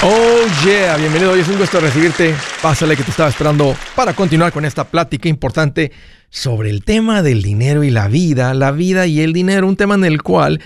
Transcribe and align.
Oh 0.00 0.46
yeah, 0.64 0.96
bienvenido. 0.96 1.32
Hoy 1.32 1.40
es 1.40 1.48
un 1.48 1.58
gusto 1.58 1.80
recibirte. 1.80 2.32
Pásale 2.62 2.96
que 2.96 3.02
te 3.02 3.10
estaba 3.10 3.28
esperando 3.28 3.74
para 3.96 4.14
continuar 4.14 4.52
con 4.52 4.64
esta 4.64 4.84
plática 4.84 5.28
importante 5.28 5.90
sobre 6.30 6.70
el 6.70 6.84
tema 6.84 7.20
del 7.20 7.42
dinero 7.42 7.82
y 7.82 7.90
la 7.90 8.06
vida, 8.06 8.54
la 8.54 8.70
vida 8.70 9.08
y 9.08 9.22
el 9.22 9.32
dinero, 9.32 9.66
un 9.66 9.74
tema 9.74 9.96
en 9.96 10.04
el 10.04 10.22
cual 10.22 10.60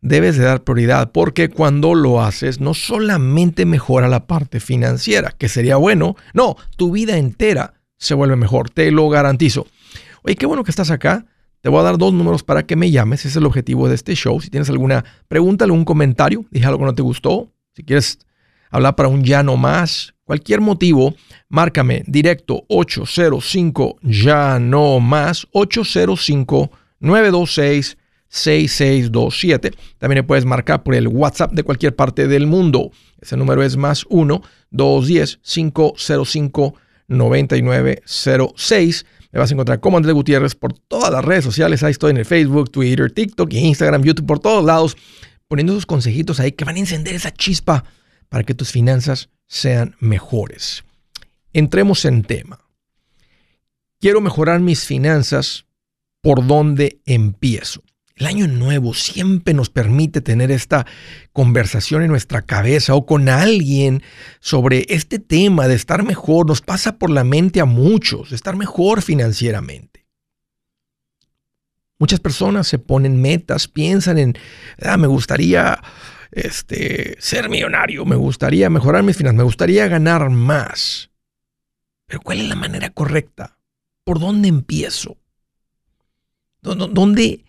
debes 0.00 0.38
de 0.38 0.44
dar 0.44 0.64
prioridad 0.64 1.12
porque 1.12 1.50
cuando 1.50 1.94
lo 1.94 2.22
haces 2.22 2.60
no 2.60 2.72
solamente 2.72 3.66
mejora 3.66 4.08
la 4.08 4.26
parte 4.26 4.58
financiera, 4.58 5.34
que 5.36 5.50
sería 5.50 5.76
bueno, 5.76 6.16
no, 6.32 6.56
tu 6.78 6.90
vida 6.90 7.18
entera 7.18 7.74
se 7.98 8.14
vuelve 8.14 8.36
mejor, 8.36 8.70
te 8.70 8.90
lo 8.90 9.10
garantizo. 9.10 9.66
Oye, 10.22 10.36
qué 10.36 10.46
bueno 10.46 10.64
que 10.64 10.70
estás 10.70 10.90
acá. 10.90 11.26
Te 11.60 11.68
voy 11.68 11.80
a 11.80 11.82
dar 11.82 11.98
dos 11.98 12.14
números 12.14 12.42
para 12.42 12.64
que 12.64 12.74
me 12.74 12.90
llames, 12.90 13.20
ese 13.20 13.28
es 13.28 13.36
el 13.36 13.44
objetivo 13.44 13.86
de 13.86 13.96
este 13.96 14.14
show. 14.14 14.40
Si 14.40 14.48
tienes 14.48 14.70
alguna 14.70 15.04
pregunta, 15.28 15.66
algún 15.66 15.84
comentario, 15.84 16.46
dije 16.50 16.64
algo 16.64 16.78
que 16.78 16.84
no 16.86 16.94
te 16.94 17.02
gustó, 17.02 17.52
si 17.74 17.82
quieres 17.82 18.20
hablar 18.70 18.96
para 18.96 19.08
un 19.08 19.24
ya 19.24 19.42
no 19.42 19.56
más, 19.56 20.14
cualquier 20.24 20.60
motivo, 20.60 21.14
márcame 21.48 22.02
directo 22.06 22.64
805 22.68 23.98
ya 24.02 24.58
no 24.58 25.00
más 25.00 25.46
805 25.52 26.70
926 27.00 27.96
6627. 28.28 29.72
También 29.98 30.18
me 30.18 30.22
puedes 30.22 30.44
marcar 30.44 30.82
por 30.82 30.94
el 30.94 31.08
WhatsApp 31.08 31.52
de 31.52 31.62
cualquier 31.62 31.96
parte 31.96 32.28
del 32.28 32.46
mundo. 32.46 32.90
Ese 33.20 33.36
número 33.36 33.62
es 33.62 33.76
más 33.76 34.04
1 34.08 34.42
210 34.70 35.40
505 35.42 36.74
9906. 37.08 39.06
Me 39.32 39.40
vas 39.40 39.50
a 39.50 39.54
encontrar 39.54 39.80
como 39.80 39.96
Andrés 39.96 40.14
Gutiérrez 40.14 40.54
por 40.54 40.72
todas 40.72 41.10
las 41.10 41.24
redes 41.24 41.44
sociales. 41.44 41.82
Ahí 41.82 41.90
estoy 41.92 42.10
en 42.10 42.18
el 42.18 42.24
Facebook, 42.24 42.70
Twitter, 42.70 43.10
TikTok, 43.10 43.52
Instagram, 43.52 44.02
YouTube, 44.02 44.26
por 44.26 44.38
todos 44.38 44.64
lados, 44.64 44.96
poniendo 45.48 45.72
esos 45.72 45.86
consejitos 45.86 46.40
ahí 46.40 46.52
que 46.52 46.64
van 46.64 46.76
a 46.76 46.80
encender 46.80 47.14
esa 47.14 47.30
chispa 47.30 47.84
para 48.28 48.44
que 48.44 48.54
tus 48.54 48.72
finanzas 48.72 49.30
sean 49.46 49.96
mejores. 50.00 50.84
Entremos 51.52 52.04
en 52.04 52.22
tema. 52.22 52.60
Quiero 54.00 54.20
mejorar 54.20 54.60
mis 54.60 54.84
finanzas. 54.84 55.66
¿Por 56.20 56.46
dónde 56.46 57.00
empiezo? 57.06 57.82
El 58.18 58.26
año 58.26 58.48
nuevo 58.48 58.94
siempre 58.94 59.54
nos 59.54 59.70
permite 59.70 60.20
tener 60.20 60.50
esta 60.50 60.86
conversación 61.32 62.02
en 62.02 62.08
nuestra 62.10 62.42
cabeza 62.42 62.94
o 62.94 63.06
con 63.06 63.28
alguien 63.28 64.02
sobre 64.40 64.86
este 64.88 65.20
tema 65.20 65.68
de 65.68 65.76
estar 65.76 66.02
mejor. 66.02 66.46
Nos 66.46 66.60
pasa 66.60 66.98
por 66.98 67.10
la 67.10 67.22
mente 67.22 67.60
a 67.60 67.64
muchos, 67.64 68.30
de 68.30 68.36
estar 68.36 68.56
mejor 68.56 69.02
financieramente. 69.02 70.06
Muchas 72.00 72.18
personas 72.18 72.66
se 72.66 72.78
ponen 72.78 73.20
metas, 73.20 73.68
piensan 73.68 74.18
en, 74.18 74.34
ah, 74.82 74.96
me 74.96 75.06
gustaría 75.06 75.80
este, 76.30 77.16
ser 77.20 77.48
millonario, 77.48 78.04
me 78.04 78.16
gustaría 78.16 78.70
mejorar 78.70 79.02
mis 79.02 79.16
finanzas, 79.16 79.38
me 79.38 79.44
gustaría 79.44 79.88
ganar 79.88 80.30
más. 80.30 81.10
Pero 82.06 82.20
¿cuál 82.20 82.40
es 82.40 82.48
la 82.48 82.56
manera 82.56 82.90
correcta? 82.90 83.58
¿Por 84.04 84.18
dónde 84.18 84.48
empiezo? 84.48 85.18
¿Dónde, 86.60 87.44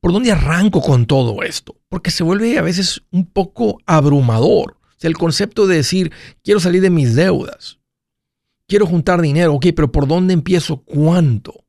¿Por 0.00 0.12
dónde 0.12 0.32
arranco 0.32 0.80
con 0.80 1.06
todo 1.06 1.42
esto? 1.42 1.76
Porque 1.88 2.10
se 2.10 2.24
vuelve 2.24 2.58
a 2.58 2.62
veces 2.62 3.02
un 3.10 3.26
poco 3.26 3.78
abrumador. 3.86 4.78
el 5.00 5.18
concepto 5.18 5.66
de 5.66 5.76
decir, 5.76 6.12
quiero 6.42 6.60
salir 6.60 6.80
de 6.80 6.88
mis 6.88 7.14
deudas, 7.14 7.78
quiero 8.66 8.86
juntar 8.86 9.20
dinero, 9.20 9.52
ok, 9.52 9.66
pero 9.76 9.92
¿por 9.92 10.08
dónde 10.08 10.32
empiezo? 10.32 10.78
¿Cuánto? 10.78 11.64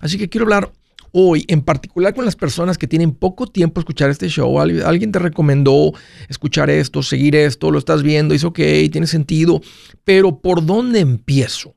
Así 0.00 0.16
que 0.16 0.28
quiero 0.28 0.44
hablar 0.44 0.72
hoy, 1.12 1.44
en 1.48 1.62
particular 1.62 2.14
con 2.14 2.24
las 2.24 2.36
personas 2.36 2.78
que 2.78 2.86
tienen 2.86 3.12
poco 3.12 3.46
tiempo 3.46 3.80
escuchar 3.80 4.10
este 4.10 4.28
show, 4.28 4.60
alguien 4.60 5.12
te 5.12 5.18
recomendó 5.18 5.92
escuchar 6.28 6.70
esto, 6.70 7.02
seguir 7.02 7.36
esto, 7.36 7.70
lo 7.70 7.78
estás 7.78 8.02
viendo, 8.02 8.32
dice, 8.32 8.46
ok, 8.46 8.60
tiene 8.90 9.06
sentido, 9.06 9.60
pero 10.04 10.40
¿por 10.40 10.64
dónde 10.64 11.00
empiezo? 11.00 11.76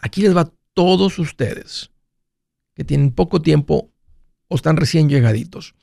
Aquí 0.00 0.22
les 0.22 0.36
va 0.36 0.42
a 0.42 0.52
todos 0.74 1.18
ustedes 1.18 1.90
que 2.74 2.84
tienen 2.84 3.10
poco 3.10 3.40
tiempo 3.40 3.90
o 4.48 4.54
están 4.56 4.76
recién 4.76 5.08
llegaditos. 5.08 5.74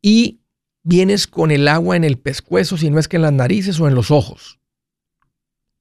Y 0.00 0.40
vienes 0.82 1.26
con 1.26 1.50
el 1.50 1.68
agua 1.68 1.96
en 1.96 2.04
el 2.04 2.18
pescuezo, 2.18 2.76
si 2.76 2.90
no 2.90 2.98
es 2.98 3.08
que 3.08 3.16
en 3.16 3.22
las 3.22 3.32
narices 3.32 3.78
o 3.78 3.88
en 3.88 3.94
los 3.94 4.10
ojos. 4.10 4.58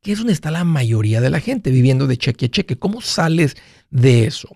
Que 0.01 0.11
es 0.11 0.17
donde 0.17 0.33
está 0.33 0.51
la 0.51 0.63
mayoría 0.63 1.21
de 1.21 1.29
la 1.29 1.39
gente 1.39 1.71
viviendo 1.71 2.07
de 2.07 2.17
cheque 2.17 2.47
a 2.47 2.49
cheque. 2.49 2.77
¿Cómo 2.77 3.01
sales 3.01 3.55
de 3.89 4.25
eso? 4.25 4.49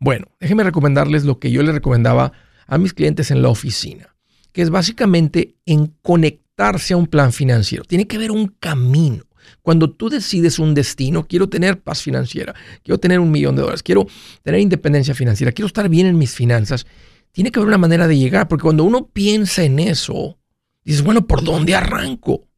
Bueno, 0.00 0.28
déjenme 0.40 0.64
recomendarles 0.64 1.24
lo 1.24 1.38
que 1.38 1.50
yo 1.50 1.62
le 1.62 1.72
recomendaba 1.72 2.32
a 2.66 2.78
mis 2.78 2.94
clientes 2.94 3.30
en 3.30 3.42
la 3.42 3.50
oficina, 3.50 4.16
que 4.52 4.62
es 4.62 4.70
básicamente 4.70 5.56
en 5.66 5.88
conectarse 6.00 6.94
a 6.94 6.96
un 6.96 7.06
plan 7.06 7.34
financiero. 7.34 7.84
Tiene 7.84 8.06
que 8.06 8.16
haber 8.16 8.30
un 8.30 8.48
camino. 8.48 9.24
Cuando 9.60 9.90
tú 9.90 10.08
decides 10.08 10.58
un 10.58 10.72
destino, 10.72 11.26
quiero 11.26 11.50
tener 11.50 11.82
paz 11.82 12.00
financiera, 12.00 12.54
quiero 12.82 12.98
tener 12.98 13.20
un 13.20 13.30
millón 13.30 13.56
de 13.56 13.62
dólares, 13.62 13.82
quiero 13.82 14.06
tener 14.42 14.60
independencia 14.60 15.14
financiera, 15.14 15.52
quiero 15.52 15.66
estar 15.66 15.88
bien 15.90 16.06
en 16.06 16.16
mis 16.16 16.34
finanzas, 16.34 16.86
tiene 17.32 17.50
que 17.50 17.58
haber 17.58 17.68
una 17.68 17.78
manera 17.78 18.08
de 18.08 18.16
llegar, 18.16 18.48
porque 18.48 18.62
cuando 18.62 18.84
uno 18.84 19.06
piensa 19.06 19.64
en 19.64 19.80
eso, 19.80 20.38
dices, 20.82 21.02
bueno, 21.02 21.26
¿por 21.26 21.44
dónde 21.44 21.74
arranco? 21.74 22.48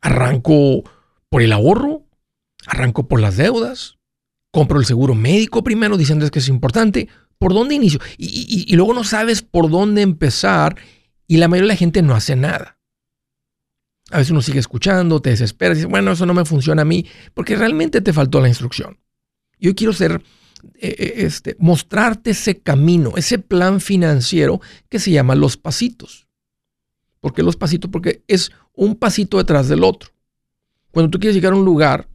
¿Arranco 0.00 0.84
por 1.28 1.42
el 1.42 1.52
ahorro? 1.52 2.06
¿Arranco 2.66 3.08
por 3.08 3.20
las 3.20 3.36
deudas? 3.36 3.98
Compro 4.54 4.78
el 4.78 4.86
seguro 4.86 5.16
médico 5.16 5.64
primero 5.64 5.96
diciendo 5.96 6.30
que 6.30 6.38
es 6.38 6.48
importante. 6.48 7.08
¿Por 7.38 7.52
dónde 7.52 7.74
inicio? 7.74 7.98
Y, 8.16 8.72
luego 8.76 8.94
no 8.94 9.02
sabes 9.02 9.42
por 9.42 9.68
dónde 9.68 10.00
empezar 10.00 10.76
y 11.26 11.38
la 11.38 11.48
mayoría 11.48 11.66
de 11.66 11.74
la 11.74 11.76
gente 11.76 12.02
no 12.02 12.14
hace 12.14 12.36
nada. 12.36 12.78
A 14.12 14.18
veces 14.18 14.30
uno 14.30 14.42
sigue 14.42 14.60
escuchando, 14.60 15.20
te 15.20 15.30
desespera, 15.30 15.72
y 15.72 15.78
dice, 15.78 15.88
bueno, 15.88 16.12
eso 16.12 16.24
no 16.24 16.34
me 16.34 16.44
funciona 16.44 16.82
a 16.82 16.84
mí, 16.84 17.04
porque 17.34 17.56
realmente 17.56 18.00
te 18.00 18.12
faltó 18.12 18.40
la 18.40 18.46
instrucción. 18.46 19.00
Yo 19.58 19.74
quiero 19.74 19.92
ser, 19.92 20.22
eh, 20.74 20.94
eh, 20.98 21.14
este, 21.16 21.56
mostrarte 21.58 22.30
ese 22.30 22.60
camino, 22.60 23.14
ese 23.16 23.40
plan 23.40 23.80
financiero 23.80 24.60
que 24.88 25.00
se 25.00 25.10
llama 25.10 25.34
los 25.34 25.56
pasitos. 25.56 26.28
¿Por 27.20 27.34
qué 27.34 27.42
los 27.42 27.56
pasitos? 27.56 27.90
Porque 27.90 28.22
es 28.28 28.52
un 28.72 28.94
pasito 28.94 29.38
detrás 29.38 29.68
del 29.68 29.82
otro. 29.82 30.10
Cuando 30.92 31.10
tú 31.10 31.18
quieres 31.18 31.34
llegar 31.34 31.54
a 31.54 31.56
un 31.56 31.64
lugar, 31.64 32.08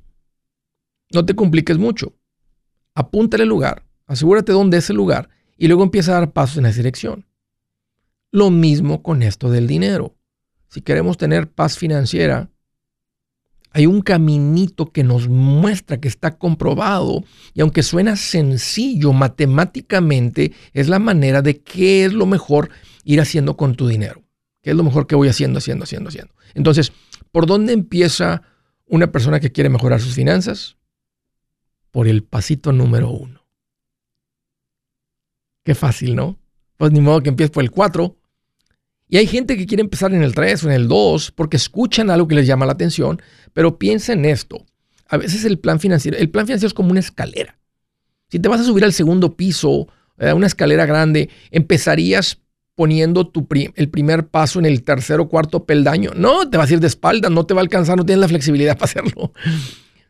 no 1.11 1.25
te 1.25 1.35
compliques 1.35 1.77
mucho 1.77 2.13
apúntale 2.99 3.43
el 3.43 3.49
lugar, 3.49 3.85
asegúrate 4.07 4.51
dónde 4.51 4.77
es 4.77 4.89
el 4.89 4.97
lugar 4.97 5.29
y 5.57 5.67
luego 5.67 5.83
empieza 5.83 6.11
a 6.11 6.19
dar 6.19 6.33
pasos 6.33 6.57
en 6.57 6.65
esa 6.65 6.77
dirección. 6.77 7.25
Lo 8.29 8.49
mismo 8.49 9.01
con 9.01 9.23
esto 9.23 9.49
del 9.49 9.67
dinero. 9.67 10.17
Si 10.67 10.81
queremos 10.81 11.17
tener 11.17 11.49
paz 11.49 11.77
financiera, 11.77 12.49
hay 13.71 13.85
un 13.85 14.01
caminito 14.01 14.91
que 14.91 15.05
nos 15.05 15.29
muestra 15.29 16.01
que 16.01 16.09
está 16.09 16.37
comprobado 16.37 17.23
y 17.53 17.61
aunque 17.61 17.83
suena 17.83 18.17
sencillo 18.17 19.13
matemáticamente, 19.13 20.51
es 20.73 20.89
la 20.89 20.99
manera 20.99 21.41
de 21.41 21.61
qué 21.61 22.03
es 22.03 22.11
lo 22.11 22.25
mejor 22.25 22.69
ir 23.05 23.21
haciendo 23.21 23.55
con 23.55 23.75
tu 23.75 23.87
dinero. 23.87 24.23
¿Qué 24.61 24.71
es 24.71 24.75
lo 24.75 24.83
mejor 24.83 25.07
que 25.07 25.15
voy 25.15 25.29
haciendo, 25.29 25.59
haciendo, 25.59 25.85
haciendo, 25.85 26.09
haciendo? 26.09 26.33
Entonces, 26.53 26.91
¿por 27.31 27.45
dónde 27.45 27.71
empieza 27.71 28.41
una 28.85 29.09
persona 29.09 29.39
que 29.39 29.53
quiere 29.53 29.69
mejorar 29.69 30.01
sus 30.01 30.13
finanzas? 30.13 30.78
Por 31.91 32.07
el 32.07 32.23
pasito 32.23 32.71
número 32.71 33.09
uno. 33.09 33.45
Qué 35.63 35.75
fácil, 35.75 36.15
¿no? 36.15 36.39
Pues 36.77 36.91
ni 36.91 37.01
modo 37.01 37.21
que 37.21 37.29
empieces 37.29 37.51
por 37.51 37.63
el 37.63 37.71
4. 37.71 38.15
Y 39.09 39.17
hay 39.17 39.27
gente 39.27 39.57
que 39.57 39.65
quiere 39.65 39.81
empezar 39.81 40.13
en 40.13 40.23
el 40.23 40.33
3 40.33 40.63
o 40.63 40.69
en 40.69 40.75
el 40.75 40.87
2 40.87 41.31
porque 41.31 41.57
escuchan 41.57 42.09
algo 42.09 42.27
que 42.27 42.35
les 42.35 42.47
llama 42.47 42.65
la 42.65 42.73
atención, 42.73 43.21
pero 43.53 43.77
piensa 43.77 44.13
en 44.13 44.25
esto. 44.25 44.65
A 45.07 45.17
veces 45.17 45.45
el 45.45 45.59
plan 45.59 45.79
financiero, 45.79 46.17
el 46.17 46.29
plan 46.29 46.45
financiero 46.45 46.67
es 46.67 46.73
como 46.73 46.91
una 46.91 46.99
escalera. 46.99 47.57
Si 48.29 48.39
te 48.39 48.47
vas 48.47 48.61
a 48.61 48.63
subir 48.63 48.83
al 48.83 48.93
segundo 48.93 49.35
piso, 49.35 49.87
a 50.19 50.33
una 50.35 50.47
escalera 50.47 50.85
grande, 50.85 51.29
empezarías 51.49 52.39
poniendo 52.75 53.27
tu 53.27 53.45
el 53.75 53.89
primer 53.89 54.27
paso 54.27 54.59
en 54.59 54.65
el 54.65 54.83
tercer 54.83 55.19
o 55.19 55.27
cuarto 55.27 55.65
peldaño. 55.65 56.11
No, 56.15 56.49
te 56.49 56.57
vas 56.57 56.69
a 56.69 56.73
ir 56.73 56.79
de 56.79 56.87
espalda, 56.87 57.29
no 57.29 57.45
te 57.45 57.53
va 57.53 57.59
a 57.59 57.63
alcanzar, 57.63 57.97
no 57.97 58.05
tienes 58.05 58.21
la 58.21 58.27
flexibilidad 58.29 58.77
para 58.79 58.85
hacerlo. 58.85 59.33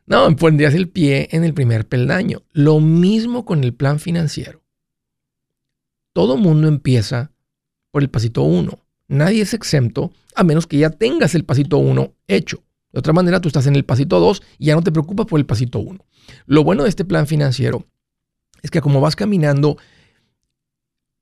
No, 0.09 0.35
pondrías 0.35 0.73
el 0.73 0.89
pie 0.89 1.29
en 1.31 1.43
el 1.43 1.53
primer 1.53 1.87
peldaño. 1.87 2.41
Lo 2.51 2.79
mismo 2.79 3.45
con 3.45 3.63
el 3.63 3.75
plan 3.75 3.99
financiero. 3.99 4.63
Todo 6.13 6.35
mundo 6.35 6.67
empieza 6.67 7.31
por 7.91 8.01
el 8.01 8.09
pasito 8.09 8.41
1. 8.41 8.71
Nadie 9.07 9.43
es 9.43 9.53
exento 9.53 10.11
a 10.33 10.43
menos 10.43 10.65
que 10.65 10.79
ya 10.79 10.89
tengas 10.89 11.35
el 11.35 11.45
pasito 11.45 11.77
1 11.77 12.11
hecho. 12.27 12.63
De 12.91 12.99
otra 12.99 13.13
manera, 13.13 13.39
tú 13.39 13.49
estás 13.49 13.67
en 13.67 13.75
el 13.75 13.85
pasito 13.85 14.19
2 14.19 14.41
y 14.57 14.65
ya 14.65 14.75
no 14.75 14.81
te 14.81 14.91
preocupas 14.91 15.27
por 15.27 15.39
el 15.39 15.45
pasito 15.45 15.77
1. 15.77 16.03
Lo 16.47 16.63
bueno 16.63 16.83
de 16.83 16.89
este 16.89 17.05
plan 17.05 17.27
financiero 17.27 17.85
es 18.63 18.71
que 18.71 18.81
como 18.81 19.01
vas 19.01 19.15
caminando, 19.15 19.77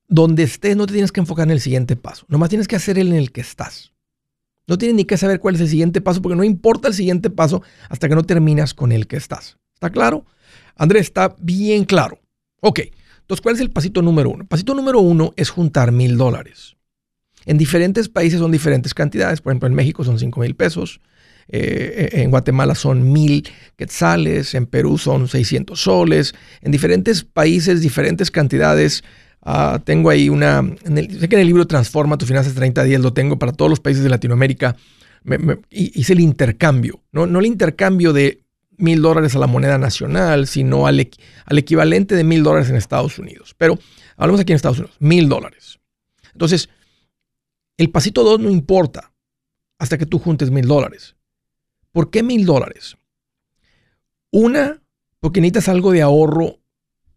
donde 0.08 0.44
estés 0.44 0.78
no 0.78 0.86
te 0.86 0.94
tienes 0.94 1.12
que 1.12 1.20
enfocar 1.20 1.46
en 1.48 1.52
el 1.52 1.60
siguiente 1.60 1.98
paso. 1.98 2.26
Nomás 2.30 2.48
tienes 2.48 2.70
que 2.70 2.78
hacer 2.78 2.98
el 2.98 3.10
en 3.10 3.16
el 3.16 3.34
que 3.34 3.42
estás. 3.42 3.92
No 4.68 4.78
tienes 4.78 4.96
ni 4.96 5.06
que 5.06 5.18
saber 5.18 5.40
cuál 5.40 5.56
es 5.56 5.62
el 5.62 5.70
siguiente 5.70 6.02
paso 6.02 6.22
porque 6.22 6.36
no 6.36 6.44
importa 6.44 6.90
el 6.90 6.94
siguiente 6.94 7.30
paso 7.30 7.64
hasta 7.90 8.10
que 8.10 8.16
no 8.16 8.24
terminas 8.24 8.74
con 8.74 8.92
el 8.92 9.08
que 9.08 9.16
estás. 9.16 9.58
¿Está 9.74 9.90
claro? 9.90 10.26
Andrés, 10.76 11.04
está 11.04 11.36
bien 11.40 11.86
claro. 11.86 12.20
Ok, 12.60 12.82
entonces, 13.28 13.42
¿cuál 13.42 13.56
es 13.56 13.62
el 13.62 13.72
pasito 13.72 14.02
número 14.02 14.30
uno? 14.30 14.46
pasito 14.46 14.74
número 14.74 15.00
uno 15.00 15.34
es 15.36 15.50
juntar 15.50 15.92
mil 15.92 16.18
dólares. 16.18 16.78
En 17.46 17.58
diferentes 17.58 18.10
países 18.10 18.40
son 18.40 18.52
diferentes 18.52 18.94
cantidades. 18.94 19.42
Por 19.42 19.52
ejemplo, 19.52 19.68
en 19.68 19.74
México 19.74 20.04
son 20.04 20.20
5 20.20 20.40
mil 20.42 20.56
pesos. 20.56 21.00
Eh, 21.48 22.10
en 22.12 22.30
Guatemala 22.30 22.76
son 22.76 23.12
mil 23.12 23.48
quetzales. 23.78 24.54
En 24.54 24.66
Perú 24.66 24.98
son 24.98 25.30
600 25.30 25.82
soles. 25.82 26.36
En 26.62 26.72
diferentes 26.72 27.24
países, 27.24 27.82
diferentes 27.82 28.32
cantidades. 28.32 29.04
Ah, 29.42 29.82
tengo 29.84 30.10
ahí 30.10 30.30
una. 30.30 30.62
sé 30.62 31.30
que 31.30 31.36
en 31.36 31.42
el 31.42 31.48
libro 31.48 31.68
Transforma 31.68 32.18
tu 32.18 32.26
finanzas 32.26 32.54
30 32.54 32.84
días 32.84 33.02
lo 33.02 33.14
tengo 33.14 33.40
para 33.40 33.54
todos 33.54 33.70
los 33.70 33.80
países 33.80 34.04
de 34.04 34.10
Latinoamérica. 34.10 34.76
hice 35.70 36.14
el 36.14 36.20
intercambio, 36.20 37.04
¿no? 37.12 37.26
no 37.28 37.40
el 37.40 37.46
intercambio 37.46 38.14
de 38.14 38.44
mil 38.78 39.02
dólares 39.02 39.36
a 39.36 39.40
la 39.40 39.48
moneda 39.48 39.78
nacional, 39.78 40.48
sino 40.48 40.88
al, 40.88 41.10
al 41.46 41.58
equivalente 41.58 42.16
de 42.16 42.24
mil 42.24 42.44
dólares 42.44 42.70
en 42.70 42.76
Estados 42.76 43.20
Unidos. 43.20 43.56
Pero 43.58 43.80
hablamos 44.16 44.42
aquí 44.42 44.52
en 44.52 44.58
Estados 44.58 44.80
Unidos, 44.80 44.98
mil 45.00 45.28
dólares. 45.30 45.80
Entonces, 46.34 46.70
el 47.78 47.90
pasito 47.90 48.24
2 48.24 48.40
no 48.40 48.50
importa 48.50 49.14
hasta 49.80 49.98
que 49.98 50.06
tú 50.06 50.20
juntes 50.20 50.52
mil 50.52 50.68
dólares. 50.68 51.16
¿Por 51.92 52.10
qué 52.10 52.24
mil 52.24 52.46
dólares? 52.46 52.98
Una, 54.32 54.82
porque 55.20 55.42
necesitas 55.42 55.70
algo 55.70 55.92
de 55.92 56.02
ahorro 56.02 56.60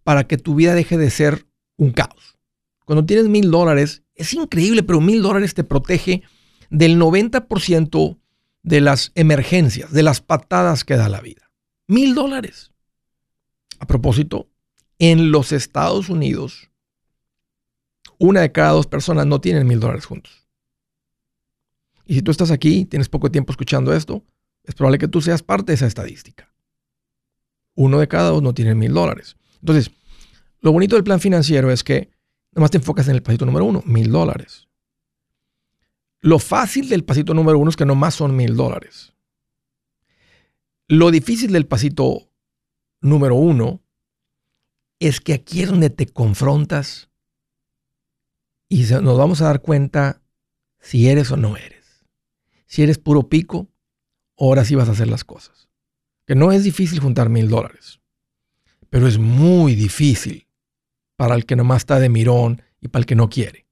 para 0.05 0.27
que 0.27 0.39
tu 0.39 0.55
vida 0.55 0.75
deje 0.75 0.97
de 0.97 1.11
ser 1.11 1.47
un 1.81 1.93
caos. 1.93 2.37
Cuando 2.85 3.07
tienes 3.07 3.29
mil 3.29 3.51
dólares, 3.51 4.03
es 4.15 4.35
increíble, 4.35 4.83
pero 4.83 5.01
mil 5.01 5.23
dólares 5.23 5.55
te 5.55 5.65
protege 5.65 6.23
del 6.69 7.01
90% 7.01 8.19
de 8.63 8.81
las 8.83 9.13
emergencias, 9.15 9.91
de 9.91 10.03
las 10.03 10.21
patadas 10.21 10.85
que 10.85 10.97
da 10.97 11.09
la 11.09 11.23
vida. 11.23 11.51
Mil 11.87 12.15
dólares. 12.15 12.73
A 13.79 13.87
propósito, 13.87 14.51
en 14.99 15.33
los 15.33 15.53
Estados 15.53 16.11
Unidos, 16.11 16.71
una 18.19 18.43
de 18.43 18.53
cada 18.53 18.73
dos 18.73 18.87
personas 18.87 19.27
no 19.27 19.41
tienen 19.41 19.67
mil 19.67 19.81
dólares 19.81 20.05
juntos. 20.05 20.47
Y 22.05 22.15
si 22.15 22.23
tú 22.23 22.31
estás 22.31 22.51
aquí, 22.51 22.85
tienes 22.85 23.09
poco 23.09 23.31
tiempo 23.31 23.53
escuchando 23.53 23.95
esto, 23.95 24.23
es 24.65 24.75
probable 24.75 24.99
que 24.99 25.09
tú 25.09 25.23
seas 25.23 25.43
parte 25.43 25.73
de 25.73 25.77
esa 25.77 25.87
estadística. 25.87 26.53
Uno 27.75 27.99
de 27.99 28.09
cada 28.09 28.29
dos 28.29 28.43
no 28.43 28.53
tiene 28.53 28.75
mil 28.75 28.93
dólares. 28.93 29.37
Entonces, 29.61 29.91
lo 30.61 30.73
bonito 30.73 30.97
del 30.97 31.05
plan 31.05 31.21
financiero 31.21 31.71
es 31.71 31.83
que 31.83 32.11
nomás 32.53 32.71
te 32.71 32.79
enfocas 32.79 33.09
en 33.09 33.15
el 33.15 33.23
pasito 33.23 33.47
número 33.47 33.65
uno, 33.65 33.83
mil 33.87 34.11
dólares. 34.11 34.69
Lo 36.21 36.39
fácil 36.39 36.89
del 36.89 37.05
pasito 37.05 37.33
número 37.33 37.59
uno 37.59 37.71
es 37.71 37.77
que 37.77 37.87
nomás 37.87 38.15
son 38.15 38.37
mil 38.37 38.57
dólares. 38.57 39.15
Lo 40.87 41.11
difícil 41.11 41.53
del 41.53 41.67
pasito 41.67 42.31
número 43.01 43.37
uno 43.37 43.81
es 44.99 45.21
que 45.21 45.33
aquí 45.33 45.63
es 45.63 45.71
donde 45.71 45.89
te 45.89 46.07
confrontas 46.07 47.09
y 48.69 48.83
nos 48.83 49.17
vamos 49.17 49.41
a 49.41 49.47
dar 49.47 49.63
cuenta 49.63 50.23
si 50.79 51.09
eres 51.09 51.31
o 51.31 51.37
no 51.37 51.57
eres. 51.57 52.05
Si 52.67 52.83
eres 52.83 52.99
puro 52.99 53.29
pico, 53.29 53.69
ahora 54.39 54.65
sí 54.65 54.75
vas 54.75 54.89
a 54.89 54.93
hacer 54.93 55.09
las 55.09 55.25
cosas. 55.25 55.69
Que 56.27 56.35
no 56.35 56.53
es 56.53 56.65
difícil 56.65 57.01
juntar 57.01 57.31
mil 57.31 57.49
dólares, 57.49 58.01
pero 58.91 59.09
es 59.09 59.19
muy 59.19 59.75
difícil 59.75 60.47
para 61.21 61.35
el 61.35 61.45
que 61.45 61.55
nomás 61.55 61.83
está 61.83 62.01
de 62.01 62.09
mirón 62.09 62.63
y 62.81 62.89
para 62.89 63.01
el 63.01 63.05
que 63.05 63.15
no 63.15 63.29
quiere. 63.29 63.67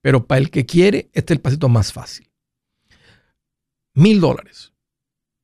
Pero 0.00 0.26
para 0.26 0.40
el 0.40 0.50
que 0.50 0.66
quiere, 0.66 1.08
este 1.12 1.34
es 1.34 1.36
el 1.36 1.40
pasito 1.40 1.68
más 1.68 1.92
fácil. 1.92 2.32
Mil 3.94 4.20
dólares. 4.20 4.72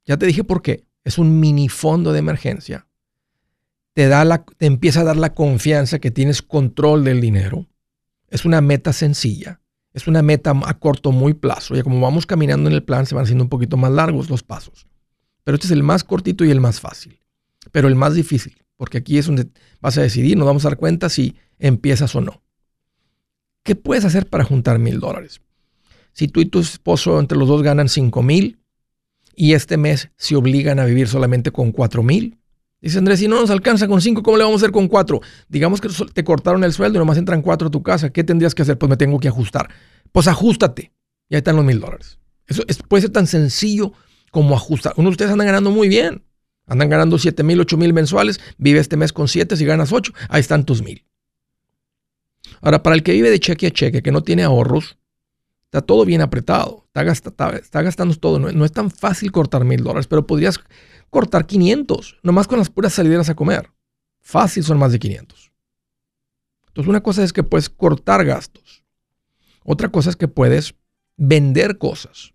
Ya 0.06 0.16
te 0.16 0.26
dije 0.26 0.42
por 0.42 0.60
qué. 0.60 0.88
Es 1.04 1.16
un 1.18 1.38
mini 1.38 1.68
fondo 1.68 2.12
de 2.12 2.18
emergencia. 2.18 2.88
Te, 3.92 4.08
da 4.08 4.24
la, 4.24 4.44
te 4.44 4.66
empieza 4.66 5.02
a 5.02 5.04
dar 5.04 5.16
la 5.16 5.34
confianza 5.34 6.00
que 6.00 6.10
tienes 6.10 6.42
control 6.42 7.04
del 7.04 7.20
dinero. 7.20 7.68
Es 8.26 8.44
una 8.44 8.60
meta 8.60 8.92
sencilla. 8.92 9.60
Es 9.92 10.08
una 10.08 10.22
meta 10.22 10.52
a 10.64 10.78
corto, 10.80 11.12
muy 11.12 11.32
plazo. 11.32 11.76
Ya 11.76 11.84
como 11.84 12.00
vamos 12.00 12.26
caminando 12.26 12.68
en 12.68 12.74
el 12.74 12.82
plan, 12.82 13.06
se 13.06 13.14
van 13.14 13.22
haciendo 13.22 13.44
un 13.44 13.50
poquito 13.50 13.76
más 13.76 13.92
largos 13.92 14.30
los 14.30 14.42
pasos. 14.42 14.88
Pero 15.44 15.54
este 15.54 15.68
es 15.68 15.72
el 15.72 15.84
más 15.84 16.02
cortito 16.02 16.44
y 16.44 16.50
el 16.50 16.60
más 16.60 16.80
fácil. 16.80 17.20
Pero 17.70 17.86
el 17.86 17.94
más 17.94 18.14
difícil 18.14 18.64
porque 18.78 18.98
aquí 18.98 19.18
es 19.18 19.26
donde 19.26 19.48
vas 19.82 19.98
a 19.98 20.02
decidir, 20.02 20.38
nos 20.38 20.46
vamos 20.46 20.64
a 20.64 20.70
dar 20.70 20.78
cuenta 20.78 21.10
si 21.10 21.36
empiezas 21.58 22.14
o 22.14 22.22
no. 22.22 22.42
¿Qué 23.64 23.74
puedes 23.74 24.06
hacer 24.06 24.26
para 24.26 24.44
juntar 24.44 24.78
mil 24.78 25.00
dólares? 25.00 25.42
Si 26.12 26.28
tú 26.28 26.40
y 26.40 26.46
tu 26.46 26.60
esposo 26.60 27.20
entre 27.20 27.36
los 27.36 27.48
dos 27.48 27.62
ganan 27.62 27.88
cinco 27.90 28.22
mil 28.22 28.60
y 29.34 29.52
este 29.52 29.76
mes 29.76 30.10
se 30.16 30.36
obligan 30.36 30.78
a 30.78 30.86
vivir 30.86 31.08
solamente 31.08 31.50
con 31.50 31.72
cuatro 31.72 32.02
mil, 32.02 32.38
dice 32.80 32.98
Andrés, 32.98 33.18
si 33.18 33.28
no 33.28 33.40
nos 33.40 33.50
alcanza 33.50 33.88
con 33.88 34.00
cinco, 34.00 34.22
¿cómo 34.22 34.36
le 34.36 34.44
vamos 34.44 34.62
a 34.62 34.64
hacer 34.64 34.72
con 34.72 34.88
cuatro? 34.88 35.20
Digamos 35.48 35.80
que 35.80 35.88
te 36.14 36.24
cortaron 36.24 36.64
el 36.64 36.72
sueldo 36.72 36.98
y 36.98 37.00
nomás 37.00 37.18
entran 37.18 37.42
cuatro 37.42 37.68
a 37.68 37.70
tu 37.70 37.82
casa, 37.82 38.10
¿qué 38.10 38.24
tendrías 38.24 38.54
que 38.54 38.62
hacer? 38.62 38.78
Pues 38.78 38.88
me 38.88 38.96
tengo 38.96 39.18
que 39.18 39.28
ajustar. 39.28 39.68
Pues 40.12 40.28
ajustate 40.28 40.92
y 41.28 41.34
ahí 41.34 41.38
están 41.38 41.56
los 41.56 41.64
mil 41.64 41.80
dólares. 41.80 42.18
Eso 42.46 42.62
puede 42.88 43.02
ser 43.02 43.10
tan 43.10 43.26
sencillo 43.26 43.92
como 44.30 44.54
ajustar. 44.54 44.94
Uno 44.96 45.10
de 45.10 45.12
ustedes 45.12 45.32
andan 45.32 45.48
ganando 45.48 45.70
muy 45.70 45.88
bien. 45.88 46.22
Andan 46.68 46.90
ganando 46.90 47.18
7 47.18 47.42
mil, 47.42 47.60
8 47.60 47.76
mil 47.76 47.92
mensuales. 47.92 48.40
Vive 48.58 48.78
este 48.78 48.96
mes 48.96 49.12
con 49.12 49.26
7, 49.26 49.56
si 49.56 49.64
ganas 49.64 49.92
8, 49.92 50.12
ahí 50.28 50.40
están 50.40 50.64
tus 50.64 50.82
mil. 50.82 51.04
Ahora, 52.60 52.82
para 52.82 52.94
el 52.94 53.02
que 53.02 53.12
vive 53.12 53.30
de 53.30 53.40
cheque 53.40 53.68
a 53.68 53.70
cheque, 53.70 54.02
que 54.02 54.12
no 54.12 54.22
tiene 54.22 54.44
ahorros, 54.44 54.98
está 55.64 55.80
todo 55.80 56.04
bien 56.04 56.20
apretado. 56.20 56.86
Está, 56.94 57.50
está, 57.56 57.82
gastando 57.82 58.14
todo. 58.16 58.38
No, 58.38 58.64
es 58.64 58.72
tan 58.72 58.90
fácil 58.90 59.32
cortar 59.32 59.64
mil 59.64 59.82
dólares, 59.82 60.06
pero 60.06 60.26
podrías 60.26 60.60
cortar 61.10 61.46
500, 61.46 62.18
nomás 62.22 62.46
con 62.46 62.58
las 62.58 62.68
puras 62.68 62.92
salideras 62.92 63.30
a 63.30 63.34
comer. 63.34 63.70
Fácil 64.20 64.62
son 64.62 64.78
más 64.78 64.92
de 64.92 64.98
500. 64.98 65.52
Entonces, 66.68 66.88
una 66.88 67.02
cosa 67.02 67.24
es 67.24 67.32
que 67.32 67.42
puedes 67.42 67.70
cortar 67.70 68.24
gastos. 68.24 68.84
Otra 69.64 69.88
cosa 69.88 70.10
es 70.10 70.16
que 70.16 70.28
puedes 70.28 70.74
vender 71.16 71.78
cosas. 71.78 72.34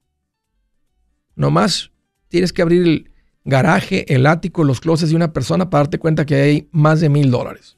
Nomás 1.36 1.92
tienes 2.30 2.52
que 2.52 2.62
abrir 2.62 2.84
el, 2.84 3.13
garaje, 3.46 4.14
el 4.14 4.26
ático, 4.26 4.64
los 4.64 4.80
closets 4.80 5.10
de 5.10 5.16
una 5.16 5.34
persona 5.34 5.70
para 5.70 5.84
darte 5.84 6.00
cuenta 6.00 6.26
que 6.26 6.36
hay 6.36 6.68
más 6.72 7.02
de 7.02 7.10
mil 7.10 7.32
dólares. 7.32 7.78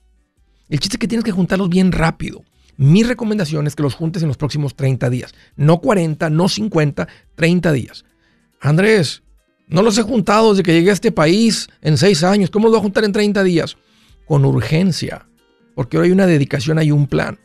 El 0.69 0.79
chiste 0.79 0.95
es 0.95 0.99
que 0.99 1.07
tienes 1.07 1.23
que 1.23 1.31
juntarlos 1.31 1.69
bien 1.69 1.91
rápido. 1.91 2.43
Mi 2.77 3.03
recomendación 3.03 3.67
es 3.67 3.75
que 3.75 3.83
los 3.83 3.95
juntes 3.95 4.21
en 4.21 4.27
los 4.27 4.37
próximos 4.37 4.75
30 4.75 5.09
días. 5.09 5.33
No 5.55 5.79
40, 5.79 6.29
no 6.29 6.49
50, 6.49 7.07
30 7.35 7.71
días. 7.71 8.05
Andrés, 8.59 9.23
no 9.67 9.81
los 9.81 9.97
he 9.97 10.03
juntado 10.03 10.51
desde 10.51 10.63
que 10.63 10.73
llegué 10.73 10.89
a 10.89 10.93
este 10.93 11.11
país 11.11 11.67
en 11.81 11.97
6 11.97 12.23
años. 12.23 12.49
¿Cómo 12.49 12.65
los 12.65 12.73
voy 12.73 12.79
a 12.79 12.83
juntar 12.83 13.03
en 13.03 13.11
30 13.11 13.43
días? 13.43 13.77
Con 14.25 14.43
urgencia. 14.43 15.27
Porque 15.73 15.97
hoy 15.97 16.07
hay 16.07 16.11
una 16.11 16.27
dedicación, 16.27 16.79
hay 16.79 16.91
un 16.91 17.07
plan. 17.07 17.39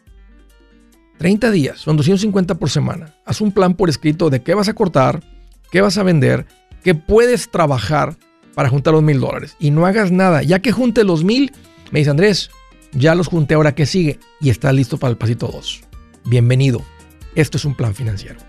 30 1.19 1.51
días, 1.51 1.79
son 1.79 1.97
250 1.99 2.55
por 2.55 2.71
semana. 2.71 3.15
Haz 3.27 3.41
un 3.43 3.53
plan 3.53 3.75
por 3.75 3.91
escrito 3.91 4.31
de 4.31 4.43
qué 4.43 4.55
vas 4.55 4.69
a 4.69 4.75
cortar, 4.75 5.23
qué 5.71 5.83
vas 5.83 5.99
a 5.99 6.03
vender, 6.03 6.47
que 6.83 6.95
puedes 6.95 7.51
trabajar 7.51 8.17
para 8.55 8.69
juntar 8.69 8.95
los 8.95 9.03
mil 9.03 9.21
dólares 9.21 9.57
y 9.59 9.71
no 9.71 9.87
hagas 9.87 10.11
nada. 10.11 10.43
Ya 10.43 10.61
que 10.61 10.73
junte 10.73 11.05
los 11.05 11.25
mil, 11.25 11.53
me 11.91 12.01
dice 12.01 12.11
Andrés, 12.11 12.51
ya 12.93 13.15
los 13.15 13.29
junté, 13.29 13.55
ahora 13.55 13.75
que 13.75 13.87
sigue 13.87 14.19
y 14.41 14.51
está 14.51 14.73
listo 14.73 14.99
para 14.99 15.11
el 15.11 15.17
pasito 15.17 15.49
2. 15.49 15.83
Bienvenido. 16.25 16.83
Esto 17.35 17.57
es 17.57 17.65
un 17.65 17.75
plan 17.75 17.95
financiero. 17.95 18.41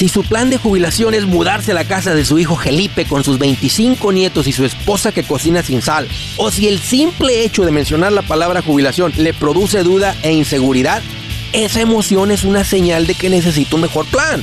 Si 0.00 0.08
su 0.08 0.24
plan 0.24 0.48
de 0.48 0.56
jubilación 0.56 1.12
es 1.12 1.26
mudarse 1.26 1.72
a 1.72 1.74
la 1.74 1.84
casa 1.84 2.14
de 2.14 2.24
su 2.24 2.38
hijo 2.38 2.56
Felipe 2.56 3.04
con 3.04 3.22
sus 3.22 3.38
25 3.38 4.12
nietos 4.12 4.46
y 4.46 4.52
su 4.52 4.64
esposa 4.64 5.12
que 5.12 5.24
cocina 5.24 5.62
sin 5.62 5.82
sal, 5.82 6.08
o 6.38 6.50
si 6.50 6.68
el 6.68 6.78
simple 6.78 7.44
hecho 7.44 7.66
de 7.66 7.70
mencionar 7.70 8.10
la 8.10 8.22
palabra 8.22 8.62
jubilación 8.62 9.12
le 9.18 9.34
produce 9.34 9.82
duda 9.82 10.16
e 10.22 10.32
inseguridad, 10.32 11.02
esa 11.52 11.82
emoción 11.82 12.30
es 12.30 12.44
una 12.44 12.64
señal 12.64 13.06
de 13.06 13.14
que 13.14 13.28
necesita 13.28 13.76
un 13.76 13.82
mejor 13.82 14.06
plan. 14.06 14.42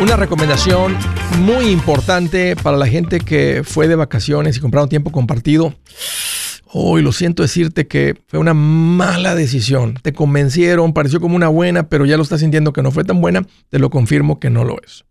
Una 0.00 0.16
recomendación 0.16 0.96
muy 1.38 1.68
importante 1.68 2.54
para 2.56 2.76
la 2.76 2.86
gente 2.86 3.20
que 3.20 3.62
fue 3.64 3.88
de 3.88 3.96
vacaciones 3.96 4.56
y 4.56 4.60
compraron 4.60 4.88
tiempo 4.88 5.10
compartido. 5.10 5.74
Hoy 6.72 7.02
lo 7.02 7.10
siento 7.10 7.42
decirte 7.42 7.88
que 7.88 8.16
fue 8.28 8.38
una 8.38 8.54
mala 8.54 9.34
decisión. 9.34 9.94
Te 10.02 10.12
convencieron, 10.12 10.92
pareció 10.92 11.20
como 11.20 11.34
una 11.34 11.48
buena, 11.48 11.88
pero 11.88 12.06
ya 12.06 12.16
lo 12.16 12.22
estás 12.22 12.40
sintiendo 12.40 12.72
que 12.72 12.82
no 12.82 12.92
fue 12.92 13.02
tan 13.02 13.20
buena. 13.20 13.44
Te 13.70 13.80
lo 13.80 13.90
confirmo 13.90 14.38
que 14.38 14.50
no 14.50 14.64
lo 14.64 14.80
es. 14.82 15.04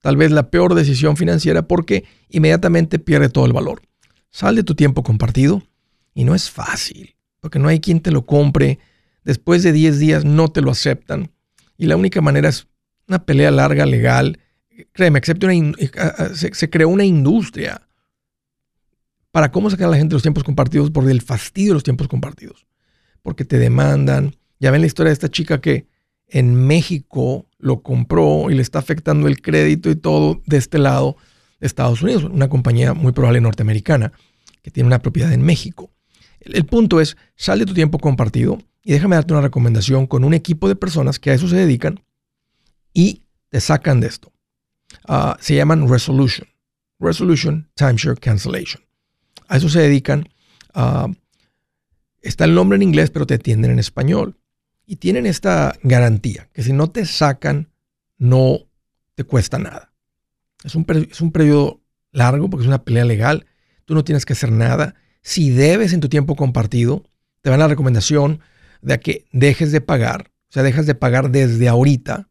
Tal 0.00 0.16
vez 0.16 0.32
la 0.32 0.50
peor 0.50 0.74
decisión 0.74 1.16
financiera 1.16 1.62
porque 1.62 2.04
inmediatamente 2.30 2.98
pierde 2.98 3.28
todo 3.28 3.46
el 3.46 3.52
valor. 3.52 3.82
Sal 4.30 4.56
de 4.56 4.64
tu 4.64 4.74
tiempo 4.74 5.04
compartido 5.04 5.62
y 6.14 6.24
no 6.24 6.34
es 6.34 6.50
fácil, 6.50 7.14
porque 7.40 7.60
no 7.60 7.68
hay 7.68 7.78
quien 7.78 8.00
te 8.00 8.10
lo 8.10 8.26
compre. 8.26 8.80
Después 9.24 9.62
de 9.62 9.72
10 9.72 10.00
días 10.00 10.24
no 10.24 10.48
te 10.48 10.62
lo 10.62 10.72
aceptan. 10.72 11.30
Y 11.76 11.86
la 11.86 11.96
única 11.96 12.20
manera 12.20 12.48
es 12.48 12.66
una 13.06 13.24
pelea 13.24 13.52
larga, 13.52 13.86
legal. 13.86 14.40
Créeme, 14.92 15.20
una, 15.42 15.74
se, 16.34 16.54
se, 16.54 16.70
creó 16.70 16.88
una 16.88 17.04
industria 17.04 17.87
para 19.30 19.50
cómo 19.50 19.70
sacar 19.70 19.88
a 19.88 19.90
la 19.90 19.96
gente 19.96 20.10
de 20.10 20.16
los 20.16 20.22
tiempos 20.22 20.44
compartidos 20.44 20.90
por 20.90 21.08
el 21.08 21.20
fastidio 21.20 21.70
de 21.70 21.74
los 21.74 21.82
tiempos 21.82 22.08
compartidos. 22.08 22.66
Porque 23.22 23.44
te 23.44 23.58
demandan. 23.58 24.36
Ya 24.58 24.70
ven 24.70 24.80
la 24.80 24.86
historia 24.86 25.10
de 25.10 25.14
esta 25.14 25.30
chica 25.30 25.60
que 25.60 25.86
en 26.28 26.54
México 26.54 27.46
lo 27.58 27.82
compró 27.82 28.50
y 28.50 28.54
le 28.54 28.62
está 28.62 28.78
afectando 28.78 29.28
el 29.28 29.40
crédito 29.40 29.90
y 29.90 29.96
todo 29.96 30.42
de 30.46 30.56
este 30.56 30.78
lado 30.78 31.16
de 31.60 31.66
Estados 31.66 32.02
Unidos, 32.02 32.24
una 32.24 32.48
compañía 32.48 32.94
muy 32.94 33.12
probable 33.12 33.40
norteamericana 33.40 34.12
que 34.62 34.70
tiene 34.70 34.86
una 34.86 35.00
propiedad 35.00 35.32
en 35.32 35.42
México. 35.42 35.90
El, 36.40 36.64
punto 36.66 37.00
es, 37.00 37.16
sal 37.36 37.58
de 37.58 37.66
tu 37.66 37.74
tiempo 37.74 37.98
compartido 37.98 38.58
y 38.82 38.92
déjame 38.92 39.16
darte 39.16 39.32
una 39.32 39.42
recomendación 39.42 40.06
con 40.06 40.24
un 40.24 40.34
equipo 40.34 40.68
de 40.68 40.76
personas 40.76 41.18
que 41.18 41.30
a 41.30 41.34
eso 41.34 41.48
se 41.48 41.56
dedican 41.56 42.00
y 42.92 43.22
te 43.48 43.60
sacan 43.60 44.00
de 44.00 44.06
esto. 44.06 44.32
Ah, 45.06 45.36
se 45.40 45.54
llaman 45.54 45.88
resolution. 45.88 46.48
Resolution 47.00 47.70
Timeshare 47.74 48.16
Cancellation. 48.16 48.87
A 49.48 49.56
eso 49.56 49.68
se 49.68 49.80
dedican. 49.80 50.28
Está 52.22 52.44
el 52.44 52.54
nombre 52.54 52.76
en 52.76 52.82
inglés, 52.82 53.10
pero 53.10 53.26
te 53.26 53.34
atienden 53.34 53.72
en 53.72 53.78
español. 53.78 54.38
Y 54.86 54.96
tienen 54.96 55.26
esta 55.26 55.74
garantía, 55.82 56.48
que 56.52 56.62
si 56.62 56.72
no 56.72 56.90
te 56.90 57.04
sacan, 57.04 57.70
no 58.16 58.60
te 59.14 59.24
cuesta 59.24 59.58
nada. 59.58 59.92
Es 60.64 60.74
un, 60.74 60.86
es 61.10 61.20
un 61.20 61.32
periodo 61.32 61.82
largo 62.12 62.48
porque 62.48 62.62
es 62.62 62.68
una 62.68 62.84
pelea 62.84 63.04
legal. 63.04 63.46
Tú 63.84 63.94
no 63.94 64.04
tienes 64.04 64.24
que 64.24 64.32
hacer 64.32 64.50
nada. 64.50 64.94
Si 65.20 65.50
debes 65.50 65.92
en 65.92 66.00
tu 66.00 66.08
tiempo 66.08 66.36
compartido, 66.36 67.04
te 67.42 67.50
dan 67.50 67.58
la 67.58 67.68
recomendación 67.68 68.40
de 68.80 68.98
que 69.00 69.26
dejes 69.32 69.72
de 69.72 69.80
pagar. 69.80 70.30
O 70.48 70.52
sea, 70.52 70.62
dejas 70.62 70.86
de 70.86 70.94
pagar 70.94 71.30
desde 71.30 71.68
ahorita 71.68 72.28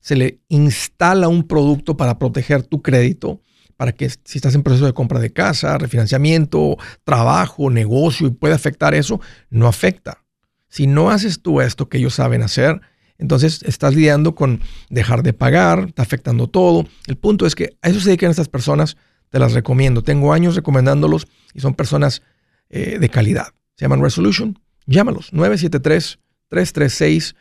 se 0.00 0.16
le 0.16 0.40
instala 0.48 1.28
un 1.28 1.44
producto 1.44 1.96
para 1.96 2.18
proteger 2.18 2.62
tu 2.62 2.82
crédito, 2.82 3.42
para 3.80 3.92
que 3.92 4.10
si 4.10 4.36
estás 4.36 4.54
en 4.54 4.62
proceso 4.62 4.84
de 4.84 4.92
compra 4.92 5.20
de 5.20 5.32
casa, 5.32 5.78
refinanciamiento, 5.78 6.76
trabajo, 7.02 7.70
negocio 7.70 8.26
y 8.26 8.30
puede 8.30 8.52
afectar 8.52 8.94
eso, 8.94 9.22
no 9.48 9.66
afecta. 9.66 10.22
Si 10.68 10.86
no 10.86 11.08
haces 11.08 11.40
tú 11.40 11.62
esto 11.62 11.88
que 11.88 11.96
ellos 11.96 12.12
saben 12.12 12.42
hacer, 12.42 12.78
entonces 13.16 13.62
estás 13.62 13.94
lidiando 13.94 14.34
con 14.34 14.60
dejar 14.90 15.22
de 15.22 15.32
pagar, 15.32 15.86
está 15.88 16.02
afectando 16.02 16.46
todo. 16.46 16.86
El 17.06 17.16
punto 17.16 17.46
es 17.46 17.54
que 17.54 17.70
a 17.80 17.88
eso 17.88 18.00
se 18.00 18.10
dedican 18.10 18.28
estas 18.30 18.50
personas, 18.50 18.98
te 19.30 19.38
las 19.38 19.54
recomiendo. 19.54 20.02
Tengo 20.02 20.34
años 20.34 20.56
recomendándolos 20.56 21.26
y 21.54 21.60
son 21.60 21.72
personas 21.72 22.20
eh, 22.68 22.98
de 23.00 23.08
calidad. 23.08 23.46
Se 23.76 23.86
llaman 23.86 24.02
Resolution. 24.02 24.58
Llámalos 24.84 25.32
973 25.32 26.18
336 26.48 27.34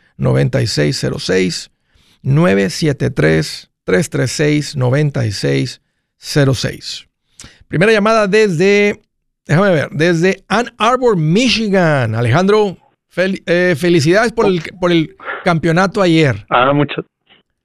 9606 6.20 6.20
973-336-9606. 6.20 7.08
Primera 7.68 7.92
llamada 7.92 8.28
desde, 8.28 9.00
déjame 9.46 9.72
ver, 9.72 9.90
desde 9.92 10.44
Ann 10.48 10.68
Arbor, 10.78 11.18
Michigan. 11.18 12.16
Alejandro, 12.16 12.78
eh, 13.16 13.76
felicidades 13.78 14.34
por 14.34 14.48
el, 14.48 14.62
por 14.80 14.92
el 14.92 15.16
campeonato 15.44 16.02
ayer. 16.02 16.46
Ah, 16.50 16.74
muchas. 16.74 17.06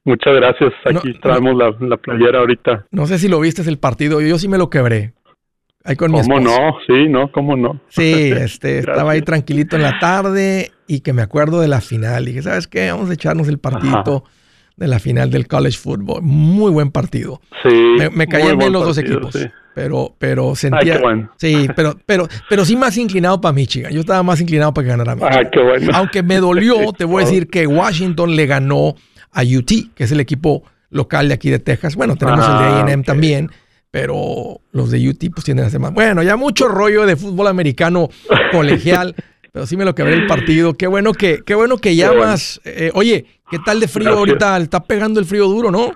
Muchas 0.03 0.35
gracias. 0.35 0.71
Aquí 0.85 1.13
traemos 1.19 1.55
la, 1.55 1.75
la, 1.79 1.97
playera 1.97 2.39
ahorita. 2.39 2.85
No 2.91 3.07
sé 3.07 3.17
si 3.17 3.27
lo 3.27 3.39
viste 3.39 3.67
el 3.67 3.79
partido. 3.79 4.21
Yo, 4.21 4.37
sí 4.37 4.47
me 4.47 4.59
lo 4.59 4.69
quebré. 4.69 5.13
Ahí 5.83 5.95
con 5.95 6.11
¿Cómo 6.11 6.39
no? 6.39 6.77
Sí, 6.85 7.07
no, 7.09 7.31
¿cómo 7.31 7.55
no? 7.55 7.81
Sí, 7.89 8.31
este, 8.37 8.79
estaba 8.79 9.11
ahí 9.11 9.23
tranquilito 9.23 9.75
en 9.75 9.81
la 9.81 9.97
tarde 9.99 10.71
y 10.87 10.99
que 10.99 11.13
me 11.13 11.23
acuerdo 11.23 11.59
de 11.59 11.67
la 11.67 11.81
final. 11.81 12.23
Y 12.23 12.27
dije, 12.27 12.43
¿sabes 12.43 12.67
qué? 12.67 12.91
Vamos 12.91 13.09
a 13.09 13.13
echarnos 13.13 13.47
el 13.47 13.57
partidito 13.57 14.23
de 14.77 14.87
la 14.87 14.99
final 14.99 15.31
del 15.31 15.47
college 15.47 15.77
football. 15.77 16.21
Muy 16.21 16.71
buen 16.71 16.91
partido. 16.91 17.41
Sí. 17.63 17.97
Me, 18.11 18.27
caían 18.27 18.57
bien 18.57 18.73
los 18.73 18.85
dos 18.85 18.97
equipos. 18.97 19.35
Pero, 19.73 20.15
pero 20.17 20.55
sentía. 20.55 21.01
Sí, 21.37 21.67
pero, 21.75 21.97
pero, 22.05 22.27
pero 22.49 22.63
sí 22.63 22.75
más 22.75 22.97
inclinado 22.97 23.41
para 23.41 23.53
Michigan. 23.53 23.91
Yo 23.91 24.01
estaba 24.01 24.23
más 24.23 24.39
inclinado 24.39 24.73
para 24.73 24.85
que 24.85 24.89
ganara 24.89 25.15
Michigan. 25.15 25.45
Ah, 25.45 25.49
qué 25.51 25.61
bueno. 25.61 25.91
Aunque 25.93 26.23
me 26.23 26.37
dolió, 26.37 26.93
te 26.97 27.03
voy 27.03 27.23
a 27.23 27.25
decir 27.25 27.49
que 27.49 27.67
Washington 27.67 28.35
le 28.35 28.45
ganó 28.45 28.95
a 29.31 29.41
UT, 29.43 29.93
que 29.93 30.03
es 30.05 30.11
el 30.11 30.21
equipo 30.21 30.63
local 30.89 31.27
de 31.27 31.33
aquí 31.33 31.49
de 31.49 31.59
Texas. 31.59 31.95
Bueno, 31.95 32.15
tenemos 32.15 32.45
el 32.45 32.57
de 32.57 32.63
ah, 32.63 32.85
AM 32.87 33.03
también, 33.03 33.51
pero 33.91 34.61
los 34.71 34.91
de 34.91 35.09
UT 35.09 35.23
pues 35.33 35.43
tienen 35.43 35.65
a 35.65 35.69
ser 35.69 35.81
más. 35.81 35.93
Bueno, 35.93 36.23
ya 36.23 36.37
mucho 36.37 36.69
rollo 36.69 37.05
de 37.05 37.17
fútbol 37.17 37.47
americano 37.47 38.09
colegial. 38.51 39.13
pero 39.55 39.65
sí 39.65 39.77
me 39.77 39.85
lo 39.85 39.95
quebré 39.95 40.15
el 40.15 40.27
partido. 40.27 40.73
Qué 40.73 40.85
bueno 40.87 41.13
que, 41.13 41.39
qué 41.45 41.55
bueno 41.55 41.77
que 41.77 41.95
llamas. 41.95 42.59
Eh, 42.65 42.91
oye, 42.93 43.25
¿Qué 43.49 43.59
tal 43.59 43.79
de 43.79 43.87
frío 43.87 44.09
ahorita? 44.09 44.57
Está 44.57 44.83
pegando 44.83 45.19
el 45.19 45.25
frío 45.25 45.45
duro, 45.45 45.69
¿no? 45.69 45.91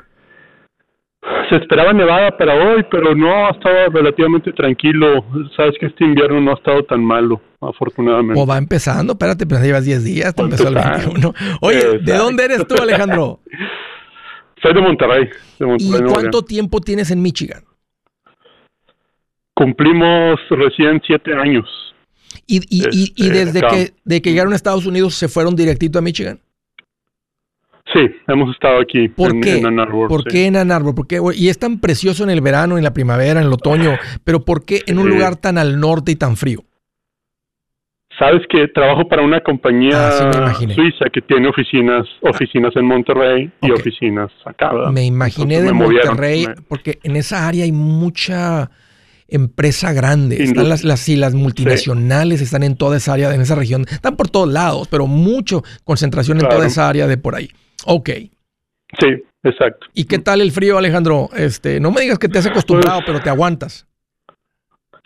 Se 1.49 1.55
esperaba 1.55 1.93
nevada 1.93 2.37
para 2.37 2.53
hoy, 2.53 2.85
pero 2.91 3.15
no, 3.15 3.47
ha 3.47 3.49
estado 3.49 3.89
relativamente 3.91 4.53
tranquilo. 4.53 5.25
Sabes 5.57 5.75
que 5.79 5.87
este 5.87 6.05
invierno 6.05 6.39
no 6.39 6.51
ha 6.51 6.53
estado 6.53 6.83
tan 6.83 7.03
malo, 7.03 7.41
afortunadamente. 7.59 8.39
O 8.39 8.45
va 8.45 8.57
empezando, 8.57 9.13
espérate, 9.13 9.47
pero 9.47 9.61
llevas 9.61 9.83
10 9.83 10.03
días, 10.03 10.35
te 10.35 10.43
empezó 10.43 10.67
el 10.67 10.75
21. 10.75 11.33
Oye, 11.61 11.99
¿de 11.99 12.13
dónde 12.13 12.45
eres 12.45 12.67
tú, 12.67 12.75
Alejandro? 12.79 13.39
Soy 14.61 14.73
de 14.73 14.81
Monterrey. 14.81 15.29
¿Y 15.79 15.91
cuánto 16.03 16.43
tiempo 16.43 16.81
tienes 16.81 17.09
en 17.11 17.21
Michigan? 17.21 17.63
Cumplimos 19.55 20.39
recién 20.49 21.01
siete 21.05 21.33
años. 21.33 21.65
¿Y, 22.51 22.57
y, 22.67 22.83
y, 22.91 23.13
y 23.15 23.27
este, 23.27 23.45
desde 23.45 23.61
que, 23.67 23.93
de 24.03 24.21
que 24.23 24.31
llegaron 24.31 24.53
a 24.53 24.55
Estados 24.55 24.87
Unidos 24.87 25.13
se 25.13 25.27
fueron 25.27 25.55
directito 25.55 25.99
a 25.99 26.01
Michigan? 26.01 26.39
Sí, 27.93 28.01
hemos 28.27 28.51
estado 28.55 28.81
aquí 28.81 29.07
¿Por 29.07 29.31
en, 29.31 29.41
qué? 29.41 29.57
en 29.59 29.65
Ann 29.67 29.79
Arbor. 29.79 30.09
¿Por 30.09 30.23
qué 30.23 30.47
en 30.47 30.55
Ann 30.57 30.71
Arbor? 30.71 30.95
¿Por 30.95 31.05
qué? 31.07 31.19
Y 31.35 31.49
es 31.49 31.59
tan 31.59 31.79
precioso 31.79 32.23
en 32.23 32.31
el 32.31 32.41
verano, 32.41 32.77
en 32.79 32.83
la 32.83 32.91
primavera, 32.93 33.39
en 33.39 33.45
el 33.45 33.53
otoño, 33.53 33.97
pero 34.23 34.45
¿por 34.45 34.65
qué 34.65 34.81
en 34.87 34.97
un 34.97 35.09
lugar 35.09 35.35
tan 35.35 35.59
al 35.59 35.79
norte 35.79 36.11
y 36.11 36.15
tan 36.15 36.37
frío? 36.37 36.63
Sabes 38.17 38.41
que 38.49 38.67
trabajo 38.69 39.07
para 39.07 39.21
una 39.21 39.39
compañía 39.41 39.91
Ah, 40.09 40.53
sí, 40.59 40.65
suiza 40.73 41.05
que 41.13 41.21
tiene 41.21 41.47
oficinas, 41.47 42.05
oficinas 42.21 42.75
en 42.75 42.85
Monterrey 42.85 43.49
y 43.61 43.71
Ok. 43.71 43.79
oficinas 43.79 44.29
acá. 44.45 44.73
¿verdad? 44.73 44.91
Me 44.91 45.05
imaginé 45.05 45.55
Entonces 45.55 45.63
de 45.63 45.73
me 45.73 45.85
movieron, 45.85 46.07
Monterrey, 46.07 46.47
me- 46.47 46.55
porque 46.67 46.99
en 47.03 47.15
esa 47.15 47.47
área 47.47 47.63
hay 47.63 47.71
mucha 47.71 48.69
empresa 49.31 49.93
grande. 49.93 50.43
Están 50.43 50.69
las, 50.69 50.83
las, 50.83 50.99
sí, 50.99 51.15
las 51.15 51.33
multinacionales 51.33 52.41
están 52.41 52.63
en 52.63 52.75
toda 52.75 52.97
esa 52.97 53.13
área, 53.13 53.33
en 53.33 53.41
esa 53.41 53.55
región. 53.55 53.85
Están 53.89 54.15
por 54.15 54.29
todos 54.29 54.49
lados, 54.49 54.87
pero 54.89 55.07
mucho 55.07 55.63
concentración 55.83 56.39
en 56.39 56.47
toda 56.49 56.65
esa 56.67 56.89
área 56.89 57.07
de 57.07 57.17
por 57.17 57.35
ahí. 57.35 57.49
Ok. 57.85 58.09
Sí, 58.99 59.07
exacto. 59.43 59.87
¿Y 59.93 60.05
qué 60.05 60.19
tal 60.19 60.41
el 60.41 60.51
frío, 60.51 60.77
Alejandro? 60.77 61.29
Este, 61.35 61.79
no 61.79 61.91
me 61.91 62.01
digas 62.01 62.17
que 62.19 62.27
te 62.27 62.39
has 62.39 62.45
acostumbrado, 62.47 62.99
Pues- 62.99 63.05
pero 63.07 63.21
te 63.21 63.29
aguantas. 63.29 63.85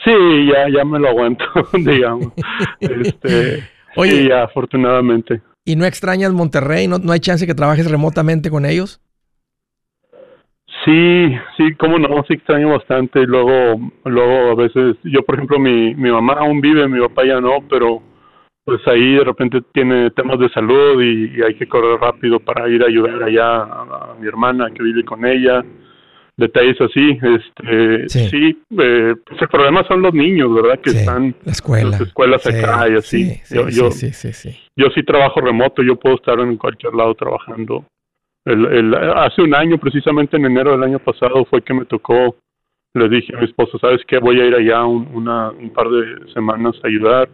Sí, 0.03 0.11
ya, 0.51 0.67
ya 0.75 0.83
me 0.83 0.99
lo 0.99 1.09
aguanto, 1.09 1.45
digamos. 1.73 2.33
Este, 2.79 3.63
Oye, 3.95 4.11
sí, 4.23 4.27
ya, 4.29 4.43
afortunadamente. 4.43 5.41
¿y 5.65 5.75
no 5.77 5.85
extrañas 5.85 6.33
Monterrey? 6.33 6.87
¿No, 6.87 6.97
no 6.97 7.13
hay 7.13 7.19
chance 7.21 7.45
que 7.47 7.53
trabajes 7.55 7.89
remotamente 7.89 8.49
con 8.49 8.65
ellos? 8.65 8.99
Sí, 10.85 11.35
sí, 11.57 11.73
cómo 11.75 11.97
no, 11.99 12.23
sí 12.27 12.33
extraño 12.33 12.69
bastante. 12.69 13.21
Y 13.21 13.25
luego, 13.25 13.79
luego 14.05 14.51
a 14.51 14.55
veces, 14.55 14.97
yo 15.03 15.21
por 15.23 15.35
ejemplo, 15.35 15.59
mi, 15.59 15.93
mi 15.95 16.11
mamá 16.11 16.33
aún 16.33 16.59
vive, 16.61 16.87
mi 16.87 16.99
papá 16.99 17.25
ya 17.25 17.39
no, 17.39 17.59
pero 17.69 18.01
pues 18.65 18.79
ahí 18.87 19.15
de 19.15 19.23
repente 19.23 19.61
tiene 19.73 20.09
temas 20.11 20.39
de 20.39 20.49
salud 20.49 21.01
y, 21.01 21.37
y 21.37 21.41
hay 21.43 21.55
que 21.55 21.67
correr 21.67 21.99
rápido 21.99 22.39
para 22.39 22.67
ir 22.69 22.81
a 22.83 22.87
ayudar 22.87 23.21
allá 23.23 23.45
a, 23.57 24.11
a 24.11 24.15
mi 24.19 24.27
hermana 24.27 24.71
que 24.73 24.83
vive 24.83 25.03
con 25.03 25.25
ella. 25.25 25.63
Detalles 26.35 26.81
así, 26.81 27.19
este, 27.21 28.09
Sí. 28.09 28.27
sí, 28.29 28.61
eh, 28.79 29.13
pues 29.23 29.39
el 29.41 29.47
problema 29.49 29.83
son 29.87 30.01
los 30.01 30.13
niños, 30.15 30.51
¿verdad? 30.55 30.79
Que 30.79 30.89
Sí, 30.89 30.97
están 30.97 31.35
la 31.45 31.51
escuela. 31.51 31.83
en 31.83 31.91
las 31.91 32.01
escuelas 32.01 32.47
acá 32.47 32.89
y 32.89 32.95
así. 32.95 33.23
Sí, 33.25 33.41
sí, 33.43 33.55
yo, 33.55 33.69
sí, 33.69 33.77
yo, 33.79 33.91
sí, 33.91 34.13
sí, 34.13 34.33
sí. 34.33 34.59
yo 34.75 34.87
sí 34.95 35.03
trabajo 35.03 35.41
remoto, 35.41 35.83
yo 35.83 35.95
puedo 35.95 36.15
estar 36.15 36.39
en 36.39 36.57
cualquier 36.57 36.95
lado 36.95 37.13
trabajando. 37.13 37.85
El, 38.45 38.65
el, 38.65 38.93
hace 38.95 39.41
un 39.41 39.55
año, 39.55 39.77
precisamente 39.77 40.35
en 40.37 40.45
enero 40.45 40.71
del 40.71 40.83
año 40.83 40.99
pasado, 40.99 41.45
fue 41.45 41.61
que 41.61 41.73
me 41.73 41.85
tocó, 41.85 42.35
le 42.93 43.09
dije 43.09 43.33
a 43.35 43.39
mi 43.39 43.45
esposo, 43.45 43.79
¿sabes 43.79 44.01
qué? 44.07 44.19
Voy 44.19 44.39
a 44.41 44.45
ir 44.45 44.53
allá 44.55 44.85
un, 44.85 45.07
una, 45.13 45.49
un 45.51 45.71
par 45.71 45.87
de 45.89 46.31
semanas 46.33 46.75
a 46.83 46.87
ayudar. 46.87 47.29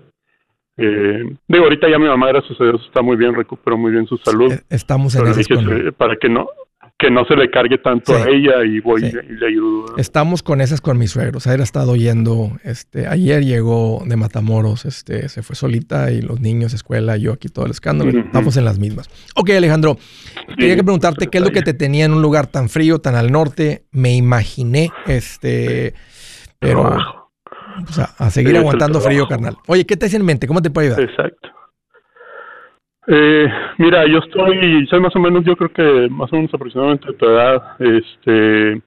Eh, 0.78 1.24
digo, 1.48 1.64
ahorita 1.66 1.90
ya 1.90 2.00
mi 2.00 2.08
mamá, 2.08 2.28
gracias 2.30 2.60
a 2.62 2.64
Dios, 2.64 2.82
está 2.86 3.02
muy 3.02 3.18
bien, 3.18 3.34
recuperó 3.36 3.78
muy 3.78 3.92
bien 3.92 4.06
su 4.08 4.18
salud. 4.18 4.54
Estamos 4.70 5.14
en 5.16 5.22
Pero 5.24 5.34
le 5.36 5.42
esas 5.42 5.48
dije, 5.48 5.66
con- 5.66 5.84
"Sí, 5.86 5.92
para 5.98 6.16
que 6.16 6.30
no 6.30 6.48
que 7.00 7.10
no 7.10 7.24
se 7.26 7.34
le 7.36 7.50
cargue 7.50 7.78
tanto 7.78 8.14
Sí. 8.14 8.22
a 8.22 8.28
ella 8.30 8.66
y 8.66 8.82
voy 8.82 9.00
Sí. 9.02 9.14
y 9.30 9.32
le 9.34 9.48
ayudo. 9.48 9.96
Estamos 9.98 10.44
con 10.44 10.60
esas 10.60 10.82
con 10.82 10.98
mis 10.98 11.12
suegros. 11.12 11.48
Ayer 11.48 11.62
ha 11.62 11.64
estado 11.64 11.96
yendo, 11.96 12.52
este, 12.66 13.08
ayer 13.08 13.46
llegó 13.46 14.04
de 14.06 14.18
Matamoros, 14.18 14.84
este, 14.84 15.30
se 15.30 15.42
fue 15.42 15.56
solita 15.56 16.12
y 16.12 16.22
los 16.22 16.42
niños, 16.42 16.74
escuela, 16.74 17.16
yo 17.16 17.32
aquí 17.32 17.48
todo 17.48 17.64
el 17.66 17.72
escándalo, 17.72 18.12
estamos 18.20 18.58
en 18.58 18.66
las 18.66 18.80
mismas. 18.80 19.10
Ok, 19.38 19.52
Alejandro, 19.52 19.98
quería 20.58 20.76
que 20.76 20.84
preguntarte 20.84 21.28
qué 21.28 21.38
es 21.38 21.44
lo 21.44 21.52
que 21.52 21.62
te 21.62 21.74
tenía 21.74 22.04
en 22.04 22.12
un 22.14 22.22
lugar 22.22 22.48
tan 22.48 22.68
frío, 22.68 23.00
tan 23.00 23.16
al 23.16 23.32
norte. 23.32 23.86
Me 23.92 24.14
imaginé, 24.16 24.90
este, 25.08 25.94
pero 26.60 26.82
Trabajo. 26.82 27.32
o 27.90 27.94
sea, 27.94 28.10
a 28.18 28.30
seguir 28.30 28.52
Sí, 28.52 28.58
aguantando 28.58 29.00
frío, 29.00 29.26
carnal. 29.28 29.56
Oye, 29.68 29.86
¿qué 29.86 29.96
te 29.96 30.08
hace 30.08 30.18
en 30.18 30.26
mente? 30.26 30.48
¿Cómo 30.48 30.62
te 30.62 30.70
puedo 30.70 30.88
ayudar? 30.94 31.10
Exacto. 31.10 31.48
Eh, 33.12 33.48
mira, 33.80 34.06
yo 34.06 34.20
estoy, 34.20 34.86
soy 34.88 35.00
más 35.00 35.16
o 35.16 35.20
menos, 35.20 35.44
yo 35.44 35.56
creo 35.56 35.74
que 35.74 36.08
más 36.12 36.32
o 36.32 36.36
menos 36.36 36.54
aproximadamente 36.54 37.08
de 37.08 37.14
tu 37.14 37.26
edad, 37.26 37.64
este, 37.80 38.82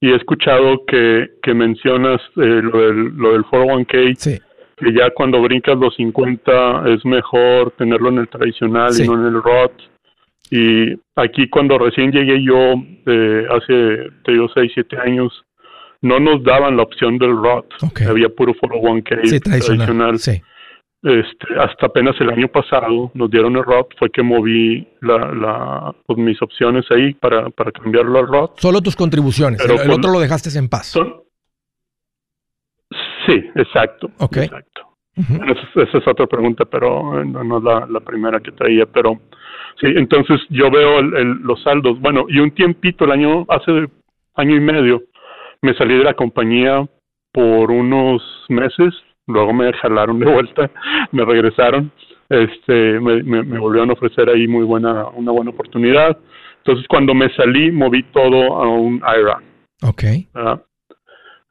y 0.00 0.10
he 0.10 0.16
escuchado 0.16 0.84
que, 0.84 1.28
que 1.42 1.54
mencionas 1.54 2.20
eh, 2.36 2.60
lo 2.62 2.80
del, 2.80 3.16
lo 3.16 3.32
del 3.32 3.44
401k, 3.44 4.16
Sí, 4.16 4.38
que 4.76 4.92
ya 4.92 5.10
cuando 5.10 5.40
brincas 5.40 5.76
los 5.78 5.94
50 5.94 6.88
es 6.88 7.04
mejor 7.04 7.70
tenerlo 7.78 8.08
en 8.08 8.18
el 8.18 8.28
tradicional 8.28 8.92
Sí. 8.92 9.04
y 9.04 9.06
no 9.06 9.14
en 9.14 9.34
el 9.34 9.42
Roth. 9.42 9.80
Y 10.50 10.94
aquí 11.14 11.48
cuando 11.48 11.78
recién 11.78 12.10
llegué 12.10 12.42
yo, 12.42 12.74
eh, 13.06 13.46
hace, 13.50 14.10
te 14.24 14.32
digo, 14.32 14.48
6, 14.52 14.72
7 14.74 14.96
años, 14.98 15.44
no 16.02 16.18
nos 16.18 16.42
daban 16.42 16.76
la 16.76 16.82
opción 16.82 17.16
del 17.18 17.36
Roth. 17.36 17.70
Ok. 17.82 18.02
Había 18.08 18.28
puro 18.28 18.54
401k 18.54 19.24
sí, 19.24 19.40
tradicional. 19.40 20.18
Este, 21.02 21.46
hasta 21.58 21.86
apenas 21.86 22.14
el 22.20 22.30
año 22.30 22.48
pasado 22.48 23.10
nos 23.14 23.30
dieron 23.30 23.56
el 23.56 23.64
Roth, 23.64 23.88
fue 23.98 24.10
que 24.10 24.22
moví 24.22 24.86
la, 25.00 25.18
la, 25.32 25.94
pues, 26.06 26.18
mis 26.18 26.40
opciones 26.42 26.84
ahí 26.90 27.14
para, 27.14 27.50
para 27.50 27.70
cambiarlo 27.72 28.18
al 28.18 28.26
Roth. 28.26 28.58
solo 28.58 28.80
tus 28.80 28.96
contribuciones. 28.96 29.60
Pero 29.62 29.74
el, 29.74 29.80
el 29.82 29.86
con- 29.88 29.98
otro 29.98 30.12
lo 30.12 30.20
dejaste 30.20 30.56
en 30.58 30.68
paz. 30.68 30.86
Son... 30.88 31.22
Sí, 33.26 33.34
exacto. 33.56 34.10
Ok. 34.18 34.38
Exacto. 34.38 34.82
Ujú. 35.16 35.36
Bueno, 35.36 35.52
Esa, 35.52 35.82
esa 35.82 35.98
es 35.98 36.08
otra 36.08 36.26
pregunta, 36.26 36.64
pero 36.64 37.20
eh, 37.20 37.24
no, 37.26 37.44
no 37.44 37.58
es 37.58 37.64
la, 37.64 37.86
la 37.90 38.00
primera 38.00 38.40
que 38.40 38.52
traía. 38.52 38.86
Pero 38.86 39.20
sí, 39.80 39.86
entonces 39.96 40.40
yo 40.48 40.70
veo 40.70 41.00
el- 41.00 41.14
el- 41.16 41.38
los 41.42 41.62
saldos. 41.62 42.00
Bueno, 42.00 42.24
y 42.28 42.38
un 42.38 42.50
tiempito, 42.52 43.04
el 43.04 43.12
año, 43.12 43.44
hace 43.48 43.88
año 44.36 44.56
y 44.56 44.60
medio, 44.60 45.02
me 45.60 45.74
salí 45.74 45.98
de 45.98 46.04
la 46.04 46.14
compañía 46.14 46.88
por 47.32 47.70
unos 47.70 48.22
meses, 48.48 48.94
luego 49.28 49.52
me 49.52 49.72
jalaron 49.74 50.18
de 50.18 50.26
vuelta, 50.26 50.70
me 51.12 51.24
regresaron, 51.24 51.92
este, 52.28 52.98
me, 53.00 53.22
me, 53.22 53.42
me 53.42 53.58
volvieron 53.58 53.90
a 53.90 53.92
ofrecer 53.92 54.28
ahí 54.28 54.48
muy 54.48 54.64
buena, 54.64 55.06
una 55.08 55.30
buena 55.30 55.50
oportunidad. 55.50 56.18
Entonces 56.58 56.86
cuando 56.88 57.14
me 57.14 57.32
salí, 57.34 57.70
moví 57.70 58.02
todo 58.12 58.56
a 58.56 58.68
un 58.68 58.96
IRA. 58.96 59.40
Ok, 59.82 60.02
¿verdad? 60.34 60.62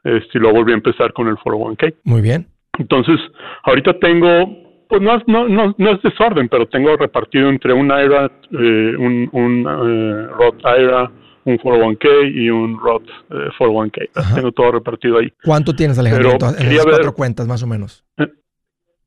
Este, 0.04 0.38
y 0.38 0.42
luego 0.42 0.58
volví 0.60 0.72
a 0.72 0.76
empezar 0.76 1.14
con 1.14 1.28
el 1.28 1.36
401k. 1.36 1.96
muy 2.04 2.22
bien. 2.22 2.48
Entonces, 2.80 3.20
ahorita 3.64 4.00
tengo, 4.00 4.86
pues 4.88 5.02
no 5.02 5.16
es, 5.16 5.24
no, 5.28 5.48
no, 5.48 5.74
no 5.78 5.92
es 5.92 6.02
desorden, 6.02 6.48
pero 6.48 6.68
tengo 6.68 6.96
repartido 6.96 7.50
entre 7.50 7.74
un 7.74 7.88
IRA, 7.88 8.32
eh, 8.52 8.96
un, 8.98 9.30
un 9.32 9.66
eh, 9.68 10.28
Roth 10.38 10.62
IRA, 10.64 11.12
un 11.48 11.58
401k 11.58 12.32
y 12.34 12.50
un 12.50 12.78
Roth 12.80 13.08
eh, 13.32 13.50
401k. 13.58 14.10
Ajá. 14.16 14.36
Tengo 14.36 14.52
todo 14.52 14.72
repartido 14.74 15.18
ahí. 15.20 15.32
¿Cuánto 15.44 15.74
tienes, 15.76 15.98
Alejandro, 15.98 16.32
Pero 16.38 16.50
en 16.60 16.68
esas 16.72 16.86
ver- 16.86 16.94
cuatro 16.96 17.14
cuentas, 17.14 17.48
más 17.48 17.64
o 17.64 17.68
menos? 17.68 18.04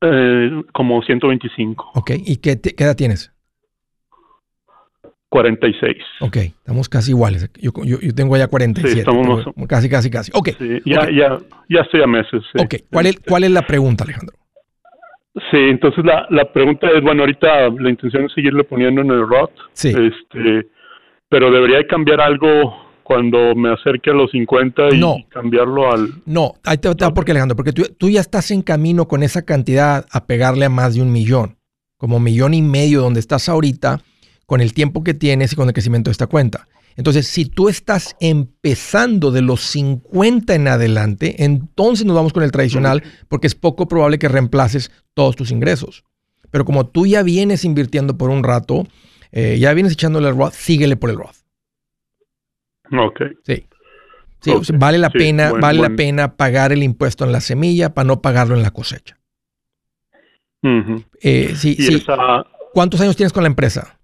Eh, 0.03 0.63
como 0.73 1.01
125, 1.03 1.91
Ok, 1.93 2.11
¿y 2.25 2.37
qué, 2.37 2.55
te- 2.55 2.73
qué 2.73 2.83
edad 2.85 2.95
tienes? 2.95 3.31
46. 5.29 5.95
Ok, 6.19 6.35
estamos 6.37 6.89
casi 6.89 7.11
iguales. 7.11 7.49
Yo, 7.61 7.71
yo, 7.85 7.99
yo 8.01 8.13
tengo 8.13 8.35
ya 8.35 8.47
47. 8.47 8.93
Sí, 8.93 8.99
estamos 8.99 9.45
más 9.55 9.67
Casi, 9.67 9.87
casi, 9.87 10.09
casi. 10.09 10.31
Ok, 10.35 10.49
Sí, 10.57 10.81
ya, 10.85 10.99
ok. 11.01 11.09
ya, 11.11 11.37
ya 11.69 11.81
estoy 11.81 12.01
a 12.01 12.07
meses. 12.07 12.41
sí. 12.51 12.61
ok. 12.61 12.75
¿Cuál 12.91 13.05
es, 13.05 13.19
¿Cuál 13.25 13.43
es 13.45 13.51
la 13.51 13.61
pregunta, 13.61 14.03
Alejandro? 14.03 14.35
Sí, 15.49 15.57
entonces 15.57 16.03
la, 16.03 16.27
la 16.29 16.51
pregunta 16.51 16.87
es, 16.89 17.01
bueno, 17.01 17.21
ahorita 17.21 17.69
la 17.69 17.89
intención 17.89 18.25
es 18.25 18.33
seguirle 18.33 18.65
poniendo 18.65 18.99
en 19.01 19.11
el 19.11 19.25
Roth, 19.25 19.51
Sí. 19.71 19.89
este, 19.89 20.67
pero 21.31 21.49
debería 21.49 21.77
de 21.77 21.87
cambiar 21.87 22.19
algo 22.19 22.47
cuando 23.03 23.55
me 23.55 23.71
acerque 23.73 24.09
a 24.11 24.13
los 24.13 24.29
50 24.31 24.93
y 24.95 24.99
No. 24.99 25.15
cambiarlo 25.29 25.89
al... 25.91 26.09
No, 26.25 26.55
ahí 26.65 26.77
te, 26.77 26.93
te 26.93 27.05
va 27.05 27.13
porque 27.13 27.31
Alejandro, 27.31 27.55
porque 27.55 27.71
tú, 27.71 27.83
tú 27.97 28.09
ya 28.09 28.19
estás 28.19 28.51
en 28.51 28.61
camino 28.61 29.07
con 29.07 29.23
esa 29.23 29.43
cantidad 29.43 30.05
a 30.11 30.25
pegarle 30.25 30.65
a 30.65 30.69
más 30.69 30.93
de 30.95 31.01
un 31.01 31.11
millón, 31.11 31.57
como 31.97 32.19
millón 32.19 32.53
y 32.53 32.61
medio 32.61 33.01
donde 33.01 33.21
estás 33.21 33.47
ahorita, 33.47 34.01
con 34.45 34.59
el 34.59 34.73
tiempo 34.73 35.03
que 35.05 35.13
tienes 35.13 35.53
y 35.53 35.55
con 35.55 35.67
el 35.69 35.73
crecimiento 35.73 36.09
de 36.09 36.13
esta 36.13 36.27
cuenta. 36.27 36.67
Entonces, 36.97 37.27
si 37.27 37.45
tú 37.45 37.69
estás 37.69 38.17
empezando 38.19 39.31
de 39.31 39.41
los 39.41 39.61
50 39.61 40.53
en 40.53 40.67
adelante, 40.67 41.43
entonces 41.45 42.05
nos 42.05 42.17
vamos 42.17 42.33
con 42.33 42.43
el 42.43 42.51
tradicional, 42.51 43.01
porque 43.29 43.47
es 43.47 43.55
poco 43.55 43.87
probable 43.87 44.19
que 44.19 44.27
reemplaces 44.27 44.91
todos 45.13 45.37
tus 45.37 45.51
ingresos. 45.51 46.03
Pero 46.51 46.65
como 46.65 46.87
tú 46.87 47.05
ya 47.05 47.23
vienes 47.23 47.63
invirtiendo 47.63 48.17
por 48.17 48.29
un 48.29 48.43
rato, 48.43 48.85
eh, 49.31 49.57
ya 49.59 49.73
vienes 49.73 49.93
echándole 49.93 50.29
el 50.29 50.37
Roth, 50.37 50.53
síguele 50.53 50.95
por 50.97 51.09
el 51.09 51.17
Roth. 51.17 51.37
Ok, 52.91 53.21
Sí. 53.43 53.67
Sí, 54.41 54.49
Ok, 54.49 54.61
o 54.61 54.63
sea, 54.63 54.77
vale 54.79 54.97
la 54.97 55.11
sí, 55.11 55.19
pena, 55.19 55.49
buen- 55.51 55.61
vale 55.61 55.79
la 55.81 55.95
pena 55.95 56.35
pagar 56.35 56.71
el 56.71 56.81
impuesto 56.81 57.25
en 57.25 57.31
la 57.31 57.41
semilla 57.41 57.93
para 57.93 58.07
no 58.07 58.21
pagarlo 58.21 58.55
en 58.55 58.63
la 58.63 58.71
cosecha. 58.71 59.19
Eh, 61.21 61.53
sí, 61.55 61.75
y 61.77 61.83
sí. 61.83 61.95
esa 61.95 62.45
¿Cuántos 62.73 63.01
años 63.01 63.15
tienes 63.15 63.33
con 63.33 63.43
la 63.43 63.49
empresa? 63.49 63.99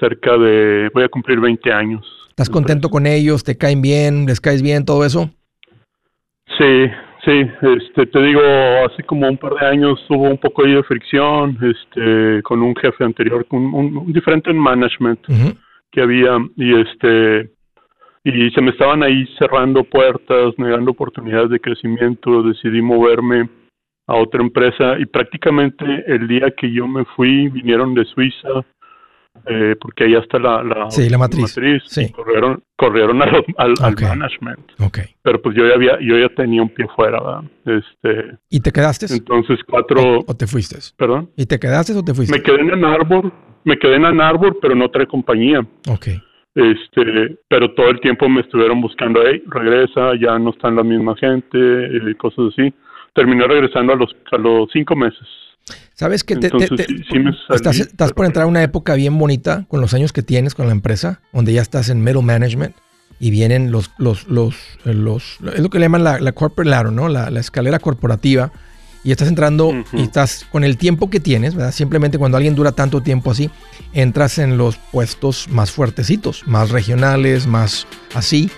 cerca 0.00 0.36
de... 0.36 0.90
voy 0.94 1.04
a 1.04 1.08
cumplir 1.08 1.40
20 1.40 1.72
años. 1.72 2.04
¿Estás 2.30 2.48
contento 2.50 2.88
con 2.88 3.06
ellos? 3.06 3.44
¿Te 3.44 3.56
caen 3.56 3.82
bien? 3.82 4.26
¿Les 4.26 4.40
caes 4.40 4.62
bien? 4.62 4.84
Todo 4.84 5.04
eso. 5.04 5.30
Sí, 6.58 6.86
sí, 7.24 7.46
este, 7.62 8.06
te 8.06 8.22
digo, 8.22 8.40
hace 8.86 9.02
como 9.04 9.28
un 9.28 9.36
par 9.36 9.54
de 9.54 9.66
años 9.66 10.04
hubo 10.08 10.24
un 10.24 10.38
poco 10.38 10.64
ahí 10.64 10.74
de 10.74 10.82
fricción, 10.82 11.58
este, 11.62 12.42
con 12.42 12.62
un 12.62 12.74
jefe 12.76 13.04
anterior, 13.04 13.46
con 13.46 13.62
un, 13.62 13.96
un 13.96 14.12
diferente 14.12 14.50
en 14.50 14.58
management. 14.58 15.20
Que 15.90 16.00
había 16.00 16.38
y 16.56 16.80
este 16.80 17.50
y 18.24 18.50
se 18.50 18.62
me 18.62 18.70
estaban 18.70 19.02
ahí 19.02 19.26
cerrando 19.38 19.84
puertas, 19.84 20.54
negando 20.56 20.92
oportunidades 20.92 21.50
de 21.50 21.60
crecimiento, 21.60 22.42
decidí 22.42 22.80
moverme 22.80 23.48
a 24.06 24.16
otra 24.16 24.40
empresa 24.40 24.98
y 24.98 25.06
prácticamente 25.06 25.84
el 26.06 26.28
día 26.28 26.50
que 26.56 26.70
yo 26.72 26.86
me 26.86 27.04
fui 27.16 27.48
vinieron 27.48 27.94
de 27.94 28.04
Suiza 28.04 28.64
eh, 29.46 29.74
porque 29.80 30.04
ahí 30.04 30.14
está 30.14 30.38
la, 30.38 30.62
la, 30.62 30.90
sí, 30.90 31.08
la 31.08 31.18
matriz. 31.18 31.58
sí. 31.86 32.12
corrieron, 32.12 32.62
corrieron 32.76 33.20
al, 33.22 33.44
al, 33.56 33.94
management. 34.00 34.72
Okay. 34.78 35.16
Pero 35.22 35.42
pues 35.42 35.56
yo 35.56 35.66
ya 35.66 35.74
había, 35.74 35.98
yo 36.00 36.16
ya 36.18 36.28
tenía 36.34 36.62
un 36.62 36.68
pie 36.68 36.86
fuera, 36.94 37.18
¿verdad? 37.20 37.42
Este, 37.64 38.36
¿Y 38.50 38.60
te 38.60 38.70
quedaste? 38.70 39.06
Entonces 39.12 39.58
cuatro... 39.68 40.20
¿O, 40.26 40.34
te 40.34 40.46
fuiste? 40.46 40.78
¿Perdón? 40.96 41.30
¿Y 41.36 41.46
te 41.46 41.58
quedaste 41.58 41.92
o 41.92 42.04
te 42.04 42.14
fuiste? 42.14 42.36
Me 42.36 42.42
quedé 42.42 42.60
en 42.60 42.72
Ann 42.72 42.84
Arbor, 42.84 43.32
me 43.64 43.78
quedé 43.78 43.96
en 43.96 44.04
Ann 44.04 44.20
Arbor, 44.20 44.58
pero 44.60 44.74
en 44.74 44.82
otra 44.82 45.06
compañía. 45.06 45.60
Ok. 45.88 46.08
Este, 46.54 47.38
pero 47.48 47.72
todo 47.74 47.88
el 47.88 48.00
tiempo 48.00 48.28
me 48.28 48.42
estuvieron 48.42 48.80
buscando, 48.80 49.22
hey, 49.26 49.42
regresa, 49.46 50.14
ya 50.20 50.38
no 50.38 50.50
están 50.50 50.76
la 50.76 50.84
misma 50.84 51.16
gente, 51.16 51.58
y 51.58 52.14
cosas 52.14 52.52
así. 52.52 52.72
Terminé 53.14 53.46
regresando 53.46 53.94
a 53.94 53.96
los, 53.96 54.14
a 54.30 54.36
los 54.36 54.70
cinco 54.72 54.94
meses. 54.94 55.26
¿Sabes 55.94 56.24
que 56.24 56.36
te, 56.36 56.50
estás, 57.50 58.12
por 58.12 58.26
entrar 58.26 58.44
a 58.44 58.46
una 58.46 58.62
época 58.62 58.94
bien 58.94 59.18
bonita 59.18 59.66
con 59.68 59.80
los 59.80 59.92
años 59.94 60.12
que 60.12 60.22
tienes 60.22 60.54
con 60.54 60.66
la 60.66 60.72
empresa, 60.72 61.20
donde 61.32 61.52
ya 61.52 61.62
estás 61.62 61.90
en 61.90 62.02
middle 62.02 62.22
management 62.22 62.74
y 63.20 63.30
vienen 63.30 63.70
los, 63.70 63.90
los, 63.98 64.26
los, 64.26 64.54
eh, 64.84 64.94
los 64.94 65.38
es 65.54 65.60
lo 65.60 65.70
que 65.70 65.78
le 65.78 65.84
llaman 65.84 66.02
la, 66.02 66.32
corporate 66.32 66.68
ladder, 66.68 66.92
¿no? 66.92 67.08
La, 67.08 67.28
escalera 67.38 67.78
corporativa. 67.78 68.50
Y 69.04 69.10
estás 69.10 69.26
entrando 69.26 69.72
y 69.92 70.02
estás 70.02 70.46
con 70.52 70.62
el 70.62 70.76
tiempo 70.76 71.10
que 71.10 71.18
tienes, 71.18 71.56
¿verdad? 71.56 71.72
Simplemente 71.72 72.18
cuando 72.18 72.36
alguien 72.36 72.54
dura 72.54 72.70
tanto 72.70 73.00
tiempo 73.00 73.32
así, 73.32 73.50
entras 73.92 74.38
en 74.38 74.56
los 74.56 74.76
puestos 74.76 75.48
más 75.48 75.72
fuertecitos, 75.72 76.46
más 76.46 76.70
regionales, 76.70 77.48
más 77.48 77.88
así. 78.14 78.48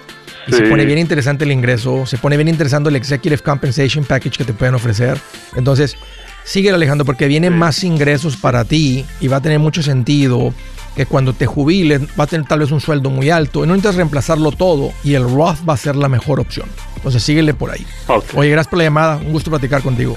Y 0.46 0.52
se 0.52 0.62
pone 0.68 0.84
bien 0.84 0.98
interesante 0.98 1.44
el 1.44 1.52
ingreso, 1.52 2.04
se 2.04 2.18
pone 2.18 2.36
bien 2.36 2.48
interesante 2.48 2.90
el 2.90 2.96
Executive 2.96 3.38
Compensation 3.38 4.04
Package 4.04 4.36
que 4.36 4.44
te 4.44 4.52
pueden 4.52 4.74
ofrecer. 4.74 5.18
Entonces, 5.56 5.96
Sigue 6.44 6.70
Alejandro 6.70 7.06
porque 7.06 7.26
vienen 7.26 7.56
más 7.56 7.82
ingresos 7.84 8.36
para 8.36 8.64
ti 8.64 9.04
y 9.20 9.28
va 9.28 9.38
a 9.38 9.40
tener 9.40 9.58
mucho 9.58 9.82
sentido 9.82 10.52
que 10.94 11.06
cuando 11.06 11.32
te 11.32 11.46
jubiles 11.46 12.02
va 12.18 12.24
a 12.24 12.26
tener 12.26 12.46
tal 12.46 12.60
vez 12.60 12.70
un 12.70 12.80
sueldo 12.80 13.10
muy 13.10 13.30
alto 13.30 13.64
y 13.64 13.66
no 13.66 13.74
necesitas 13.74 13.96
reemplazarlo 13.96 14.52
todo 14.52 14.92
y 15.02 15.14
el 15.14 15.24
Roth 15.24 15.58
va 15.68 15.74
a 15.74 15.76
ser 15.76 15.96
la 15.96 16.08
mejor 16.08 16.40
opción. 16.40 16.68
Entonces 16.96 17.22
síguele 17.22 17.54
por 17.54 17.70
ahí. 17.70 17.84
Oye, 18.36 18.50
gracias 18.50 18.70
por 18.70 18.78
la 18.78 18.84
llamada. 18.84 19.16
Un 19.16 19.32
gusto 19.32 19.50
platicar 19.50 19.82
contigo. 19.82 20.16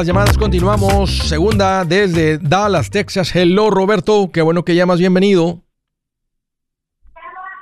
Las 0.00 0.06
llamadas, 0.06 0.38
continuamos. 0.38 1.10
Segunda 1.10 1.84
desde 1.84 2.38
Dallas, 2.38 2.88
Texas. 2.88 3.36
Hello, 3.36 3.68
Roberto. 3.68 4.30
Qué 4.32 4.40
bueno 4.40 4.64
que 4.64 4.74
llamas, 4.74 4.98
bienvenido. 4.98 5.62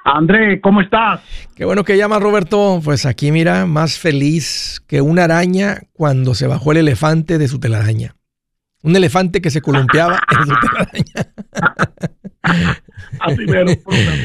André, 0.04 0.60
¿cómo 0.60 0.80
estás? 0.80 1.20
Qué 1.56 1.64
bueno 1.64 1.82
que 1.82 1.96
llamas, 1.96 2.22
Roberto. 2.22 2.80
Pues 2.84 3.06
aquí, 3.06 3.32
mira, 3.32 3.66
más 3.66 3.98
feliz 3.98 4.80
que 4.86 5.00
una 5.00 5.24
araña 5.24 5.80
cuando 5.92 6.34
se 6.34 6.46
bajó 6.46 6.70
el 6.70 6.78
elefante 6.78 7.38
de 7.38 7.48
su 7.48 7.58
telaraña. 7.58 8.14
Un 8.84 8.94
elefante 8.94 9.40
que 9.40 9.50
se 9.50 9.60
columpiaba 9.60 10.20
en 10.30 10.46
su 10.46 10.54
telaraña. 10.60 11.32
así 13.18 13.46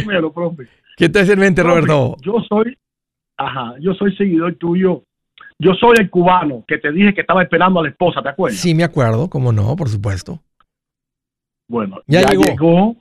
mero, 0.05 0.31
profe, 0.31 0.67
¿Qué 0.97 1.09
te 1.09 1.21
hace 1.21 1.33
en 1.33 1.39
mente, 1.39 1.63
Roberto? 1.63 2.17
Yo 2.21 2.35
soy, 2.47 2.77
ajá, 3.37 3.73
yo 3.79 3.95
soy 3.95 4.15
seguidor 4.15 4.53
tuyo 4.59 5.03
yo 5.59 5.73
soy 5.73 5.95
el 5.99 6.09
cubano 6.09 6.63
que 6.67 6.77
te 6.77 6.91
dije 6.91 7.13
que 7.13 7.21
estaba 7.21 7.43
esperando 7.43 7.79
a 7.79 7.83
la 7.83 7.89
esposa, 7.89 8.21
¿te 8.21 8.29
acuerdas? 8.29 8.59
Sí, 8.59 8.73
me 8.73 8.83
acuerdo, 8.83 9.29
cómo 9.29 9.51
no, 9.51 9.75
por 9.75 9.89
supuesto. 9.89 10.39
Bueno, 11.67 12.01
ya, 12.07 12.29
llegó. 12.29 12.95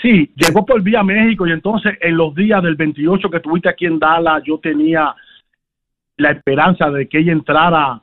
Sí, 0.00 0.32
llegó 0.34 0.64
por 0.66 0.82
vía 0.82 1.02
México 1.02 1.46
y 1.46 1.52
entonces 1.52 1.96
en 2.00 2.16
los 2.16 2.34
días 2.34 2.62
del 2.62 2.74
28 2.74 3.30
que 3.30 3.36
estuviste 3.36 3.68
aquí 3.68 3.86
en 3.86 3.98
Dallas, 3.98 4.42
yo 4.44 4.58
tenía 4.58 5.14
la 6.16 6.30
esperanza 6.30 6.90
de 6.90 7.08
que 7.08 7.18
ella 7.18 7.32
entrara 7.32 8.02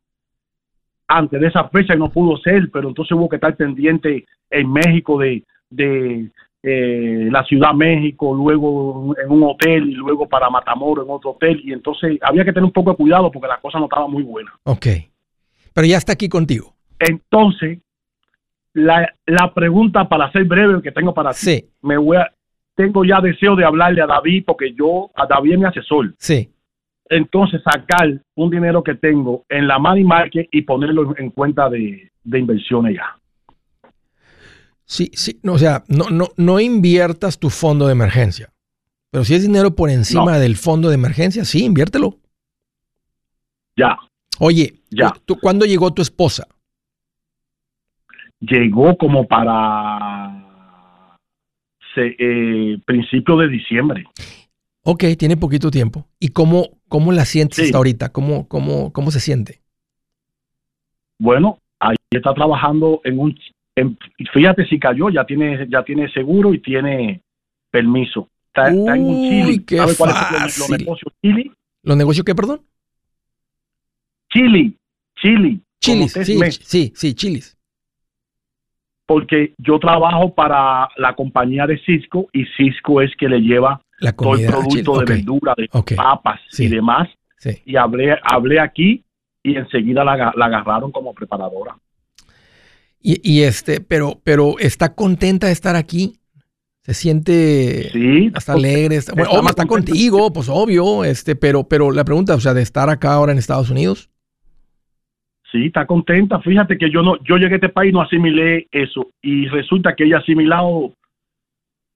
antes 1.08 1.42
de 1.42 1.48
esa 1.48 1.68
fecha 1.70 1.96
y 1.96 1.98
no 1.98 2.10
pudo 2.10 2.38
ser, 2.38 2.70
pero 2.72 2.90
entonces 2.90 3.12
hubo 3.12 3.28
que 3.28 3.38
estar 3.38 3.56
pendiente 3.56 4.26
en 4.50 4.72
México 4.72 5.20
de, 5.20 5.44
de 5.70 6.30
eh, 6.62 7.30
la 7.32 7.44
Ciudad 7.46 7.74
México, 7.74 8.34
luego 8.34 9.16
en 9.22 9.32
un 9.32 9.44
hotel 9.44 9.90
y 9.90 9.94
luego 9.94 10.28
para 10.28 10.50
Matamoros 10.50 11.06
en 11.06 11.12
otro 11.12 11.32
hotel. 11.32 11.62
Y 11.64 11.74
entonces 11.74 12.18
había 12.22 12.44
que 12.44 12.52
tener 12.52 12.66
un 12.66 12.72
poco 12.72 12.92
de 12.92 12.98
cuidado 12.98 13.32
porque 13.32 13.48
la 13.48 13.60
cosa 13.60 13.80
no 13.80 13.86
estaba 13.86 14.08
muy 14.08 14.24
buena. 14.24 14.52
Ok. 14.64 14.88
Pero 15.74 15.88
ya 15.88 15.98
está 15.98 16.14
aquí 16.14 16.28
contigo. 16.28 16.74
Entonces, 17.00 17.80
la, 18.74 19.14
la 19.26 19.54
pregunta 19.54 20.08
para 20.08 20.32
ser 20.32 20.44
breve 20.44 20.82
que 20.82 20.92
tengo 20.92 21.14
para 21.14 21.34
sí. 21.34 21.62
ti, 21.62 21.70
me 21.82 21.98
voy 21.98 22.18
a, 22.18 22.30
tengo 22.76 23.04
ya 23.04 23.22
deseo 23.22 23.56
de 23.56 23.66
hablarle 23.66 24.02
a 24.02 24.08
David 24.08 24.44
porque 24.46 24.74
yo, 24.74 25.10
a 25.16 25.26
David 25.26 25.54
es 25.54 25.60
mi 25.60 25.66
asesor. 25.66 26.14
Sí. 26.18 26.50
Entonces, 27.10 27.62
sacar 27.64 28.22
un 28.36 28.50
dinero 28.50 28.84
que 28.84 28.96
tengo 28.96 29.44
en 29.50 29.68
la 29.68 29.80
money 29.80 30.04
market 30.04 30.48
y 30.52 30.62
ponerlo 30.62 31.14
en 31.18 31.32
cuenta 31.32 31.70
de, 31.70 32.12
de 32.24 32.40
inversiones 32.40 32.96
ya. 32.96 33.19
Sí, 34.90 35.12
sí, 35.14 35.40
no, 35.44 35.54
o 35.54 35.60
sea, 35.60 35.84
no, 35.88 36.10
no, 36.10 36.30
no 36.36 36.60
inviertas 36.60 37.38
tu 37.38 37.52
fondo 37.52 37.86
de 37.86 37.92
emergencia. 37.92 38.52
Pero 39.12 39.24
si 39.24 39.36
es 39.36 39.44
dinero 39.44 39.76
por 39.76 39.92
encima 39.92 40.40
del 40.40 40.56
fondo 40.56 40.90
de 40.90 40.96
emergencia, 40.96 41.46
sí, 41.46 41.64
inviértelo. 41.64 42.18
Ya. 43.78 44.00
Oye, 44.40 44.74
ya. 44.90 45.14
¿tú, 45.26 45.38
¿cuándo 45.40 45.68
llegó 45.68 45.94
tu 45.94 46.02
esposa? 46.02 46.48
Llegó 48.40 48.98
como 48.98 49.28
para 49.28 50.44
eh, 51.96 52.80
principio 52.84 53.38
de 53.38 53.48
diciembre. 53.48 54.06
Ok, 54.82 55.04
tiene 55.20 55.38
poquito 55.38 55.70
tiempo. 55.70 56.08
¿Y 56.20 56.30
cómo, 56.30 56.80
cómo 56.88 57.12
la 57.12 57.26
sientes 57.26 57.60
hasta 57.60 57.78
ahorita? 57.78 58.10
¿Cómo, 58.10 58.48
cómo, 58.48 58.92
¿Cómo 58.92 59.12
se 59.12 59.20
siente? 59.20 59.62
Bueno, 61.20 61.60
ahí 61.80 61.96
está 62.10 62.34
trabajando 62.34 63.02
en 63.04 63.20
un 63.20 63.36
fíjate 64.34 64.66
si 64.66 64.80
cayó, 64.80 65.10
ya 65.10 65.26
tiene, 65.26 65.68
ya 65.70 65.84
tiene 65.84 66.10
seguro 66.12 66.54
y 66.54 66.60
tiene 66.60 67.22
permiso. 67.70 68.30
Está, 68.48 68.70
en 68.70 68.80
un 68.80 69.30
Chile. 69.30 69.64
¿Sabe 69.78 69.96
cuáles 69.96 70.16
son 70.54 70.72
los, 70.72 70.80
negocios 70.80 71.14
Chile? 71.22 71.52
¿Los 71.84 71.98
negocios 71.98 72.26
qué, 72.26 72.36
perdón? 72.36 72.62
Chile, 74.32 74.74
Chile. 75.16 75.60
Chilis, 75.80 76.12
sí, 76.12 76.40
sí, 76.62 76.92
sí, 76.94 77.14
chilis. 77.14 77.58
Porque 79.06 79.54
yo 79.58 79.80
trabajo 79.80 80.34
para 80.36 80.90
la 80.98 81.16
compañía 81.16 81.66
de 81.66 81.80
Cisco 81.80 82.28
y 82.32 82.46
Cisco 82.58 83.02
es 83.02 83.16
que 83.16 83.28
le 83.28 83.40
lleva 83.40 83.82
todo 84.18 84.36
el 84.36 84.46
producto 84.46 85.00
de 85.00 85.06
verdura, 85.06 85.56
de 85.58 85.68
papas 85.96 86.40
y 86.58 86.68
demás. 86.68 87.10
Y 87.66 87.76
hablé, 87.76 88.18
hablé 88.22 88.60
aquí 88.60 89.04
y 89.42 89.56
enseguida 89.56 90.04
la, 90.04 90.34
la 90.36 90.46
agarraron 90.46 90.92
como 90.92 91.14
preparadora. 91.14 91.76
Y, 93.02 93.44
este, 93.44 93.80
pero, 93.80 94.20
pero 94.24 94.60
está 94.60 94.94
contenta 94.94 95.48
de 95.48 95.54
estar 95.54 95.76
aquí. 95.76 96.20
se 96.82 96.94
siente 96.94 97.90
sí, 97.92 98.32
hasta 98.34 98.54
alegre, 98.54 98.98
está, 98.98 99.14
bueno, 99.14 99.48
está 99.48 99.66
contigo, 99.66 100.34
pues 100.34 100.50
obvio, 100.50 101.04
este, 101.06 101.36
pero, 101.36 101.64
pero 101.64 101.92
la 101.92 102.04
pregunta, 102.04 102.36
o 102.36 102.40
sea, 102.40 102.54
de 102.54 102.62
estar 102.62 102.90
acá 102.90 103.14
ahora 103.14 103.32
en 103.32 103.38
Estados 103.38 103.70
Unidos. 103.70 104.10
Sí, 105.52 105.68
está 105.68 105.86
contenta. 105.88 106.40
Fíjate 106.42 106.78
que 106.78 106.92
yo 106.92 107.02
no, 107.02 107.16
yo 107.24 107.38
llegué 107.38 107.54
a 107.54 107.56
este 107.56 107.70
país 107.70 107.92
no 107.94 108.02
asimilé 108.02 108.68
eso 108.72 109.08
y 109.22 109.48
resulta 109.48 109.96
que 109.96 110.04
ella 110.04 110.18
ha 110.18 110.20
asimilado 110.20 110.94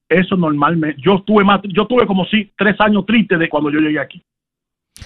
eso 0.09 0.35
normalmente. 0.35 0.99
Yo 1.01 1.21
tuve 1.21 1.43
más, 1.43 1.61
yo 1.63 1.85
tuve 1.85 2.07
como 2.07 2.25
si 2.25 2.51
tres 2.57 2.75
años 2.79 3.05
tristes 3.05 3.37
de 3.37 3.49
cuando 3.49 3.69
yo 3.69 3.79
llegué 3.79 3.99
aquí. 3.99 4.23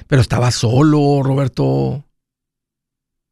Pero 0.08 0.22
estaba 0.22 0.52
solo, 0.52 1.24
Roberto. 1.24 2.04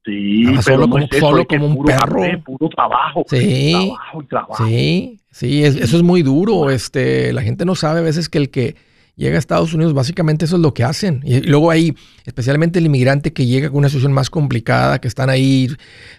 Sí, 0.06 0.46
solo 0.62 0.88
como, 0.88 1.08
solo 1.20 1.46
como 1.48 1.66
un 1.66 1.84
perro. 1.84 2.22
puro 2.46 2.70
trabajo. 2.70 3.26
Sí, 3.28 3.72
trabajo 3.72 4.22
y 4.22 4.26
trabajo. 4.28 4.68
Sí, 4.68 5.20
sí, 5.32 5.64
eso 5.64 5.98
es 5.98 6.04
muy 6.04 6.22
duro. 6.22 6.70
Este, 6.70 7.34
la 7.34 7.42
gente 7.42 7.66
no 7.66 7.74
sabe 7.74 8.00
a 8.00 8.04
veces 8.04 8.30
que 8.30 8.38
el 8.38 8.52
que 8.52 8.76
llega 9.16 9.36
a 9.36 9.40
Estados 9.40 9.74
Unidos, 9.74 9.94
básicamente 9.94 10.46
eso 10.46 10.58
es 10.58 10.62
lo 10.62 10.74
que 10.74 10.84
hacen. 10.84 11.22
Y, 11.24 11.42
luego 11.42 11.72
hay, 11.72 11.96
especialmente 12.26 12.80
el 12.80 12.86
inmigrante 12.86 13.34
que 13.34 13.46
llega 13.46 13.70
con 13.70 13.80
una 13.80 13.90
situación 13.90 14.14
más 14.14 14.30
complicada, 14.30 15.00
que 15.00 15.08
están 15.08 15.30
ahí 15.30 15.70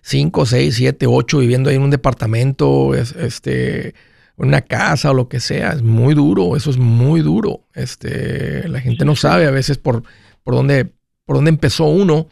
5, 0.03 0.47
6, 0.47 0.75
7, 0.75 1.07
8 1.07 1.39
viviendo 1.39 1.71
ahí 1.71 1.77
en 1.77 1.83
un 1.83 1.91
departamento, 1.91 2.95
este, 2.95 3.95
una 4.37 4.63
casa 4.63 5.11
o 5.11 5.15
lo 5.15 5.29
que 5.29 5.41
sea. 5.41 5.71
Es 5.71 5.83
muy 5.83 6.15
duro, 6.15 6.57
eso 6.57 6.71
es 6.71 6.79
muy 6.79 7.21
duro. 7.21 7.61
Este, 7.75 8.69
la 8.69 8.81
gente 8.81 9.05
no 9.05 9.15
sabe 9.17 9.47
a 9.47 9.51
veces 9.51 9.79
por, 9.79 10.03
por, 10.43 10.55
dónde, 10.55 10.91
por 11.25 11.37
dónde 11.37 11.51
empezó 11.51 11.85
uno. 11.85 12.29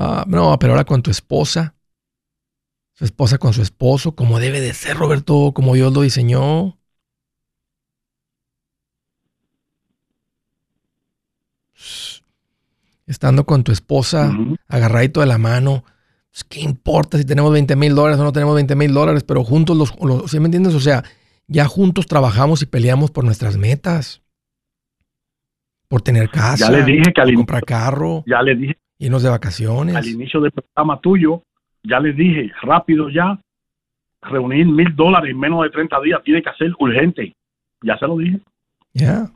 Ah, 0.00 0.24
no, 0.28 0.56
pero 0.60 0.74
ahora 0.74 0.84
con 0.84 1.02
tu 1.02 1.10
esposa, 1.10 1.74
su 2.94 3.04
esposa 3.04 3.38
con 3.38 3.52
su 3.52 3.62
esposo, 3.62 4.14
como 4.14 4.38
debe 4.38 4.60
de 4.60 4.72
ser, 4.72 4.96
Roberto, 4.96 5.50
como 5.52 5.74
Dios 5.74 5.92
lo 5.92 6.02
diseñó. 6.02 6.78
estando 13.06 13.44
con 13.44 13.64
tu 13.64 13.72
esposa, 13.72 14.30
agarradito 14.68 15.20
de 15.20 15.26
la 15.26 15.38
mano. 15.38 15.82
Pues, 16.30 16.44
¿Qué 16.44 16.60
importa 16.60 17.18
si 17.18 17.24
tenemos 17.24 17.50
20 17.52 17.74
mil 17.74 17.94
dólares 17.94 18.20
o 18.20 18.22
no 18.22 18.32
tenemos 18.32 18.54
20 18.54 18.76
mil 18.76 18.92
dólares? 18.92 19.24
Pero 19.24 19.42
juntos, 19.42 19.76
los, 19.76 20.30
¿sí 20.30 20.38
me 20.38 20.44
entiendes? 20.44 20.74
O 20.74 20.80
sea, 20.80 21.02
ya 21.46 21.64
juntos 21.64 22.06
trabajamos 22.06 22.62
y 22.62 22.66
peleamos 22.66 23.10
por 23.10 23.24
nuestras 23.24 23.56
metas. 23.56 24.22
Por 25.88 26.02
tener 26.02 26.28
casa, 26.28 26.66
ya 26.66 26.70
le 26.70 26.84
dije 26.84 27.12
que 27.14 27.20
al 27.22 27.34
comprar 27.34 27.64
carro, 27.64 28.22
ya 28.26 28.42
le 28.42 28.54
dije, 28.54 28.78
irnos 28.98 29.22
de 29.22 29.30
vacaciones. 29.30 29.96
Al 29.96 30.06
inicio 30.06 30.40
del 30.40 30.52
programa 30.52 31.00
tuyo, 31.00 31.42
ya 31.82 32.00
le 32.00 32.12
dije, 32.12 32.52
rápido 32.62 33.08
ya, 33.08 33.38
reunir 34.22 34.66
mil 34.66 34.94
dólares 34.94 35.30
en 35.30 35.38
menos 35.38 35.62
de 35.62 35.70
30 35.70 36.00
días 36.00 36.22
tiene 36.24 36.42
que 36.42 36.50
ser 36.58 36.72
urgente. 36.78 37.32
Ya 37.82 37.96
se 37.98 38.06
lo 38.06 38.16
dije. 38.18 38.40
Ya. 38.92 39.30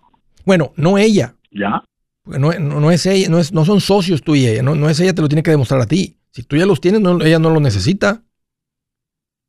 Bueno, 0.44 0.72
no 0.76 0.98
ella. 0.98 1.34
Ya. 1.50 1.82
No, 2.24 2.52
no, 2.52 2.90
es 2.90 3.04
ella, 3.06 3.28
no, 3.28 3.38
es, 3.38 3.52
no 3.52 3.64
son 3.64 3.80
socios 3.80 4.22
tú 4.22 4.36
y 4.36 4.46
ella, 4.46 4.62
no, 4.62 4.76
no 4.76 4.88
es 4.88 5.00
ella, 5.00 5.12
te 5.12 5.22
lo 5.22 5.28
tiene 5.28 5.42
que 5.42 5.50
demostrar 5.50 5.80
a 5.80 5.86
ti. 5.86 6.16
Si 6.30 6.44
tú 6.44 6.56
ya 6.56 6.66
los 6.66 6.80
tienes, 6.80 7.00
ella 7.00 7.38
no 7.40 7.50
lo 7.50 7.58
necesita. 7.58 8.22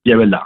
Y 0.04 0.12
es 0.12 0.18
verdad. 0.18 0.42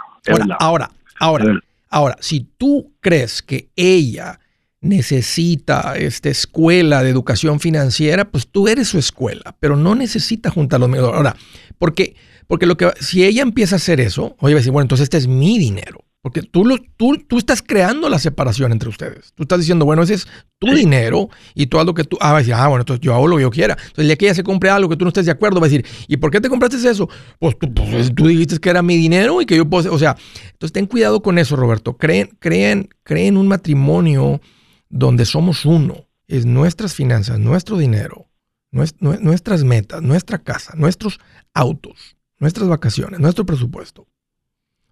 ahora, 0.60 0.90
ahora, 1.18 1.58
ahora, 1.88 2.16
si 2.20 2.40
tú 2.40 2.92
crees 3.00 3.42
que 3.42 3.70
ella 3.74 4.38
necesita 4.80 5.94
esta 5.96 6.28
escuela 6.28 7.02
de 7.02 7.10
educación 7.10 7.60
financiera, 7.60 8.30
pues 8.30 8.48
tú 8.48 8.68
eres 8.68 8.88
su 8.88 8.98
escuela, 8.98 9.56
pero 9.60 9.76
no 9.76 9.94
necesita 9.94 10.50
juntar 10.50 10.80
los 10.80 10.88
medios. 10.88 11.12
Ahora, 11.12 11.36
porque, 11.78 12.14
porque 12.46 12.66
lo 12.66 12.76
que 12.76 12.90
si 13.00 13.24
ella 13.24 13.42
empieza 13.42 13.76
a 13.76 13.78
hacer 13.78 14.00
eso, 14.00 14.36
oye, 14.40 14.54
va 14.54 14.58
a 14.58 14.60
decir, 14.60 14.72
bueno, 14.72 14.84
entonces 14.84 15.04
este 15.04 15.18
es 15.18 15.26
mi 15.26 15.58
dinero. 15.58 16.04
Porque 16.20 16.42
tú, 16.42 16.64
lo, 16.64 16.76
tú, 16.96 17.16
tú 17.28 17.38
estás 17.38 17.62
creando 17.62 18.08
la 18.08 18.18
separación 18.18 18.72
entre 18.72 18.88
ustedes. 18.88 19.32
Tú 19.34 19.44
estás 19.44 19.60
diciendo, 19.60 19.84
bueno, 19.84 20.02
ese 20.02 20.14
es 20.14 20.26
tu 20.58 20.66
dinero 20.66 21.30
y 21.54 21.68
haz 21.74 21.86
lo 21.86 21.94
que 21.94 22.02
tú. 22.02 22.18
Ah, 22.20 22.32
va 22.32 22.38
a 22.38 22.40
decir, 22.40 22.54
ah, 22.54 22.66
bueno, 22.66 22.82
entonces 22.82 23.00
yo 23.00 23.14
hago 23.14 23.28
lo 23.28 23.36
que 23.36 23.42
yo 23.42 23.50
quiera. 23.50 23.74
Entonces, 23.74 23.98
el 23.98 24.06
día 24.08 24.16
que 24.16 24.24
ella 24.26 24.34
se 24.34 24.42
compre 24.42 24.68
algo 24.68 24.88
que 24.88 24.96
tú 24.96 25.04
no 25.04 25.10
estés 25.10 25.26
de 25.26 25.32
acuerdo, 25.32 25.60
va 25.60 25.66
a 25.66 25.70
decir, 25.70 25.86
¿y 26.08 26.16
por 26.16 26.32
qué 26.32 26.40
te 26.40 26.48
compraste 26.48 26.76
eso? 26.88 27.08
Pues 27.38 27.56
tú, 27.58 27.72
pues, 27.72 28.12
tú 28.12 28.26
dijiste 28.26 28.58
que 28.58 28.68
era 28.68 28.82
mi 28.82 28.96
dinero 28.96 29.40
y 29.40 29.46
que 29.46 29.56
yo 29.56 29.70
puedo. 29.70 29.94
O 29.94 29.98
sea, 29.98 30.16
entonces 30.52 30.72
ten 30.72 30.86
cuidado 30.86 31.22
con 31.22 31.38
eso, 31.38 31.54
Roberto. 31.54 31.96
Creen, 31.96 32.36
creen, 32.40 32.88
creen 33.04 33.36
un 33.36 33.46
matrimonio 33.46 34.40
donde 34.88 35.24
somos 35.24 35.64
uno. 35.64 36.06
Es 36.26 36.44
nuestras 36.44 36.94
finanzas, 36.94 37.38
nuestro 37.38 37.78
dinero, 37.78 38.26
nuestras 38.70 39.64
metas, 39.64 40.02
nuestra 40.02 40.38
casa, 40.38 40.74
nuestros 40.76 41.20
autos, 41.54 42.16
nuestras 42.38 42.68
vacaciones, 42.68 43.18
nuestro 43.18 43.46
presupuesto. 43.46 44.06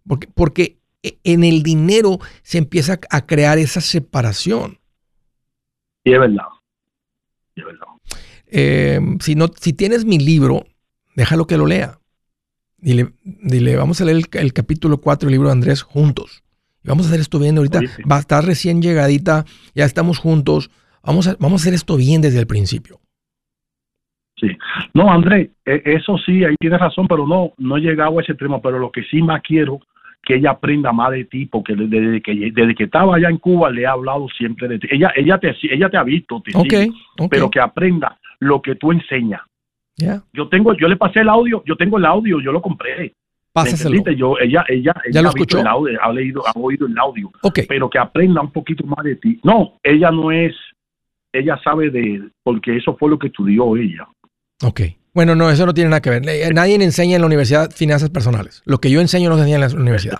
Porque, 0.06 0.28
porque 0.28 0.78
e, 1.02 1.18
en 1.24 1.44
el 1.44 1.62
dinero 1.62 2.18
se 2.42 2.58
empieza 2.58 2.98
a 3.10 3.26
crear 3.26 3.58
esa 3.58 3.80
separación. 3.80 4.78
Y 6.04 6.12
es 6.12 6.20
verdad. 6.20 6.46
es 7.54 7.64
verdad. 7.64 7.86
Eh, 8.46 9.00
si, 9.20 9.34
no, 9.34 9.48
si 9.60 9.72
tienes 9.72 10.04
mi 10.04 10.18
libro, 10.18 10.66
déjalo 11.14 11.46
que 11.46 11.58
lo 11.58 11.66
lea. 11.66 11.98
Dile, 12.78 13.12
dile 13.24 13.76
vamos 13.76 14.00
a 14.00 14.04
leer 14.04 14.28
el, 14.32 14.52
capítulo 14.52 15.00
4 15.00 15.26
del 15.26 15.32
libro 15.32 15.48
de 15.48 15.52
Andrés 15.52 15.82
juntos. 15.82 16.44
Vamos 16.86 17.06
a 17.06 17.08
hacer 17.08 17.20
esto 17.20 17.38
bien 17.38 17.56
ahorita. 17.56 17.80
Va 18.10 18.16
a 18.16 18.20
estar 18.20 18.44
recién 18.44 18.80
llegadita, 18.80 19.44
ya 19.74 19.84
estamos 19.84 20.18
juntos. 20.18 20.70
Vamos 21.02 21.28
a, 21.28 21.36
vamos 21.38 21.60
a 21.60 21.62
hacer 21.62 21.74
esto 21.74 21.96
bien 21.96 22.20
desde 22.20 22.40
el 22.40 22.46
principio. 22.46 22.98
Sí. 24.38 24.48
No, 24.92 25.10
Andrés, 25.10 25.50
e, 25.64 25.82
eso 25.84 26.18
sí, 26.18 26.44
ahí 26.44 26.54
tienes 26.58 26.80
razón, 26.80 27.08
pero 27.08 27.26
no, 27.26 27.52
no 27.58 27.76
he 27.76 27.80
llegado 27.80 28.18
a 28.18 28.22
ese 28.22 28.34
tema. 28.34 28.60
Pero 28.60 28.78
lo 28.78 28.90
que 28.90 29.02
sí 29.04 29.22
más 29.22 29.42
quiero 29.42 29.80
que 30.22 30.34
ella 30.34 30.50
aprenda 30.50 30.92
más 30.92 31.12
de 31.12 31.24
ti, 31.24 31.46
porque 31.46 31.74
desde 31.76 32.20
que, 32.20 32.50
desde 32.52 32.74
que 32.74 32.84
estaba 32.84 33.16
allá 33.16 33.28
en 33.28 33.38
Cuba 33.38 33.70
le 33.70 33.86
ha 33.86 33.92
hablado 33.92 34.26
siempre 34.36 34.66
de 34.66 34.80
ti. 34.80 34.88
Ella, 34.90 35.12
ella, 35.14 35.38
te, 35.38 35.54
ella 35.62 35.88
te 35.88 35.96
ha 35.96 36.02
visto, 36.02 36.42
te 36.44 36.52
pero 37.30 37.48
que 37.48 37.60
aprenda 37.60 38.18
lo 38.40 38.60
que 38.60 38.74
tú 38.74 38.90
enseñas. 38.90 39.40
Yo 40.32 40.48
tengo, 40.48 40.74
yo 40.74 40.88
le 40.88 40.96
pasé 40.96 41.20
el 41.20 41.28
audio, 41.28 41.62
yo 41.64 41.76
tengo 41.76 41.96
el 41.98 42.04
audio, 42.04 42.40
yo 42.40 42.52
lo 42.52 42.60
compré. 42.60 43.14
Pásaselo. 43.56 44.02
Yo, 44.14 44.34
ella, 44.38 44.66
ella, 44.68 44.94
¿Ya 45.10 45.22
lo 45.22 45.30
escuchó? 45.30 45.60
El 45.60 45.66
audio, 45.66 45.98
ha 46.02 46.12
leído, 46.12 46.46
ha 46.46 46.52
oído 46.56 46.86
el 46.86 46.98
audio. 46.98 47.32
Pero 47.66 47.88
que 47.88 47.98
aprenda 47.98 48.42
un 48.42 48.52
poquito 48.52 48.84
más 48.84 49.02
de 49.02 49.16
ti. 49.16 49.40
No, 49.44 49.78
ella 49.82 50.10
no 50.10 50.30
es, 50.30 50.54
ella 51.32 51.58
sabe 51.64 51.88
de, 51.88 52.20
porque 52.42 52.76
eso 52.76 52.94
fue 52.98 53.08
lo 53.08 53.18
que 53.18 53.28
estudió 53.28 53.74
ella. 53.78 54.06
Ok. 54.62 54.82
Bueno, 55.14 55.34
no, 55.34 55.48
eso 55.48 55.64
no 55.64 55.72
tiene 55.72 55.88
nada 55.88 56.02
que 56.02 56.10
ver. 56.10 56.28
Eh, 56.28 56.50
nadie 56.52 56.74
enseña 56.74 57.16
en 57.16 57.22
la 57.22 57.26
universidad 57.26 57.70
finanzas 57.70 58.10
personales. 58.10 58.60
Lo 58.66 58.76
que 58.76 58.90
yo 58.90 59.00
enseño 59.00 59.30
no 59.30 59.36
se 59.36 59.42
enseña 59.44 59.64
en 59.64 59.72
la 59.72 59.80
universidad. 59.80 60.18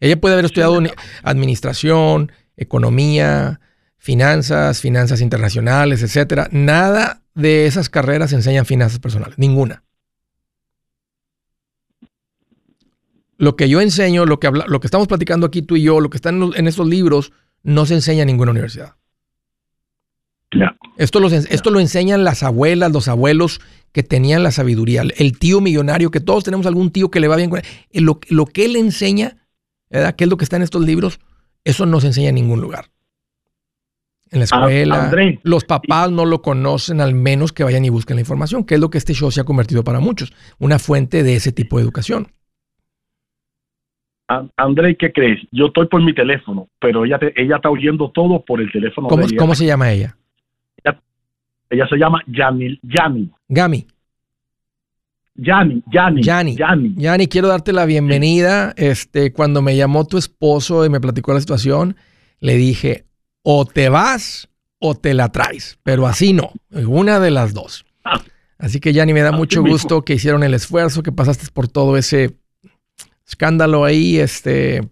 Ella 0.00 0.20
puede 0.20 0.34
haber 0.34 0.44
estudiado 0.44 0.78
administración, 1.22 2.30
economía, 2.58 3.60
finanzas, 3.96 4.82
finanzas 4.82 5.22
internacionales, 5.22 6.02
etcétera. 6.02 6.48
Nada 6.50 7.22
de 7.34 7.64
esas 7.64 7.88
carreras 7.88 8.34
enseñan 8.34 8.66
finanzas 8.66 8.98
personales, 8.98 9.38
ninguna. 9.38 9.83
Lo 13.36 13.56
que 13.56 13.68
yo 13.68 13.80
enseño, 13.80 14.26
lo 14.26 14.38
que, 14.38 14.50
lo 14.50 14.80
que 14.80 14.86
estamos 14.86 15.08
platicando 15.08 15.46
aquí 15.46 15.62
tú 15.62 15.76
y 15.76 15.82
yo, 15.82 16.00
lo 16.00 16.10
que 16.10 16.16
está 16.16 16.30
en, 16.30 16.52
en 16.54 16.66
estos 16.68 16.86
libros, 16.86 17.32
no 17.62 17.86
se 17.86 17.94
enseña 17.94 18.22
en 18.22 18.28
ninguna 18.28 18.52
universidad. 18.52 18.96
Esto, 20.96 21.26
esto 21.26 21.70
lo 21.70 21.80
enseñan 21.80 22.24
las 22.24 22.42
abuelas, 22.42 22.92
los 22.92 23.08
abuelos 23.08 23.60
que 23.92 24.02
tenían 24.02 24.42
la 24.42 24.52
sabiduría. 24.52 25.02
El 25.16 25.38
tío 25.38 25.60
millonario, 25.60 26.10
que 26.10 26.20
todos 26.20 26.44
tenemos 26.44 26.66
algún 26.66 26.90
tío 26.90 27.10
que 27.10 27.20
le 27.20 27.28
va 27.28 27.36
bien 27.36 27.50
con 27.50 27.60
él. 27.60 28.04
Lo, 28.04 28.20
lo 28.28 28.46
que 28.46 28.64
él 28.64 28.76
enseña, 28.76 29.36
¿verdad? 29.90 30.14
¿Qué 30.14 30.24
es 30.24 30.30
lo 30.30 30.36
que 30.36 30.44
está 30.44 30.56
en 30.56 30.62
estos 30.62 30.82
libros? 30.82 31.18
Eso 31.64 31.86
no 31.86 32.00
se 32.00 32.08
enseña 32.08 32.28
en 32.28 32.36
ningún 32.36 32.60
lugar. 32.60 32.90
En 34.30 34.40
la 34.40 34.46
ah, 34.50 34.58
escuela. 34.66 35.12
los 35.42 35.64
papás 35.64 36.10
no 36.10 36.24
lo 36.24 36.42
conocen, 36.42 37.00
al 37.00 37.14
menos 37.14 37.52
que 37.52 37.64
vayan 37.64 37.84
y 37.84 37.88
busquen 37.88 38.16
la 38.16 38.20
información, 38.20 38.64
que 38.64 38.74
es 38.74 38.80
lo 38.80 38.90
que 38.90 38.98
este 38.98 39.14
show 39.14 39.30
se 39.30 39.40
ha 39.40 39.44
convertido 39.44 39.84
para 39.84 40.00
muchos. 40.00 40.32
Una 40.58 40.78
fuente 40.78 41.22
de 41.22 41.36
ese 41.36 41.52
tipo 41.52 41.76
de 41.76 41.84
educación. 41.84 42.32
André, 44.56 44.96
¿qué 44.96 45.12
crees? 45.12 45.40
Yo 45.52 45.66
estoy 45.66 45.86
por 45.86 46.02
mi 46.02 46.14
teléfono, 46.14 46.68
pero 46.80 47.04
ella, 47.04 47.18
ella 47.36 47.56
está 47.56 47.70
oyendo 47.70 48.10
todo 48.10 48.44
por 48.44 48.60
el 48.60 48.70
teléfono. 48.72 49.08
¿Cómo, 49.08 49.26
¿cómo 49.38 49.54
se 49.54 49.66
llama 49.66 49.90
ella? 49.92 50.16
Ella 51.70 51.88
se 51.88 51.96
llama 51.96 52.22
Yami. 52.26 52.78
Yami. 52.82 53.30
Gami. 53.48 53.86
Yani, 55.36 55.82
Yani, 55.90 56.22
Yani, 56.22 56.94
Yani. 56.96 57.26
quiero 57.26 57.48
darte 57.48 57.72
la 57.72 57.86
bienvenida. 57.86 58.72
Este, 58.76 59.32
cuando 59.32 59.62
me 59.62 59.76
llamó 59.76 60.04
tu 60.06 60.16
esposo 60.16 60.84
y 60.84 60.88
me 60.90 61.00
platicó 61.00 61.34
la 61.34 61.40
situación, 61.40 61.96
le 62.38 62.54
dije, 62.56 63.06
o 63.42 63.64
te 63.64 63.88
vas 63.88 64.48
o 64.78 64.94
te 64.94 65.14
la 65.14 65.32
traes, 65.32 65.78
pero 65.82 66.06
así 66.06 66.32
no, 66.32 66.52
una 66.86 67.18
de 67.18 67.30
las 67.30 67.54
dos. 67.54 67.84
Así 68.58 68.78
que 68.78 68.92
Yani, 68.92 69.12
me 69.12 69.22
da 69.22 69.32
mucho 69.32 69.62
gusto 69.62 70.02
que 70.02 70.14
hicieron 70.14 70.44
el 70.44 70.54
esfuerzo, 70.54 71.02
que 71.02 71.10
pasaste 71.10 71.46
por 71.52 71.66
todo 71.66 71.96
ese 71.96 72.36
escándalo 73.26 73.84
ahí, 73.84 74.18
este, 74.18 74.88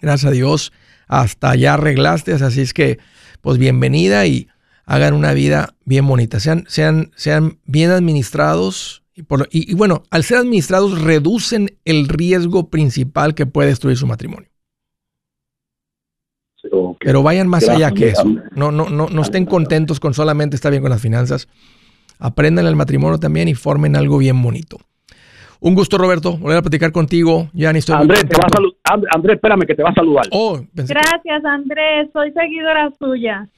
gracias 0.00 0.30
a 0.30 0.34
Dios, 0.34 0.72
hasta 1.06 1.50
allá 1.50 1.74
arreglaste, 1.74 2.32
así 2.32 2.60
es 2.60 2.72
que, 2.72 2.98
pues 3.40 3.58
bienvenida 3.58 4.26
y 4.26 4.48
hagan 4.86 5.14
una 5.14 5.32
vida 5.32 5.76
bien 5.84 6.06
bonita, 6.06 6.40
sean, 6.40 6.64
sean, 6.68 7.12
sean 7.16 7.58
bien 7.64 7.90
administrados. 7.90 9.02
Y, 9.14 9.22
por, 9.22 9.48
y, 9.50 9.74
bueno, 9.74 10.02
al 10.10 10.24
ser 10.24 10.38
administrados 10.38 11.00
reducen 11.00 11.78
el 11.84 12.08
riesgo 12.08 12.68
principal 12.68 13.34
que 13.34 13.46
puede 13.46 13.68
destruir 13.68 13.96
su 13.96 14.06
matrimonio. 14.06 14.50
Pero 16.98 17.22
vayan 17.22 17.46
más 17.46 17.68
allá 17.68 17.92
que 17.92 18.08
eso. 18.08 18.24
No, 18.52 18.72
no, 18.72 18.88
no, 18.88 19.08
no 19.08 19.22
estén 19.22 19.44
contentos 19.44 20.00
con 20.00 20.14
solamente 20.14 20.56
estar 20.56 20.70
bien 20.70 20.82
con 20.82 20.90
las 20.90 21.02
finanzas. 21.02 21.48
Aprendan 22.18 22.66
el 22.66 22.76
matrimonio 22.76 23.18
también 23.18 23.48
y 23.48 23.54
formen 23.54 23.96
algo 23.96 24.18
bien 24.18 24.40
bonito. 24.42 24.78
Un 25.64 25.74
gusto, 25.74 25.96
Roberto, 25.96 26.36
volver 26.36 26.58
a 26.58 26.60
platicar 26.60 26.92
contigo. 26.92 27.48
Ya 27.54 27.72
ni 27.72 27.78
estoy 27.78 27.96
Andrés, 27.96 28.28
te 28.28 28.36
va 28.36 28.46
a 28.84 29.00
Andrés, 29.14 29.36
espérame 29.36 29.62
que 29.62 29.74
te 29.74 29.82
va 29.82 29.88
a 29.88 29.94
saludar. 29.94 30.26
Oh, 30.30 30.60
Gracias, 30.74 31.42
Andrés. 31.42 32.10
Soy 32.12 32.32
seguidora 32.32 32.90
suya. 32.98 33.48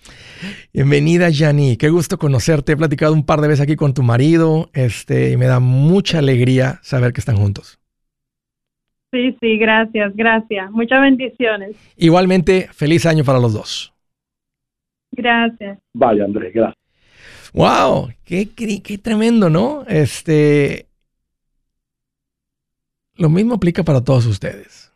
Bienvenida, 0.73 1.31
Yani. 1.31 1.77
Qué 1.77 1.89
gusto 1.89 2.17
conocerte. 2.17 2.71
He 2.71 2.77
platicado 2.77 3.13
un 3.13 3.27
par 3.27 3.41
de 3.41 3.49
veces 3.49 3.63
aquí 3.63 3.75
con 3.75 3.93
tu 3.93 4.05
marido 4.05 4.71
este, 4.73 5.33
y 5.33 5.37
me 5.37 5.47
da 5.47 5.59
mucha 5.59 6.21
alegría 6.21 6.79
saber 6.83 7.13
que 7.13 7.19
están 7.19 7.39
juntos. 7.39 7.81
Sí, 9.11 9.37
sí, 9.41 9.59
gracias, 9.59 10.15
gracias. 10.15 10.71
Muchas 10.71 11.01
bendiciones. 11.01 11.75
Igualmente, 11.97 12.69
feliz 12.71 13.05
año 13.05 13.25
para 13.25 13.41
los 13.41 13.53
dos. 13.53 13.93
Gracias. 15.11 15.81
Vaya, 15.93 16.25
Andrés, 16.25 16.55
gracias. 16.55 16.81
Wow, 17.53 18.11
qué, 18.25 18.49
qué 18.55 18.99
tremendo, 18.99 19.51
¿no? 19.51 19.83
Este, 19.89 20.87
lo 23.17 23.29
mismo 23.29 23.55
aplica 23.55 23.83
para 23.83 24.03
todos 24.03 24.27
ustedes. 24.27 24.93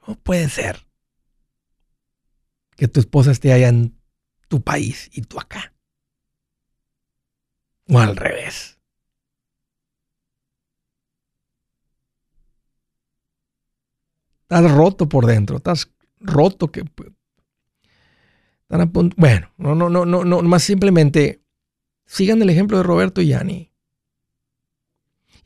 ¿Cómo 0.00 0.18
puede 0.18 0.48
ser 0.48 0.86
que 2.76 2.88
tu 2.88 3.00
esposa 3.00 3.30
esté 3.30 3.52
allá 3.52 3.68
en 3.68 3.98
tu 4.48 4.62
país 4.62 5.10
y 5.12 5.22
tú 5.22 5.38
acá? 5.38 5.74
O 7.88 7.98
al 7.98 8.16
revés. 8.16 8.78
Estás 14.42 14.70
roto 14.70 15.08
por 15.08 15.26
dentro, 15.26 15.58
estás 15.58 15.90
roto 16.20 16.72
que 16.72 16.84
bueno, 19.16 19.50
no, 19.56 19.74
no, 19.74 19.88
no, 19.90 20.04
no, 20.04 20.42
más 20.42 20.62
simplemente 20.62 21.42
sigan 22.06 22.42
el 22.42 22.50
ejemplo 22.50 22.78
de 22.78 22.82
Roberto 22.82 23.20
y 23.20 23.28
Yani 23.28 23.72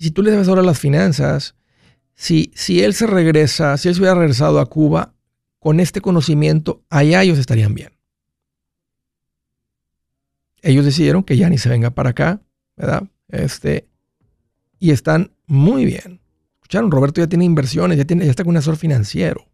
si 0.03 0.11
tú 0.11 0.23
le 0.23 0.33
debes 0.33 0.49
ahora 0.49 0.63
las 0.63 0.81
finanzas, 0.81 1.55
si, 2.15 2.51
si 2.57 2.83
él 2.83 2.93
se 2.93 3.07
regresa, 3.07 3.77
si 3.77 3.89
él 3.89 3.95
se 3.95 4.01
hubiera 4.01 4.17
regresado 4.19 4.59
a 4.59 4.67
Cuba 4.67 5.15
con 5.61 5.79
este 5.79 6.01
conocimiento, 6.01 6.83
allá 6.91 7.23
ellos 7.23 7.39
estarían 7.39 7.73
bien. 7.73 7.93
Ellos 10.61 10.85
decidieron 10.85 11.23
que 11.23 11.37
ya 11.37 11.49
ni 11.49 11.57
se 11.57 11.69
venga 11.69 11.91
para 11.91 12.11
acá, 12.11 12.41
¿verdad? 12.77 13.05
Este, 13.29 13.87
y 14.81 14.91
están 14.91 15.31
muy 15.47 15.85
bien. 15.85 16.21
Escucharon, 16.57 16.91
Roberto 16.91 17.21
ya 17.21 17.29
tiene 17.29 17.45
inversiones, 17.45 17.97
ya, 17.97 18.05
tiene, 18.05 18.25
ya 18.25 18.31
está 18.31 18.43
con 18.43 18.51
un 18.51 18.57
asesor 18.57 18.77
financiero. 18.77 19.47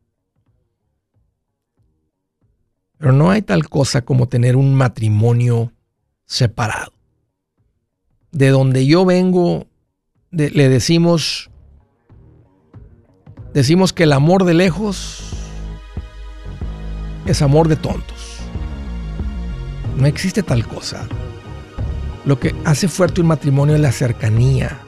Pero 2.96 3.12
no 3.12 3.30
hay 3.30 3.42
tal 3.42 3.68
cosa 3.68 4.02
como 4.02 4.28
tener 4.28 4.56
un 4.56 4.74
matrimonio 4.74 5.74
separado. 6.24 6.94
De 8.32 8.48
donde 8.48 8.86
yo 8.86 9.04
vengo, 9.04 9.66
le 10.30 10.68
decimos, 10.68 11.50
decimos 13.54 13.92
que 13.92 14.04
el 14.04 14.12
amor 14.12 14.44
de 14.44 14.54
lejos 14.54 15.28
es 17.26 17.42
amor 17.42 17.68
de 17.68 17.76
tontos. 17.76 18.40
No 19.96 20.06
existe 20.06 20.42
tal 20.42 20.66
cosa. 20.66 21.06
Lo 22.24 22.38
que 22.38 22.54
hace 22.64 22.88
fuerte 22.88 23.20
un 23.20 23.26
matrimonio 23.26 23.74
es 23.74 23.80
la 23.80 23.92
cercanía, 23.92 24.78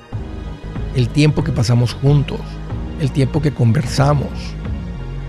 el 0.95 1.09
tiempo 1.09 1.43
que 1.43 1.53
pasamos 1.53 1.95
juntos, 1.95 2.41
el 3.01 3.11
tiempo 3.11 3.41
que 3.41 3.53
conversamos. 3.53 4.29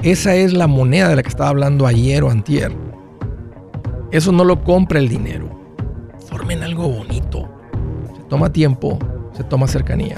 Esa 0.04 0.36
es 0.36 0.54
la 0.54 0.68
moneda 0.68 1.10
de 1.10 1.16
la 1.16 1.24
que 1.24 1.30
estaba 1.30 1.50
hablando 1.50 1.88
ayer 1.88 2.24
o 2.24 2.30
antier. 2.30 2.76
Eso 4.12 4.32
no 4.32 4.44
lo 4.44 4.64
compra 4.64 5.00
el 5.00 5.08
dinero. 5.08 5.50
Formen 6.28 6.64
algo 6.64 6.90
bonito. 6.90 7.50
Se 8.16 8.24
toma 8.24 8.52
tiempo, 8.52 9.00
toma 9.44 9.68
cercanía. 9.68 10.18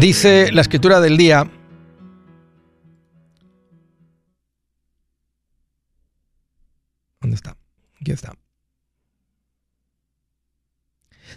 Dice 0.00 0.52
la 0.52 0.60
escritura 0.60 1.00
del 1.00 1.16
día, 1.16 1.50
¿dónde 7.20 7.34
está? 7.34 7.56
Aquí 8.00 8.12
está. 8.12 8.38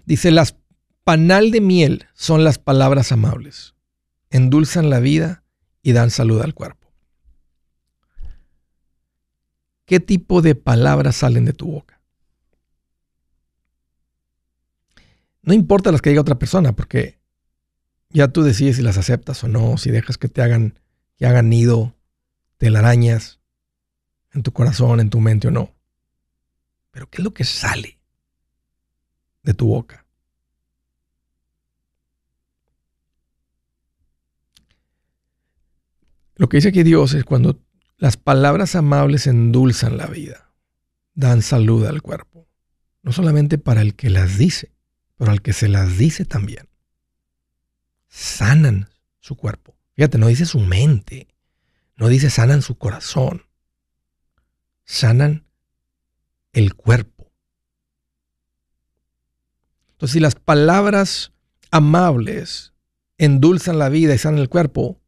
Dice, 0.06 0.30
las 0.30 0.58
panal 1.04 1.50
de 1.50 1.60
miel 1.60 2.06
son 2.14 2.44
las 2.44 2.60
palabras 2.60 3.12
amables, 3.12 3.74
endulzan 4.30 4.92
la 4.92 5.00
vida 5.00 5.44
y 5.82 5.94
dan 5.94 6.12
salud 6.12 6.40
al 6.42 6.54
cuerpo. 6.54 6.94
¿Qué 9.86 10.00
tipo 10.00 10.44
de 10.44 10.54
palabras 10.54 11.16
salen 11.16 11.46
de 11.46 11.54
tu 11.54 11.66
boca? 11.66 12.00
No 15.42 15.56
importa 15.56 15.92
las 15.92 16.04
que 16.04 16.12
diga 16.12 16.22
otra 16.22 16.38
persona, 16.38 16.74
porque 16.74 17.21
ya 18.14 18.28
tú 18.28 18.44
decides 18.44 18.78
si 18.78 18.82
las 18.82 18.98
aceptas 18.98 19.44
o 19.44 19.48
no, 19.48 19.78
si 19.78 19.92
dejas 19.92 20.18
que 20.18 20.28
te 20.28 20.42
hagan, 20.42 20.80
que 21.18 21.26
hagan 21.26 21.50
nido, 21.50 21.96
telarañas 22.58 23.40
en 24.34 24.44
tu 24.44 24.52
corazón, 24.54 25.00
en 25.00 25.10
tu 25.10 25.20
mente 25.20 25.48
o 25.48 25.52
no. 25.52 25.74
Pero 26.92 27.10
¿qué 27.10 27.18
es 27.22 27.24
lo 27.24 27.34
que 27.34 27.44
sale 27.44 28.00
de 29.44 29.54
tu 29.54 29.68
boca? 29.68 30.06
Lo 36.36 36.50
que 36.50 36.58
dice 36.58 36.70
aquí 36.70 36.84
Dios 36.84 37.14
es 37.14 37.24
cuando 37.24 37.62
las 37.98 38.18
palabras 38.18 38.76
amables 38.76 39.28
endulzan 39.28 39.98
la 39.98 40.08
vida, 40.08 40.52
dan 41.14 41.42
salud 41.42 41.86
al 41.86 42.02
cuerpo. 42.02 42.48
No 43.04 43.12
solamente 43.12 43.58
para 43.58 43.82
el 43.82 43.96
que 43.96 44.10
las 44.10 44.38
dice, 44.38 44.72
pero 45.18 45.32
al 45.32 45.42
que 45.42 45.54
se 45.54 45.68
las 45.68 45.98
dice 45.98 46.26
también 46.26 46.71
sanan 48.32 48.90
su 49.20 49.36
cuerpo. 49.36 49.76
Fíjate, 49.96 50.18
no 50.18 50.28
dice 50.28 50.46
su 50.46 50.60
mente, 50.60 51.28
no 51.96 52.08
dice 52.08 52.30
sanan 52.30 52.62
su 52.62 52.78
corazón, 52.78 53.46
sanan 54.86 55.46
el 56.54 56.74
cuerpo. 56.74 57.32
Entonces, 59.92 60.14
si 60.14 60.20
las 60.20 60.36
palabras 60.36 61.32
amables 61.70 62.74
endulzan 63.18 63.78
la 63.78 63.90
vida 63.90 64.16
y 64.16 64.18
sanan 64.18 64.40
el 64.40 64.50
cuerpo, 64.50 65.00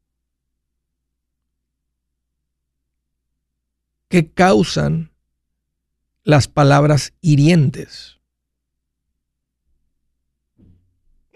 ¿qué 4.10 4.32
causan 4.32 5.12
las 6.24 6.48
palabras 6.48 7.14
hirientes? 7.22 8.20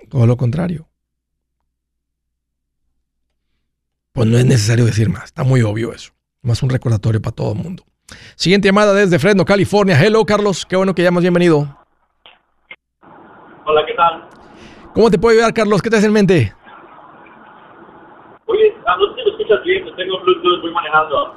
Todo 0.09 0.28
lo 0.28 0.38
contrario 0.38 0.88
Pues 4.18 4.28
no 4.28 4.36
es 4.39 4.45
necesario 4.45 4.84
decir 4.84 5.09
más. 5.09 5.26
Está 5.26 5.43
muy 5.43 5.61
obvio 5.61 5.93
eso. 5.93 6.11
Más 6.41 6.63
un 6.63 6.72
recordatorio 6.72 7.22
para 7.22 7.36
todo 7.36 7.53
el 7.53 7.59
mundo. 7.59 7.84
Siguiente 8.36 8.68
llamada 8.68 8.91
desde 8.95 9.20
Fresno, 9.20 9.45
California. 9.45 9.95
Hello, 9.95 10.26
Carlos. 10.26 10.65
Qué 10.65 10.76
bueno 10.76 10.95
que 10.95 11.03
llamas. 11.03 11.22
Bienvenido. 11.22 11.68
Hola, 13.63 13.86
¿qué 13.86 13.93
tal? 13.93 14.28
¿Cómo 14.95 15.11
te 15.11 15.20
puedo 15.20 15.34
ayudar, 15.34 15.53
Carlos? 15.53 15.84
¿Qué 15.84 15.91
te 15.91 15.97
hace 15.97 16.07
en 16.07 16.13
mente? 16.13 16.51
Oye, 18.47 18.74
ah, 18.88 18.95
no 18.97 19.13
me 19.13 19.22
escuchas 19.22 19.63
bien, 19.63 19.86
tengo 19.95 20.20
Bluetooth, 20.24 20.61
voy 20.63 20.74
manejando. 20.74 21.36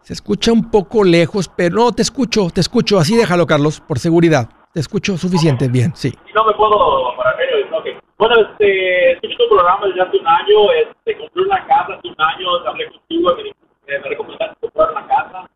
Se 0.00 0.14
escucha 0.14 0.50
un 0.50 0.70
poco 0.70 1.04
lejos, 1.04 1.50
pero 1.54 1.76
no, 1.76 1.92
te 1.92 2.00
escucho, 2.00 2.48
te 2.48 2.62
escucho. 2.62 2.98
Así 2.98 3.18
déjalo, 3.18 3.46
Carlos, 3.46 3.82
por 3.82 3.98
seguridad. 3.98 4.48
Te 4.72 4.80
escucho 4.80 5.18
suficiente, 5.18 5.68
bien, 5.68 5.92
sí. 5.94 6.14
No 6.34 6.46
me 6.46 6.54
puedo 6.54 7.14
para 7.18 7.36
medio, 7.36 7.78
okay. 7.78 7.98
Bueno, 8.18 8.34
este, 8.34 9.12
escuché 9.12 9.36
tu 9.36 9.48
programa 9.48 9.86
desde 9.86 10.02
hace 10.02 10.16
un 10.16 10.26
año, 10.26 10.72
este, 10.72 11.16
compré 11.16 11.42
una 11.44 11.64
casa 11.66 11.94
hace 11.94 12.08
un 12.08 12.16
año, 12.18 12.48
hablé 12.66 12.90
contigo, 12.90 13.36
me, 13.36 13.98
me 13.98 14.08
recomendaste 14.08 14.56
comprar 14.60 14.90
una 14.90 15.06
casa. 15.06 15.48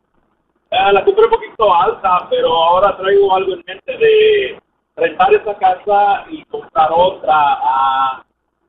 Eh, 0.71 0.93
la 0.93 1.05
compré 1.05 1.25
un 1.25 1.31
poquito 1.31 1.75
alta, 1.75 2.29
pero 2.31 2.55
ahora 2.55 2.97
traigo 2.97 3.35
algo 3.35 3.55
en 3.55 3.65
mente 3.67 3.97
de 3.99 4.63
rentar 4.95 5.35
esa 5.35 5.55
casa 5.59 6.25
y 6.31 6.45
comprar 6.45 6.89
otra. 6.93 7.35
Ah, 7.35 8.25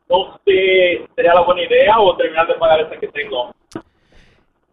no 0.09 0.39
sé, 0.43 1.07
¿sería 1.15 1.35
la 1.35 1.41
buena 1.41 1.61
idea 1.61 1.99
o 1.99 2.15
terminar 2.17 2.47
de 2.47 2.55
pagar 2.55 2.81
esta 2.81 2.99
que 2.99 3.07
tengo? 3.09 3.53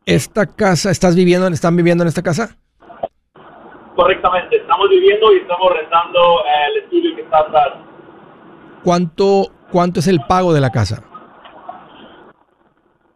¿Esta 0.06 0.46
casa, 0.46 0.90
estás 0.90 1.14
viviendo, 1.14 1.46
están 1.48 1.76
viviendo 1.76 2.04
en 2.04 2.08
esta 2.08 2.22
casa? 2.22 2.56
Correctamente, 3.94 4.56
estamos 4.56 4.88
viviendo 4.88 5.30
y 5.34 5.40
estamos 5.40 5.72
rentando 5.74 6.42
el 6.68 6.84
estudio 6.84 7.14
que 7.16 7.22
está 7.22 7.40
atrás. 7.40 7.89
¿Cuánto, 8.84 9.48
cuánto 9.70 10.00
es 10.00 10.08
el 10.08 10.20
pago 10.26 10.52
de 10.52 10.60
la 10.60 10.70
casa? 10.70 11.02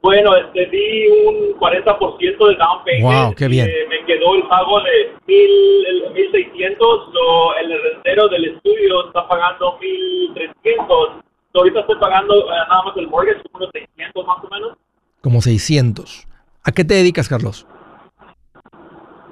Bueno, 0.04 0.36
este, 0.36 0.66
di 0.66 1.06
un 1.08 1.58
40% 1.58 2.20
de 2.20 2.56
down 2.56 2.84
payment. 2.84 3.24
Wow, 3.24 3.34
qué 3.34 3.48
bien. 3.48 3.66
Eh, 3.66 3.86
me 3.88 4.04
quedó 4.04 4.34
el 4.34 4.42
pago 4.48 4.82
de 4.82 5.14
mil, 5.26 6.12
1600. 6.12 6.78
So, 7.10 7.56
el 7.56 7.82
rentero 7.82 8.28
del 8.28 8.44
estudio 8.44 9.06
está 9.06 9.26
pagando 9.26 9.78
1300. 9.80 11.08
ahorita 11.54 11.80
estoy 11.80 11.96
pagando 11.98 12.34
eh, 12.34 12.54
nada 12.68 12.82
más 12.82 12.96
el 12.98 13.08
mortgage, 13.08 13.40
como 13.50 13.64
unos 13.64 13.70
600 13.72 14.26
más 14.26 14.44
o 14.44 14.48
menos. 14.50 14.76
Como 15.22 15.40
600. 15.40 16.28
¿A 16.64 16.72
qué 16.72 16.84
te 16.84 16.92
dedicas, 16.92 17.26
Carlos? 17.26 17.66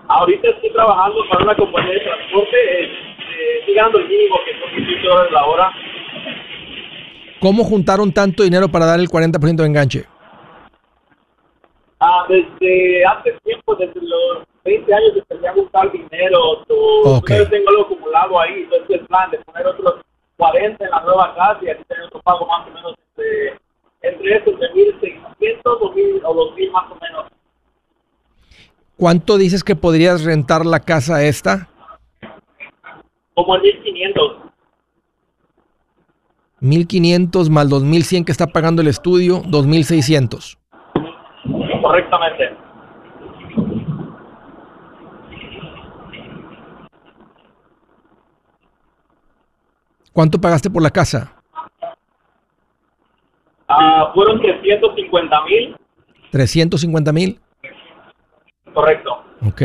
Ahorita 0.09 0.49
estoy 0.49 0.73
trabajando 0.73 1.19
para 1.29 1.45
una 1.45 1.55
compañía 1.55 1.93
de 1.93 2.01
transporte. 2.01 2.85
Eh, 2.85 3.12
mínimo, 4.09 4.37
que 4.45 4.59
son 4.61 4.77
18 4.77 5.09
dólares 5.09 5.33
la 5.33 5.45
hora. 5.47 5.71
¿Cómo 7.41 7.65
juntaron 7.65 8.13
tanto 8.13 8.43
dinero 8.43 8.69
para 8.69 8.87
dar 8.87 9.01
el 9.01 9.09
40% 9.09 9.57
de 9.57 9.67
enganche? 9.67 10.07
Ah, 11.99 12.25
desde 12.29 13.05
hace 13.05 13.33
tiempo, 13.45 13.75
desde 13.75 14.01
los 14.01 14.47
20 14.65 14.95
años 14.95 15.13
empecé 15.17 15.49
a 15.49 15.53
buscar 15.53 15.91
dinero. 15.91 16.65
okay. 17.05 17.47
tengo 17.47 17.71
algo 17.71 17.83
acumulado 17.83 18.41
ahí. 18.41 18.63
Entonces 18.63 19.01
el 19.01 19.07
plan 19.07 19.31
de 19.31 19.39
poner 19.39 19.67
otros 19.67 20.03
40 20.37 20.85
en 20.85 20.91
la 20.91 21.01
nueva 21.01 21.35
casa 21.35 21.59
y 21.63 21.71
así 21.71 21.85
tener 21.85 22.05
otro 22.05 22.21
pago 22.23 22.47
más 22.47 22.67
o 22.67 22.71
menos 22.71 22.95
este, 23.09 23.61
entre 24.03 24.37
esos 24.37 24.59
de 24.59 24.67
1.600 24.73 25.61
o, 25.65 25.91
1, 25.91 26.29
o 26.29 26.55
2.000 26.55 26.71
más 26.71 26.91
o 26.91 26.99
menos. 27.01 27.27
¿Cuánto 28.97 29.37
dices 29.37 29.65
que 29.65 29.75
podrías 29.75 30.25
rentar 30.25 30.65
la 30.65 30.81
casa 30.81 31.25
esta? 31.25 31.69
Como 33.35 33.57
en 33.57 33.63
1.500. 33.63 34.37
1.500 36.61 37.51
más 37.51 37.69
2.100 37.69 38.25
que 38.25 38.33
está 38.33 38.47
pagando 38.47 38.83
el 38.83 38.89
estudio, 38.89 39.43
2.600 39.43 40.57
correctamente. 41.83 42.57
¿Cuánto 50.13 50.41
pagaste 50.41 50.71
por 50.71 50.83
la 50.83 50.91
casa? 50.91 51.35
Uh, 53.69 54.13
fueron 54.15 54.41
350 54.41 55.45
mil. 55.45 55.77
¿350 56.33 57.13
mil? 57.13 57.41
Correcto. 58.73 59.25
Ok. 59.47 59.63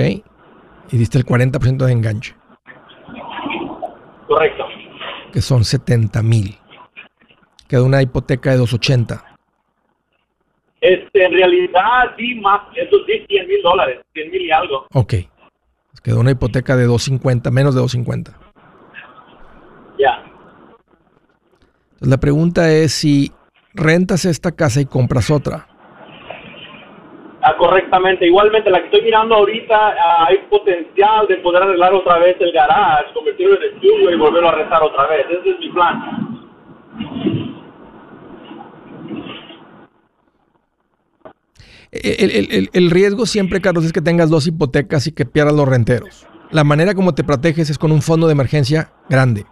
Y 0.89 0.97
diste 0.97 1.17
el 1.17 1.25
40% 1.25 1.85
de 1.85 1.91
enganche. 1.91 2.35
Correcto. 4.27 4.65
Que 5.31 5.41
son 5.41 5.63
70 5.63 6.21
mil. 6.23 6.57
Queda 7.67 7.83
una 7.83 8.01
hipoteca 8.01 8.51
de 8.51 8.57
280. 8.57 9.23
Este, 10.79 11.25
en 11.25 11.33
realidad, 11.33 12.15
sí, 12.17 12.35
más, 12.35 12.61
eso 12.75 12.97
sí, 13.05 13.25
100 13.27 13.47
mil 13.47 13.61
dólares, 13.61 13.99
100 14.13 14.31
mil 14.31 14.41
y 14.41 14.51
algo. 14.51 14.87
Ok. 14.93 15.13
Quedó 16.03 16.19
una 16.19 16.31
hipoteca 16.31 16.77
de 16.77 16.85
250, 16.85 17.51
menos 17.51 17.75
de 17.75 17.81
250. 17.81 18.39
Ya. 19.99 20.23
La 21.99 22.17
pregunta 22.17 22.71
es 22.71 22.93
si 22.93 23.31
rentas 23.73 24.25
esta 24.25 24.51
casa 24.51 24.79
y 24.79 24.85
compras 24.85 25.29
otra. 25.31 25.67
Ah, 27.47 27.55
correctamente. 27.57 28.25
Igualmente, 28.25 28.69
la 28.69 28.79
que 28.79 28.85
estoy 28.87 29.03
mirando 29.03 29.35
ahorita, 29.35 29.95
ah, 29.97 30.25
hay 30.27 30.39
potencial 30.49 31.27
de 31.27 31.37
poder 31.37 31.63
arreglar 31.63 31.93
otra 31.93 32.17
vez 32.17 32.35
el 32.41 32.51
garage, 32.51 33.13
convertirlo 33.13 33.55
en 33.55 33.73
estudio 33.73 34.11
y 34.11 34.17
volverlo 34.17 34.49
a 34.49 34.51
rentar 34.51 34.83
otra 34.83 35.07
vez. 35.07 35.25
Ese 35.29 35.51
es 35.51 35.59
mi 35.59 35.69
plan. 35.69 36.27
El, 41.91 42.91
riesgo 42.91 43.25
siempre, 43.25 43.61
Carlos, 43.61 43.85
es 43.85 43.93
que 43.93 44.01
tengas 44.01 44.29
dos 44.29 44.45
hipotecas 44.45 45.07
y 45.07 45.13
que 45.13 45.25
pierdas 45.25 45.55
los 45.55 45.69
renteros. 45.69 46.27
La 46.51 46.65
manera 46.65 46.95
como 46.95 47.15
te 47.15 47.23
proteges 47.23 47.69
es 47.69 47.77
con 47.77 47.93
un 47.93 48.01
fondo 48.01 48.27
de 48.27 48.33
emergencia 48.33 48.91
grande. 49.07 49.45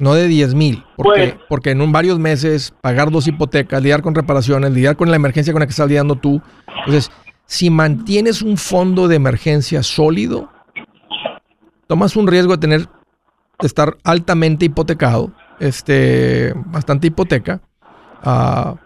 No 0.00 0.14
de 0.14 0.26
10 0.26 0.54
mil, 0.54 0.84
porque, 0.96 1.38
porque 1.48 1.70
en 1.70 1.82
un 1.82 1.92
varios 1.92 2.18
meses 2.18 2.74
pagar 2.80 3.10
dos 3.10 3.28
hipotecas, 3.28 3.82
lidiar 3.82 4.00
con 4.00 4.14
reparaciones, 4.14 4.72
lidiar 4.72 4.96
con 4.96 5.10
la 5.10 5.16
emergencia 5.16 5.52
con 5.52 5.60
la 5.60 5.66
que 5.66 5.70
estás 5.70 5.86
lidiando 5.86 6.16
tú. 6.16 6.40
Entonces, 6.78 7.10
si 7.44 7.68
mantienes 7.68 8.40
un 8.40 8.56
fondo 8.56 9.08
de 9.08 9.16
emergencia 9.16 9.82
sólido, 9.82 10.50
tomas 11.86 12.16
un 12.16 12.26
riesgo 12.26 12.52
de 12.52 12.58
tener, 12.58 12.80
de 12.80 13.66
estar 13.66 13.98
altamente 14.02 14.64
hipotecado, 14.64 15.32
este, 15.58 16.54
bastante 16.66 17.08
hipoteca, 17.08 17.60
uh, 18.24 18.76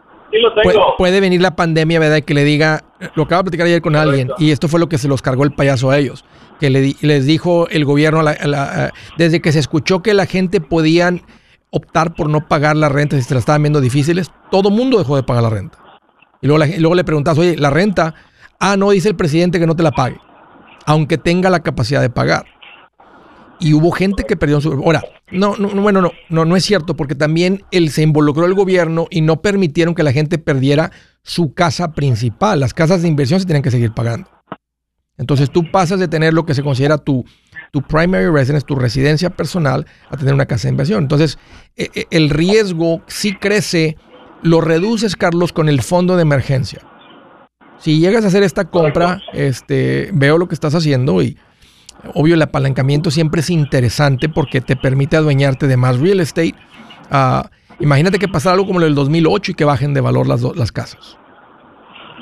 Puede, 0.99 1.21
venir 1.21 1.41
la 1.41 1.57
pandemia, 1.57 1.99
¿verdad? 1.99 2.23
que 2.23 2.35
le 2.35 2.45
diga, 2.45 2.85
lo 3.15 3.25
acabo 3.25 3.41
de 3.41 3.45
platicar 3.45 3.67
ayer 3.67 3.83
con 3.83 3.97
alguien, 3.97 4.31
y 4.39 4.51
esto 4.51 4.69
fue 4.69 4.81
lo 4.81 4.89
que 4.89 4.99
se 4.99 5.09
los 5.09 5.23
cargó 5.23 5.45
el 5.45 5.53
payaso 5.53 5.91
a 5.91 5.99
ellos, 5.99 6.25
que 6.61 6.71
le, 6.71 6.95
les 7.01 7.27
dijo 7.27 7.69
el 7.69 7.85
gobierno, 7.85 8.23
desde 9.17 9.41
que 9.41 9.53
se 9.53 9.59
escuchó 9.59 10.03
que 10.03 10.15
la 10.15 10.27
gente 10.27 10.61
podían 10.61 11.23
optar 11.71 12.15
por 12.15 12.29
no 12.29 12.47
pagar 12.47 12.77
la 12.77 12.89
renta 12.89 13.17
si 13.17 13.23
se 13.23 13.35
la 13.35 13.41
estaban 13.41 13.63
viendo 13.63 13.81
difíciles, 13.81 14.31
todo 14.51 14.71
mundo 14.71 14.99
dejó 14.99 15.17
de 15.17 15.23
pagar 15.23 15.43
la 15.43 15.51
renta. 15.51 15.79
Y 16.41 16.47
luego, 16.47 16.65
luego 16.79 16.95
le 16.95 17.05
preguntas, 17.05 17.39
oye, 17.39 17.57
la 17.57 17.71
renta, 17.71 18.15
ah, 18.61 18.77
no, 18.77 18.91
dice 18.91 19.09
el 19.09 19.17
presidente 19.17 19.59
que 19.59 19.67
no 19.67 19.75
te 19.75 19.83
la 19.83 19.91
pague, 19.91 20.19
aunque 20.87 21.19
tenga 21.19 21.51
la 21.51 21.63
capacidad 21.63 22.01
de 22.01 22.11
pagar 22.11 22.54
y 23.61 23.75
hubo 23.75 23.91
gente 23.91 24.25
que 24.25 24.37
perdió 24.37 24.61
su... 24.61 24.73
Ahora, 24.73 25.03
no, 25.31 25.57
no, 25.57 25.69
bueno, 25.81 26.01
no, 26.01 26.13
no, 26.29 26.45
no 26.45 26.57
es 26.57 26.65
cierto, 26.65 26.97
porque 26.97 27.15
también 27.15 27.65
él 27.71 27.91
se 27.91 28.03
involucró 28.03 28.47
el 28.47 28.55
gobierno 28.55 29.07
y 29.11 29.21
no 29.21 29.41
permitieron 29.41 29.95
que 29.95 30.03
la 30.03 30.13
gente 30.13 30.39
perdiera 30.39 30.91
su 31.23 31.55
casa 31.55 31.93
principal. 31.93 32.61
Las 32.61 32.75
casas 32.75 33.03
de 33.03 33.09
inversión 33.09 33.41
se 33.41 33.47
tienen 33.47 33.63
que 33.63 33.71
seguir 33.71 33.93
pagando. 33.93 34.29
Entonces 35.17 35.51
tú 35.51 35.71
pasas 35.71 36.01
de 36.01 36.09
tener 36.09 36.35
lo 36.35 36.45
que 36.45 36.55
se 36.55 36.63
considera 36.63 36.99
tu, 36.99 37.25
tu 37.71 37.83
primary 37.83 38.27
residence, 38.27 38.67
tu 38.67 38.75
residencia 38.75 39.31
personal, 39.31 39.87
a 40.11 40.17
tener 40.17 40.35
una 40.35 40.47
casa 40.47 40.69
de 40.69 40.73
inversión. 40.73 41.03
Entonces, 41.03 41.39
e, 41.77 41.91
e, 41.95 42.07
el 42.11 42.31
riesgo 42.31 43.03
sí 43.07 43.35
crece, 43.35 43.97
lo 44.43 44.61
reduces, 44.61 45.15
Carlos, 45.15 45.53
con 45.53 45.69
el 45.69 45.83
fondo 45.83 46.17
de 46.17 46.23
emergencia. 46.23 46.81
Si 47.79 48.01
llegas 48.01 48.25
a 48.25 48.29
hacer 48.29 48.43
esta 48.43 48.65
compra, 48.65 49.23
este, 49.33 50.11
veo 50.13 50.39
lo 50.39 50.49
que 50.49 50.55
estás 50.55 50.75
haciendo 50.75 51.23
y 51.23 51.37
Obvio, 52.13 52.35
el 52.35 52.43
apalancamiento 52.43 53.11
siempre 53.11 53.41
es 53.41 53.51
interesante 53.51 54.29
porque 54.29 54.61
te 54.61 54.77
permite 54.77 55.17
adueñarte 55.17 55.67
de 55.67 55.77
más 55.77 55.99
real 55.99 56.21
estate. 56.21 56.55
Ah, 57.11 57.49
imagínate 57.81 58.19
que 58.19 58.29
pasara 58.29 58.55
algo 58.55 58.67
como 58.67 58.81
el 58.81 58.87
del 58.87 58.95
2008 58.95 59.53
y 59.53 59.55
que 59.55 59.65
bajen 59.65 59.95
de 59.95 60.01
valor 60.01 60.27
las, 60.27 60.43
las 60.43 60.73
casas. 60.73 61.17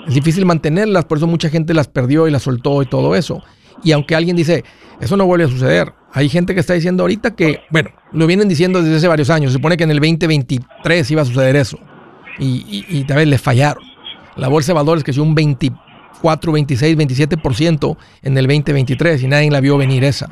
Es 0.07 0.14
difícil 0.14 0.45
mantenerlas, 0.47 1.05
por 1.05 1.18
eso 1.18 1.26
mucha 1.26 1.49
gente 1.49 1.74
las 1.74 1.89
perdió 1.89 2.28
y 2.28 2.30
las 2.30 2.43
soltó 2.43 2.83
y 2.83 2.87
todo 2.87 3.14
eso. 3.14 3.43
Y 3.85 3.93
aunque 3.93 4.14
alguien 4.14 4.37
dice, 4.37 4.64
eso 5.01 5.16
no 5.16 5.26
vuelve 5.26 5.45
a 5.45 5.49
suceder, 5.49 5.93
hay 6.12 6.28
gente 6.28 6.55
que 6.55 6.61
está 6.61 6.74
diciendo 6.74 7.03
ahorita 7.05 7.35
que, 7.35 7.61
bueno, 7.70 7.91
lo 8.12 8.26
vienen 8.26 8.49
diciendo 8.49 8.83
desde 8.83 8.97
hace 8.97 9.09
varios 9.09 9.30
años. 9.30 9.53
Se 9.53 9.59
supone 9.59 9.76
que 9.76 9.85
en 9.85 9.91
el 9.91 9.99
2023 9.99 11.11
iba 11.11 11.22
a 11.22 11.24
suceder 11.24 11.57
eso. 11.57 11.78
Y, 12.39 12.85
y, 12.89 13.05
tal 13.05 13.18
vez 13.18 13.28
le 13.28 13.39
fallaron. 13.39 13.83
La 14.37 14.49
bolsa 14.49 14.72
de 14.72 14.74
valores 14.74 15.05
que 15.05 15.12
si 15.12 15.20
un 15.20 15.35
20 15.35 15.70
4, 16.23 16.53
26, 16.53 16.97
27% 16.97 17.97
en 18.23 18.39
el 18.39 18.47
2023 18.47 19.23
y 19.23 19.27
nadie 19.27 19.51
la 19.51 19.61
vio 19.61 19.77
venir 19.77 20.05
esa. 20.05 20.29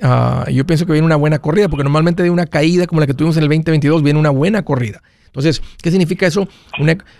Uh, 0.00 0.50
yo 0.50 0.66
pienso 0.66 0.84
que 0.84 0.92
viene 0.92 1.06
una 1.06 1.16
buena 1.16 1.38
corrida, 1.38 1.68
porque 1.68 1.84
normalmente 1.84 2.24
de 2.24 2.30
una 2.30 2.46
caída 2.46 2.86
como 2.86 3.00
la 3.00 3.06
que 3.06 3.14
tuvimos 3.14 3.36
en 3.36 3.44
el 3.44 3.48
2022 3.48 4.02
viene 4.02 4.18
una 4.18 4.30
buena 4.30 4.64
corrida. 4.64 5.02
Entonces, 5.26 5.62
¿qué 5.82 5.90
significa 5.90 6.26
eso? 6.26 6.48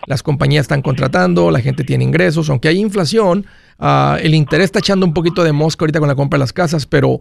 las 0.06 0.22
compañías 0.22 0.64
están 0.64 0.82
contratando, 0.82 1.50
la 1.50 1.60
gente 1.60 1.84
tiene 1.84 2.04
ingresos, 2.04 2.50
aunque 2.50 2.68
hay 2.68 2.78
inflación, 2.78 3.46
ah, 3.78 4.18
el 4.20 4.34
interés 4.34 4.66
está 4.66 4.80
echando 4.80 5.06
un 5.06 5.14
poquito 5.14 5.44
de 5.44 5.52
mosca 5.52 5.84
ahorita 5.84 5.98
con 5.98 6.08
la 6.08 6.14
compra 6.14 6.36
de 6.36 6.40
las 6.40 6.52
casas, 6.52 6.84
pero, 6.84 7.20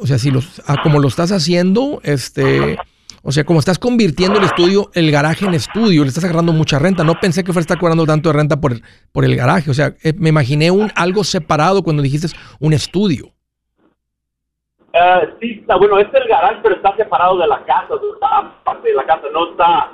o 0.00 0.06
sea, 0.06 0.18
si 0.18 0.30
los, 0.30 0.62
como 0.82 0.98
lo 0.98 1.06
estás 1.06 1.30
haciendo, 1.30 2.00
este, 2.02 2.76
o 3.22 3.32
sea, 3.32 3.44
como 3.44 3.58
estás 3.58 3.78
convirtiendo 3.78 4.38
el 4.38 4.44
estudio, 4.44 4.90
el 4.94 5.10
garaje 5.10 5.46
en 5.46 5.54
estudio, 5.54 6.02
le 6.02 6.08
estás 6.08 6.24
agarrando 6.24 6.52
mucha 6.52 6.78
renta. 6.78 7.04
No 7.04 7.18
pensé 7.20 7.44
que 7.44 7.52
fuera 7.52 7.60
a 7.60 7.66
estar 7.66 7.78
cobrando 7.78 8.06
tanto 8.06 8.28
de 8.28 8.34
renta 8.34 8.60
por, 8.60 8.74
por 9.12 9.24
el 9.24 9.36
garaje. 9.36 9.70
O 9.70 9.74
sea, 9.74 9.94
eh, 10.02 10.12
me 10.16 10.28
imaginé 10.28 10.70
un 10.70 10.90
algo 10.94 11.24
separado 11.24 11.82
cuando 11.82 12.02
dijiste 12.02 12.28
un 12.60 12.72
estudio. 12.72 13.26
Uh, 14.94 15.26
sí, 15.40 15.58
está 15.60 15.76
bueno, 15.76 15.98
es 15.98 16.08
el 16.12 16.28
garaje, 16.28 16.56
pero 16.62 16.74
está 16.76 16.96
separado 16.96 17.38
de 17.38 17.46
la 17.46 17.62
casa, 17.64 17.94
está 18.14 18.64
parte 18.64 18.88
de 18.88 18.94
la 18.94 19.04
casa, 19.04 19.22
no 19.32 19.50
está 19.50 19.92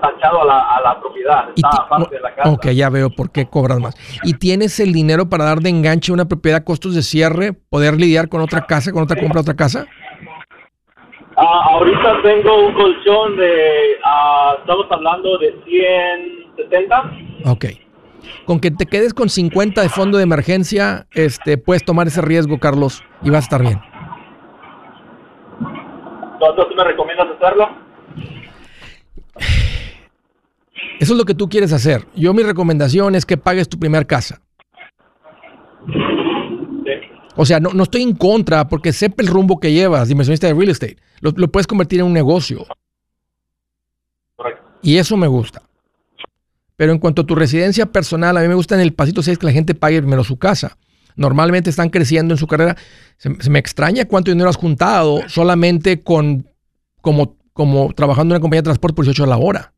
tachado 0.00 0.42
a 0.42 0.44
la, 0.44 0.60
a 0.60 0.80
la 0.82 1.00
propiedad, 1.00 1.48
está 1.56 1.88
parte 1.88 2.16
de 2.16 2.20
la 2.20 2.34
casa. 2.34 2.50
Ok, 2.50 2.68
ya 2.68 2.90
veo 2.90 3.10
por 3.10 3.32
qué 3.32 3.46
cobras 3.46 3.80
más. 3.80 3.94
¿Y 4.22 4.34
tienes 4.34 4.78
el 4.78 4.92
dinero 4.92 5.28
para 5.28 5.44
dar 5.44 5.60
de 5.60 5.70
enganche 5.70 6.12
a 6.12 6.14
una 6.14 6.26
propiedad, 6.26 6.64
costos 6.64 6.94
de 6.94 7.02
cierre, 7.02 7.52
poder 7.54 7.94
lidiar 7.94 8.28
con 8.28 8.40
otra 8.40 8.66
casa, 8.66 8.92
con 8.92 9.02
otra 9.02 9.18
compra, 9.18 9.40
otra 9.40 9.54
casa? 9.54 9.86
Ah, 11.36 11.66
ahorita 11.70 12.22
tengo 12.22 12.66
un 12.66 12.74
colchón 12.74 13.36
de, 13.36 13.96
uh, 14.04 14.60
estamos 14.60 14.86
hablando 14.90 15.36
de 15.38 15.54
170. 15.64 17.12
Ok. 17.46 17.64
Con 18.44 18.60
que 18.60 18.70
te 18.70 18.86
quedes 18.86 19.12
con 19.12 19.28
50 19.28 19.82
de 19.82 19.88
fondo 19.88 20.18
de 20.18 20.24
emergencia, 20.24 21.06
este, 21.12 21.58
puedes 21.58 21.84
tomar 21.84 22.06
ese 22.06 22.22
riesgo, 22.22 22.58
Carlos, 22.58 23.02
y 23.22 23.30
vas 23.30 23.42
a 23.42 23.44
estar 23.44 23.62
bien. 23.62 23.80
¿Tú 26.38 26.74
me 26.76 26.84
recomiendas 26.84 27.28
hacerlo? 27.36 27.68
Eso 31.00 31.12
es 31.12 31.18
lo 31.18 31.24
que 31.24 31.34
tú 31.34 31.48
quieres 31.48 31.72
hacer. 31.72 32.06
Yo 32.14 32.32
mi 32.32 32.42
recomendación 32.42 33.14
es 33.14 33.26
que 33.26 33.36
pagues 33.36 33.68
tu 33.68 33.78
primera 33.78 34.04
casa. 34.04 34.40
O 37.36 37.44
sea, 37.44 37.60
no, 37.60 37.70
no, 37.70 37.82
estoy 37.82 38.02
en 38.02 38.14
contra 38.14 38.68
porque 38.68 38.92
sepa 38.92 39.22
el 39.22 39.28
rumbo 39.28 39.58
que 39.58 39.72
llevas, 39.72 40.10
inversionista 40.10 40.46
de 40.46 40.54
real 40.54 40.70
estate. 40.70 40.96
Lo, 41.20 41.32
puedes 41.48 41.66
convertir 41.66 42.00
en 42.00 42.06
un 42.06 42.12
negocio. 42.12 42.66
Y 44.82 44.98
eso 44.98 45.16
me 45.16 45.26
gusta. 45.26 45.62
Pero 46.76 46.92
en 46.92 46.98
cuanto 46.98 47.22
a 47.22 47.26
tu 47.26 47.34
residencia 47.34 47.86
personal, 47.86 48.36
a 48.36 48.40
mí 48.40 48.48
me 48.48 48.54
gusta 48.54 48.74
en 48.74 48.82
el 48.82 48.92
pasito 48.92 49.22
6 49.22 49.38
que 49.38 49.46
la 49.46 49.52
gente 49.52 49.74
pague 49.74 50.00
primero 50.00 50.22
su 50.22 50.38
casa. 50.38 50.76
Normalmente 51.16 51.70
están 51.70 51.88
creciendo 51.88 52.34
en 52.34 52.38
su 52.38 52.46
carrera. 52.46 52.76
Se, 53.16 53.30
me 53.48 53.58
extraña 53.58 54.04
cuánto 54.04 54.30
dinero 54.30 54.50
has 54.50 54.56
juntado 54.56 55.20
solamente 55.28 56.02
con 56.02 56.46
como, 57.00 57.36
como 57.52 57.92
trabajando 57.94 58.34
en 58.34 58.36
una 58.36 58.42
compañía 58.42 58.62
de 58.62 58.66
transporte 58.66 58.94
por 58.94 59.04
18 59.04 59.24
a 59.24 59.26
la 59.26 59.38
hora. 59.38 59.72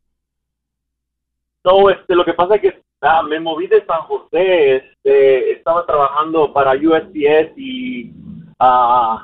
No, 1.65 1.91
este, 1.91 2.15
lo 2.15 2.25
que 2.25 2.33
pasa 2.33 2.57
es 2.57 2.63
que 2.63 2.86
Ah, 3.07 3.23
me 3.23 3.39
moví 3.39 3.67
de 3.69 3.85
San 3.87 4.01
José, 4.03 4.77
este, 4.77 5.53
estaba 5.53 5.87
trabajando 5.87 6.53
para 6.53 6.73
USPS 6.73 7.57
y, 7.57 8.11
uh, 8.61 9.19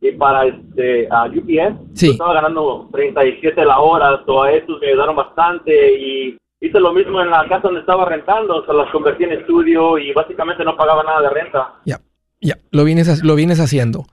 y 0.00 0.12
para 0.12 0.46
este, 0.46 1.08
UPS. 1.08 2.02
Estaba 2.02 2.34
ganando 2.34 2.88
37 2.92 3.64
la 3.64 3.80
hora, 3.80 4.10
a 4.10 4.52
estos 4.52 4.80
me 4.80 4.88
ayudaron 4.88 5.16
bastante 5.16 5.98
y 5.98 6.38
hice 6.60 6.80
lo 6.80 6.92
mismo 6.92 7.20
en 7.20 7.30
la 7.30 7.46
casa 7.48 7.62
donde 7.64 7.80
estaba 7.80 8.04
rentando, 8.04 8.58
o 8.58 8.64
sea, 8.64 8.74
las 8.74 8.90
convertí 8.90 9.24
en 9.24 9.32
estudio 9.32 9.98
y 9.98 10.12
básicamente 10.12 10.64
no 10.64 10.76
pagaba 10.76 11.02
nada 11.02 11.22
de 11.22 11.30
renta. 11.30 11.74
Ya, 11.84 11.98
ya, 12.40 12.56
lo 12.70 12.84
vienes, 12.84 13.22
lo 13.24 13.34
vienes 13.34 13.60
haciendo. 13.60 14.04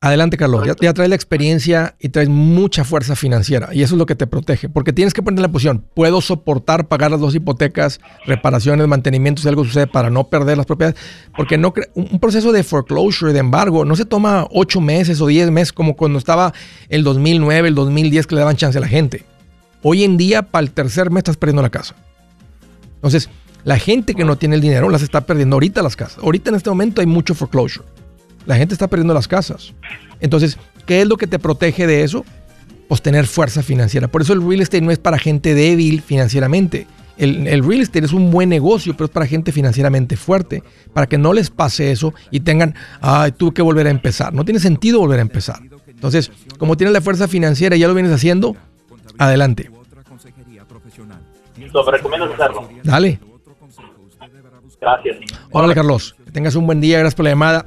Adelante, 0.00 0.36
Carlos. 0.36 0.64
Ya, 0.80 0.94
traes 0.94 1.08
la 1.08 1.16
experiencia 1.16 1.96
y 1.98 2.10
traes 2.10 2.28
mucha 2.28 2.84
fuerza 2.84 3.16
financiera. 3.16 3.70
Y 3.72 3.82
eso 3.82 3.96
es 3.96 3.98
lo 3.98 4.06
que 4.06 4.14
te 4.14 4.28
protege. 4.28 4.68
Porque 4.68 4.92
tienes 4.92 5.12
que 5.12 5.24
poner 5.24 5.40
la 5.40 5.48
posición. 5.48 5.84
Puedo 5.94 6.20
soportar 6.20 6.86
pagar 6.86 7.10
las 7.10 7.18
dos 7.18 7.34
hipotecas, 7.34 7.98
reparaciones, 8.24 8.86
mantenimientos, 8.86 9.42
si 9.42 9.48
algo 9.48 9.64
sucede 9.64 9.88
para 9.88 10.08
no 10.08 10.28
perder 10.28 10.56
las 10.56 10.66
propiedades. 10.66 10.96
Porque 11.36 11.58
no 11.58 11.74
un 11.94 12.20
proceso 12.20 12.52
de 12.52 12.62
foreclosure, 12.62 13.32
de 13.32 13.40
embargo, 13.40 13.84
no 13.84 13.96
se 13.96 14.04
toma 14.04 14.46
ocho 14.52 14.80
meses 14.80 15.20
o 15.20 15.26
diez 15.26 15.50
meses 15.50 15.72
como 15.72 15.96
cuando 15.96 16.20
estaba 16.20 16.54
el 16.88 17.02
2009, 17.02 17.68
el 17.68 17.74
2010 17.74 18.28
que 18.28 18.36
le 18.36 18.40
daban 18.40 18.56
chance 18.56 18.78
a 18.78 18.80
la 18.80 18.88
gente. 18.88 19.24
Hoy 19.82 20.04
en 20.04 20.16
día, 20.16 20.42
para 20.42 20.62
el 20.62 20.70
tercer 20.70 21.10
mes 21.10 21.22
estás 21.22 21.36
perdiendo 21.36 21.62
la 21.62 21.70
casa. 21.70 21.96
Entonces, 22.94 23.28
la 23.64 23.80
gente 23.80 24.14
que 24.14 24.24
no 24.24 24.38
tiene 24.38 24.54
el 24.54 24.60
dinero 24.60 24.90
las 24.90 25.02
está 25.02 25.22
perdiendo 25.22 25.56
ahorita 25.56 25.82
las 25.82 25.96
casas. 25.96 26.22
Ahorita 26.22 26.50
en 26.50 26.56
este 26.56 26.70
momento 26.70 27.00
hay 27.00 27.08
mucho 27.08 27.34
foreclosure. 27.34 27.84
La 28.48 28.56
gente 28.56 28.72
está 28.72 28.88
perdiendo 28.88 29.12
las 29.12 29.28
casas. 29.28 29.74
Entonces, 30.20 30.56
¿qué 30.86 31.02
es 31.02 31.06
lo 31.06 31.18
que 31.18 31.26
te 31.26 31.38
protege 31.38 31.86
de 31.86 32.02
eso? 32.02 32.24
Pues 32.88 33.02
tener 33.02 33.26
fuerza 33.26 33.62
financiera. 33.62 34.08
Por 34.08 34.22
eso 34.22 34.32
el 34.32 34.40
real 34.40 34.62
estate 34.62 34.80
no 34.80 34.90
es 34.90 34.98
para 34.98 35.18
gente 35.18 35.52
débil 35.52 36.00
financieramente. 36.00 36.86
El, 37.18 37.44
real 37.62 37.82
estate 37.82 38.06
es 38.06 38.14
un 38.14 38.30
buen 38.30 38.48
negocio, 38.48 38.94
pero 38.94 39.04
es 39.04 39.10
para 39.10 39.26
gente 39.26 39.52
financieramente 39.52 40.16
fuerte, 40.16 40.62
para 40.94 41.06
que 41.06 41.18
no 41.18 41.34
les 41.34 41.50
pase 41.50 41.92
eso 41.92 42.14
y 42.30 42.40
tengan, 42.40 42.74
ay, 43.02 43.32
tuve 43.32 43.52
que 43.52 43.60
volver 43.60 43.86
a 43.86 43.90
empezar. 43.90 44.32
No 44.32 44.46
tiene 44.46 44.60
sentido 44.60 44.98
volver 44.98 45.18
a 45.18 45.22
empezar. 45.22 45.60
Entonces, 45.86 46.32
como 46.56 46.74
tienes 46.74 46.94
la 46.94 47.02
fuerza 47.02 47.28
financiera 47.28 47.76
y 47.76 47.80
ya 47.80 47.88
lo 47.88 47.92
vienes 47.92 48.12
haciendo, 48.12 48.56
adelante. 49.18 49.70
Me 51.54 51.92
recomiendo 51.92 52.32
hacerlo. 52.32 52.66
Dale. 52.82 53.20
Gracias. 54.80 55.16
Órale, 55.50 55.74
Carlos. 55.74 56.16
Que 56.24 56.30
tengas 56.30 56.54
un 56.54 56.64
buen 56.64 56.80
día. 56.80 56.98
Gracias 56.98 57.14
por 57.14 57.24
la 57.24 57.32
llamada 57.32 57.66